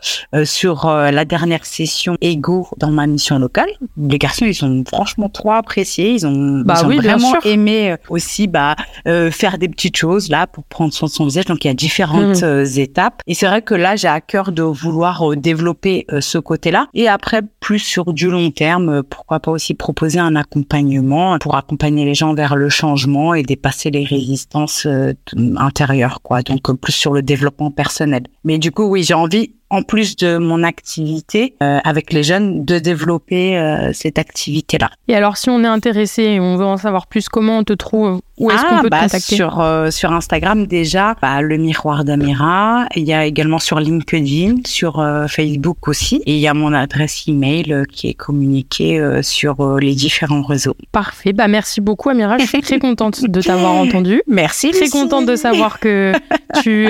sur 0.45 0.87
la 0.87 1.25
dernière 1.25 1.65
session 1.65 2.17
Ego 2.21 2.69
dans 2.79 2.91
ma 2.91 3.07
mission 3.07 3.39
locale. 3.39 3.69
Les 3.97 4.19
garçons, 4.19 4.45
ils 4.45 4.65
ont 4.65 4.85
franchement 4.87 5.29
trop 5.29 5.53
apprécié, 5.53 6.13
ils 6.13 6.27
ont, 6.27 6.63
bah 6.65 6.83
oui, 6.87 6.97
vraiment 6.97 7.41
aimé 7.45 7.97
aussi 8.09 8.47
bah, 8.47 8.77
faire 9.05 9.59
des 9.59 9.69
petites 9.69 9.97
choses 9.97 10.29
là 10.29 10.47
pour 10.47 10.65
prendre 10.65 10.93
soin 10.93 11.09
de 11.09 11.13
son 11.13 11.25
visage. 11.27 11.45
Donc 11.47 11.65
il 11.65 11.69
y 11.69 11.71
a 11.71 11.75
différentes 11.75 12.43
mmh. 12.43 12.79
étapes. 12.79 13.23
Et 13.27 13.35
c'est 13.35 13.47
vrai 13.47 13.63
que 13.63 13.75
là, 13.75 13.97
j'ai 13.97 14.09
à 14.09 14.21
cœur 14.21 14.53
de 14.53 14.63
vouloir 14.63 15.37
développer 15.37 16.07
ce 16.21 16.39
côté-là. 16.43 16.89
Et 16.95 17.09
après, 17.09 17.43
plus 17.61 17.79
sur 17.79 18.13
du 18.13 18.31
long 18.31 18.51
terme, 18.51 18.89
euh, 18.89 19.03
pourquoi 19.03 19.41
pas 19.41 19.51
aussi 19.51 19.75
proposer 19.75 20.19
un 20.19 20.37
accompagnement 20.37 21.39
pour 21.39 21.57
accompagner 21.57 22.05
les 22.05 22.15
gens 22.15 22.35
vers 22.35 22.57
le 22.57 22.69
changement 22.69 23.35
et 23.35 23.43
dépasser 23.43 23.91
les 23.91 24.05
résistances 24.05 24.87
euh, 24.87 25.13
intérieures, 25.57 26.21
quoi. 26.23 26.43
Donc, 26.43 26.69
euh, 26.69 26.75
plus 26.75 26.93
sur 26.93 27.13
le 27.13 27.23
développement 27.23 27.71
personnel. 27.71 28.25
Mais 28.45 28.59
du 28.59 28.71
coup, 28.71 28.85
oui, 28.85 29.03
j'ai 29.03 29.15
envie 29.15 29.55
en 29.73 29.83
plus 29.83 30.17
de 30.17 30.37
mon 30.37 30.63
activité 30.63 31.55
euh, 31.63 31.79
avec 31.83 32.13
les 32.13 32.23
jeunes, 32.23 32.65
de 32.67 32.79
développer 32.79 33.57
euh, 33.57 33.91
cette 33.95 34.19
activité-là. 34.19 34.91
Et 35.09 35.15
alors, 35.15 35.39
si 35.39 35.49
on 35.49 35.65
est 35.65 35.67
intéressé 35.67 36.23
et 36.25 36.41
on 36.41 36.59
veut 36.59 36.67
en 36.67 36.77
savoir 36.77 37.07
plus, 37.07 37.31
comment 37.31 37.59
on 37.59 37.65
te 37.65 37.73
trouve? 37.73 38.21
Où 38.39 38.51
est-ce 38.51 38.63
qu'on 38.63 38.77
ah, 38.77 38.83
peut 38.83 38.91
bah, 38.91 38.99
te 38.99 39.05
contacter? 39.05 39.37
sur, 39.37 39.61
euh, 39.61 39.91
sur 39.91 40.13
Instagram 40.13 40.67
déjà, 40.67 41.17
bah, 41.23 41.41
le 41.41 41.57
miroir 41.57 42.05
d'Amira. 42.05 42.87
Il 42.97 43.05
y 43.05 43.15
a 43.15 43.25
également 43.25 43.59
sur 43.59 43.81
LinkedIn, 43.81 44.57
sur 44.67 45.03
Facebook 45.29 45.89
aussi. 45.89 46.17
Et 46.27 46.35
il 46.35 46.41
y 46.41 46.49
a 46.49 46.55
mon 46.55 46.75
adresse 46.75 47.25
email 47.27 47.85
qui 47.91 48.09
est 48.09 48.15
communiquée 48.15 49.21
sur 49.23 49.79
les 49.79 49.95
différents 49.95 50.43
réseaux. 50.43 50.75
Parfait. 50.91 51.33
Bah, 51.33 51.49
merci 51.49 51.81
beaucoup, 51.81 52.11
Amira. 52.11 52.37
Je 52.39 52.47
suis 52.47 52.61
très 52.61 52.79
contente 52.81 53.25
de 53.25 53.41
t'avoir 53.41 53.73
entendu. 53.73 54.23
Merci. 54.27 54.73
Très 54.73 54.89
contente 54.89 55.25
de 55.25 55.37
savoir 55.37 55.79
que 55.79 56.13
tu, 56.63 56.89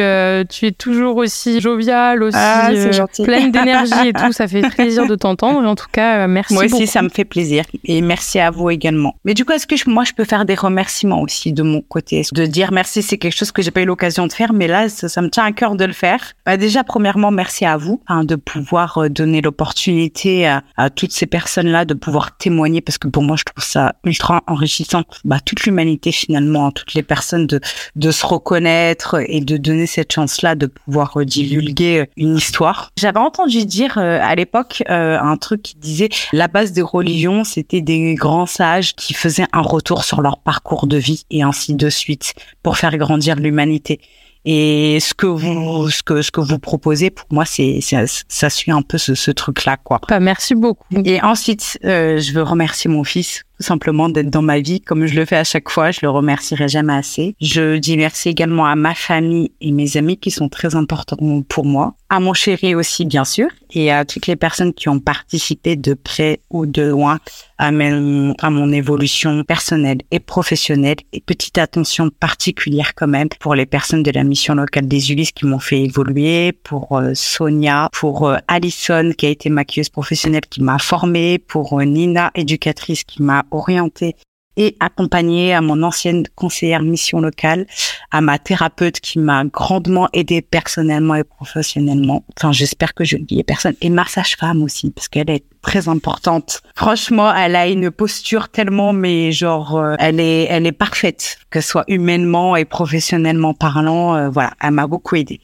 tu 0.49 0.66
es 0.66 0.72
toujours 0.72 1.18
aussi 1.18 1.61
joviale, 1.61 2.22
aussi. 2.24 2.39
Ah, 2.41 2.72
euh, 2.77 3.25
pleine 3.25 3.51
d'énergie 3.53 4.09
et 4.09 4.12
tout. 4.12 4.33
Ça 4.33 4.49
fait 4.49 4.62
plaisir 4.62 5.07
de 5.07 5.14
t'entendre. 5.14 5.66
En 5.66 5.75
tout 5.75 5.87
cas, 5.91 6.25
euh, 6.25 6.29
merci. 6.29 6.55
Moi 6.55 6.64
aussi, 6.64 6.87
ça 6.87 7.03
me 7.03 7.09
fait 7.09 7.25
plaisir. 7.25 7.64
Et 7.85 8.01
merci 8.01 8.39
à 8.39 8.51
vous 8.51 8.70
également. 8.70 9.16
Mais 9.25 9.35
du 9.35 9.45
coup, 9.45 9.53
est-ce 9.53 9.66
que 9.66 9.91
moi, 9.91 10.05
je 10.05 10.12
peux 10.12 10.25
faire 10.25 10.45
des 10.45 10.55
remerciements 10.55 11.20
aussi 11.23 11.53
de 11.53 11.62
mon 11.62 11.81
côté? 11.81 12.23
De 12.33 12.47
dire 12.47 12.73
merci, 12.73 13.03
c'est 13.03 13.18
quelque 13.18 13.37
chose 13.37 13.53
que 13.53 13.62
j'ai 13.62 13.70
pas 13.70 13.83
eu 13.83 13.87
l'occasion 13.87 14.27
de 14.27 14.33
faire, 14.33 14.53
mais 14.53 14.66
là, 14.66 14.89
ça, 14.89 15.23
me 15.23 15.29
tient 15.29 15.45
à 15.45 15.53
cœur 15.53 15.77
de 15.77 15.85
le 15.85 15.93
faire. 15.93 16.20
Bah, 16.47 16.57
déjà, 16.57 16.85
premièrement, 16.85 17.31
merci 17.31 17.64
à 17.64 17.77
vous 17.77 18.01
hein, 18.09 18.25
de 18.25 18.37
pouvoir 18.37 18.99
euh, 18.99 19.09
donner 19.09 19.41
l'opportunité 19.41 20.47
à, 20.47 20.62
toutes 20.91 21.12
ces 21.12 21.27
personnes-là 21.27 21.85
de 21.85 21.95
pouvoir 21.95 22.37
témoigner, 22.37 22.81
parce 22.81 22.99
que 22.99 23.09
pour 23.09 23.23
moi, 23.23 23.37
je 23.37 23.45
trouve 23.45 23.64
ça 23.64 23.95
ultra 24.05 24.43
enrichissant. 24.47 25.03
Bah, 25.25 25.39
toute 25.45 25.64
l'humanité 25.64 26.12
finalement, 26.12 26.70
toutes 26.70 26.95
les 26.95 27.03
personnes 27.03 27.47
de 27.47 27.61
de 27.97 28.11
se 28.11 28.27
reconnaître 28.27 29.16
et 29.27 29.41
de 29.41 29.57
donner 29.57 29.87
cette 29.87 30.12
chance-là 30.12 30.55
de 30.55 30.66
pouvoir 30.66 31.16
divulguer 31.25 32.09
une 32.16 32.37
histoire 32.37 32.62
j'avais 32.97 33.19
entendu 33.19 33.67
dire 33.67 33.99
euh, 33.99 34.19
à 34.23 34.35
l'époque 34.35 34.83
euh, 34.89 35.19
un 35.19 35.37
truc 35.37 35.63
qui 35.63 35.77
disait 35.77 36.09
la 36.33 36.49
base 36.49 36.73
des 36.73 36.83
religions, 36.83 37.45
c'était 37.45 37.81
des 37.81 38.15
grands 38.15 38.47
sages 38.47 38.95
qui 38.95 39.15
faisaient 39.15 39.47
un 39.53 39.61
retour 39.61 40.05
sur 40.05 40.21
leur 40.21 40.39
parcours 40.39 40.87
de 40.87 40.97
vie 40.97 41.25
et 41.31 41.43
ainsi 41.43 41.75
de 41.75 41.89
suite 41.89 42.35
pour 42.63 42.77
faire 42.77 42.97
grandir 42.97 43.37
l'humanité. 43.37 44.01
Et 44.45 44.99
ce 45.01 45.15
que 45.15 45.27
vous, 45.27 45.89
ce 45.91 46.03
que, 46.03 46.21
ce 46.21 46.33
que 46.33 46.41
vous 46.41 46.59
proposez, 46.59 47.11
pour 47.11 47.27
moi, 47.31 47.45
c'est, 47.45 47.79
ça 47.81 48.51
suit 48.51 48.73
un 48.73 48.83
peu 48.83 48.99
ce, 48.99 49.15
ce 49.15 49.31
truc-là, 49.31 49.77
quoi. 49.77 50.01
Bah, 50.09 50.19
merci 50.19 50.57
beaucoup. 50.57 50.85
Et 51.05 51.23
ensuite, 51.23 51.79
euh, 51.85 52.19
je 52.19 52.33
veux 52.33 52.43
remercier 52.43 52.91
mon 52.91 53.05
fils 53.05 53.45
simplement 53.61 54.09
d'être 54.09 54.31
dans 54.31 54.43
ma 54.43 54.61
vie, 54.61 54.81
comme 54.81 55.07
je 55.07 55.15
le 55.15 55.25
fais 55.25 55.37
à 55.37 55.45
chaque 55.45 55.69
fois. 55.69 55.91
Je 55.91 56.01
le 56.03 56.11
remercierai 56.11 56.69
jamais 56.69 56.95
assez. 56.95 57.35
Je 57.41 57.77
dis 57.77 57.97
merci 57.97 58.29
également 58.29 58.67
à 58.67 58.75
ma 58.75 58.95
famille 58.95 59.53
et 59.61 59.73
mes 59.73 59.97
amis 59.97 60.17
qui 60.17 60.31
sont 60.31 60.49
très 60.49 60.75
importants 60.75 61.43
pour 61.49 61.65
moi, 61.65 61.95
à 62.09 62.21
mon 62.21 62.35
chéri 62.35 62.75
aussi, 62.75 63.05
bien 63.07 63.25
sûr, 63.25 63.49
et 63.73 63.91
à 63.91 64.05
toutes 64.05 64.27
les 64.27 64.37
personnes 64.37 64.75
qui 64.75 64.89
ont 64.89 65.01
participé 65.01 65.77
de 65.77 65.95
près 65.95 66.41
ou 66.51 66.67
de 66.67 66.83
loin 66.83 67.19
à, 67.59 67.69
à 67.69 68.51
mon 68.51 68.73
évolution 68.73 69.45
personnelle 69.45 69.99
et 70.11 70.21
professionnelle. 70.21 70.97
Et 71.13 71.21
petite 71.21 71.59
attention 71.59 72.11
particulière 72.11 72.95
quand 72.95 73.07
même 73.07 73.29
pour 73.41 73.55
les 73.55 73.67
personnes 73.67 74.03
de 74.03 74.11
la 74.11 74.25
mission 74.25 74.55
locale 74.55 74.89
des 74.89 75.13
Ulysses 75.13 75.33
qui 75.33 75.47
m'ont 75.47 75.59
fait 75.59 75.83
évoluer, 75.83 76.53
pour 76.53 76.99
euh, 76.99 77.13
Sonia, 77.15 77.89
pour 77.93 78.29
euh, 78.29 78.37
Alison 78.49 79.13
qui 79.17 79.27
a 79.27 79.31
été 79.31 79.49
maquilleuse 79.49 79.89
professionnelle 79.89 80.47
qui 80.51 80.63
m'a 80.63 80.79
formée, 80.79 81.39
pour 81.39 81.81
euh, 81.81 81.85
Nina, 81.85 82.31
éducatrice 82.35 83.05
qui 83.05 83.23
m'a 83.23 83.45
orientée 83.53 84.17
et 84.57 84.77
accompagnée 84.81 85.55
à 85.55 85.61
mon 85.61 85.83
ancienne 85.83 86.25
conseillère 86.35 86.83
mission 86.83 87.21
locale, 87.21 87.67
à 88.11 88.21
ma 88.21 88.39
thérapeute 88.39 89.01
qui 89.01 89.19
m'a 89.19 89.45
grandement 89.45 90.09
aidée 90.13 90.43
personnellement 90.43 91.15
et 91.15 91.25
professionnellement. 91.25 92.25
Enfin, 92.39 92.53
j'espère 92.53 92.95
que 92.95 93.05
je 93.05 93.17
ne 93.17 93.25
dis 93.25 93.43
personne. 93.45 93.75
Et 93.81 93.89
ma 93.89 94.05
sage-femme 94.05 94.63
aussi, 94.63 94.91
parce 94.91 95.09
qu'elle 95.09 95.31
est 95.31 95.45
très 95.63 95.89
importante. 95.89 96.61
Franchement, 96.75 97.33
elle 97.35 97.57
a 97.57 97.69
une 97.69 97.91
posture 97.91 98.49
tellement, 98.49 98.93
mais 98.93 99.33
genre, 99.33 99.77
euh, 99.77 99.95
elle 99.99 100.21
est, 100.21 100.47
elle 100.51 100.67
est 100.67 100.73
parfaite, 100.73 101.39
que 101.51 101.61
ce 101.61 101.69
soit 101.69 101.85
humainement 101.89 102.57
et 102.57 102.65
professionnellement 102.65 103.55
parlant. 103.55 104.15
Euh, 104.15 104.29
voilà, 104.29 104.53
elle 104.61 104.73
m'a 104.73 104.87
beaucoup 104.87 105.17
aidée. 105.17 105.41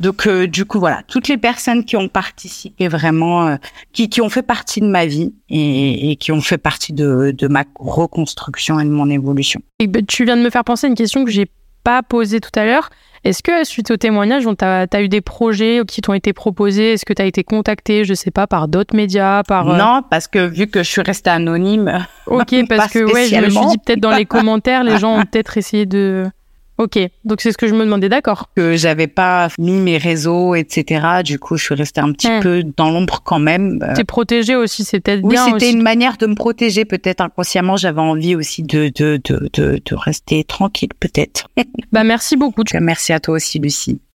Donc, 0.00 0.26
euh, 0.26 0.46
du 0.46 0.64
coup, 0.64 0.78
voilà, 0.78 1.02
toutes 1.08 1.28
les 1.28 1.38
personnes 1.38 1.84
qui 1.84 1.96
ont 1.96 2.08
participé 2.08 2.86
vraiment, 2.88 3.56
qui, 3.92 4.08
qui 4.08 4.20
ont 4.20 4.28
fait 4.28 4.42
partie 4.42 4.80
de 4.80 4.86
ma 4.86 5.06
vie 5.06 5.34
et, 5.48 6.10
et, 6.10 6.16
qui 6.16 6.32
ont 6.32 6.40
fait 6.40 6.58
partie 6.58 6.92
de, 6.92 7.34
de 7.36 7.48
ma 7.48 7.64
reconstruction 7.76 8.78
et 8.78 8.84
de 8.84 8.90
mon 8.90 9.08
évolution. 9.08 9.60
Et 9.78 9.86
ben, 9.86 10.04
tu 10.04 10.24
viens 10.24 10.36
de 10.36 10.42
me 10.42 10.50
faire 10.50 10.64
penser 10.64 10.86
à 10.86 10.90
une 10.90 10.94
question 10.94 11.24
que 11.24 11.30
j'ai 11.30 11.46
pas 11.84 12.02
posée 12.02 12.40
tout 12.40 12.50
à 12.54 12.64
l'heure. 12.64 12.90
Est-ce 13.24 13.42
que 13.42 13.64
suite 13.64 13.92
au 13.92 13.96
témoignage, 13.96 14.42
tu 14.42 14.64
as, 14.64 15.02
eu 15.02 15.08
des 15.08 15.20
projets 15.20 15.82
qui 15.86 16.00
t'ont 16.00 16.12
été 16.12 16.32
proposés? 16.32 16.94
Est-ce 16.94 17.04
que 17.04 17.12
tu 17.12 17.22
as 17.22 17.24
été 17.24 17.44
contacté, 17.44 18.04
je 18.04 18.14
sais 18.14 18.32
pas, 18.32 18.48
par 18.48 18.66
d'autres 18.66 18.96
médias 18.96 19.44
par 19.44 19.70
euh 19.70 19.76
Non, 19.76 20.02
parce 20.10 20.26
que 20.26 20.44
vu 20.44 20.66
que 20.66 20.82
je 20.82 20.88
suis 20.88 21.02
restée 21.02 21.30
anonyme. 21.30 22.04
Ok, 22.26 22.52
parce 22.68 22.92
que 22.92 23.04
ouais, 23.12 23.26
je 23.26 23.36
me 23.36 23.50
suis 23.50 23.66
dit 23.66 23.78
peut-être 23.78 24.00
dans 24.00 24.10
les 24.10 24.26
commentaires, 24.26 24.82
les 24.82 24.98
gens 24.98 25.20
ont 25.20 25.22
peut-être 25.22 25.56
essayé 25.56 25.86
de. 25.86 26.26
Ok, 26.82 26.98
donc 27.24 27.40
c'est 27.40 27.52
ce 27.52 27.56
que 27.58 27.68
je 27.68 27.74
me 27.74 27.84
demandais, 27.84 28.08
d'accord. 28.08 28.48
Que 28.56 28.76
j'avais 28.76 29.06
pas 29.06 29.48
mis 29.56 29.78
mes 29.78 29.98
réseaux, 29.98 30.56
etc. 30.56 31.22
Du 31.24 31.38
coup, 31.38 31.56
je 31.56 31.62
suis 31.62 31.74
restée 31.76 32.00
un 32.00 32.10
petit 32.10 32.28
peu 32.40 32.64
dans 32.76 32.90
l'ombre 32.90 33.22
quand 33.24 33.38
même. 33.38 33.78
T'es 33.94 34.02
protégée 34.02 34.56
aussi, 34.56 34.82
c'est 34.82 34.98
peut-être 34.98 35.20
oui, 35.22 35.34
bien. 35.34 35.46
Oui, 35.46 35.52
c'était 35.52 35.70
une 35.70 35.82
manière 35.82 36.16
de 36.16 36.26
me 36.26 36.34
protéger, 36.34 36.84
peut-être 36.84 37.20
inconsciemment. 37.20 37.76
J'avais 37.76 38.00
envie 38.00 38.34
aussi 38.34 38.64
de 38.64 38.90
de, 38.96 39.20
de, 39.22 39.48
de, 39.52 39.80
de 39.84 39.94
rester 39.94 40.42
tranquille, 40.42 40.90
peut-être. 40.98 41.46
bah 41.92 42.02
merci 42.02 42.36
beaucoup. 42.36 42.64
Merci 42.80 43.12
à 43.12 43.20
toi 43.20 43.36
aussi, 43.36 43.60
Lucie. 43.60 44.00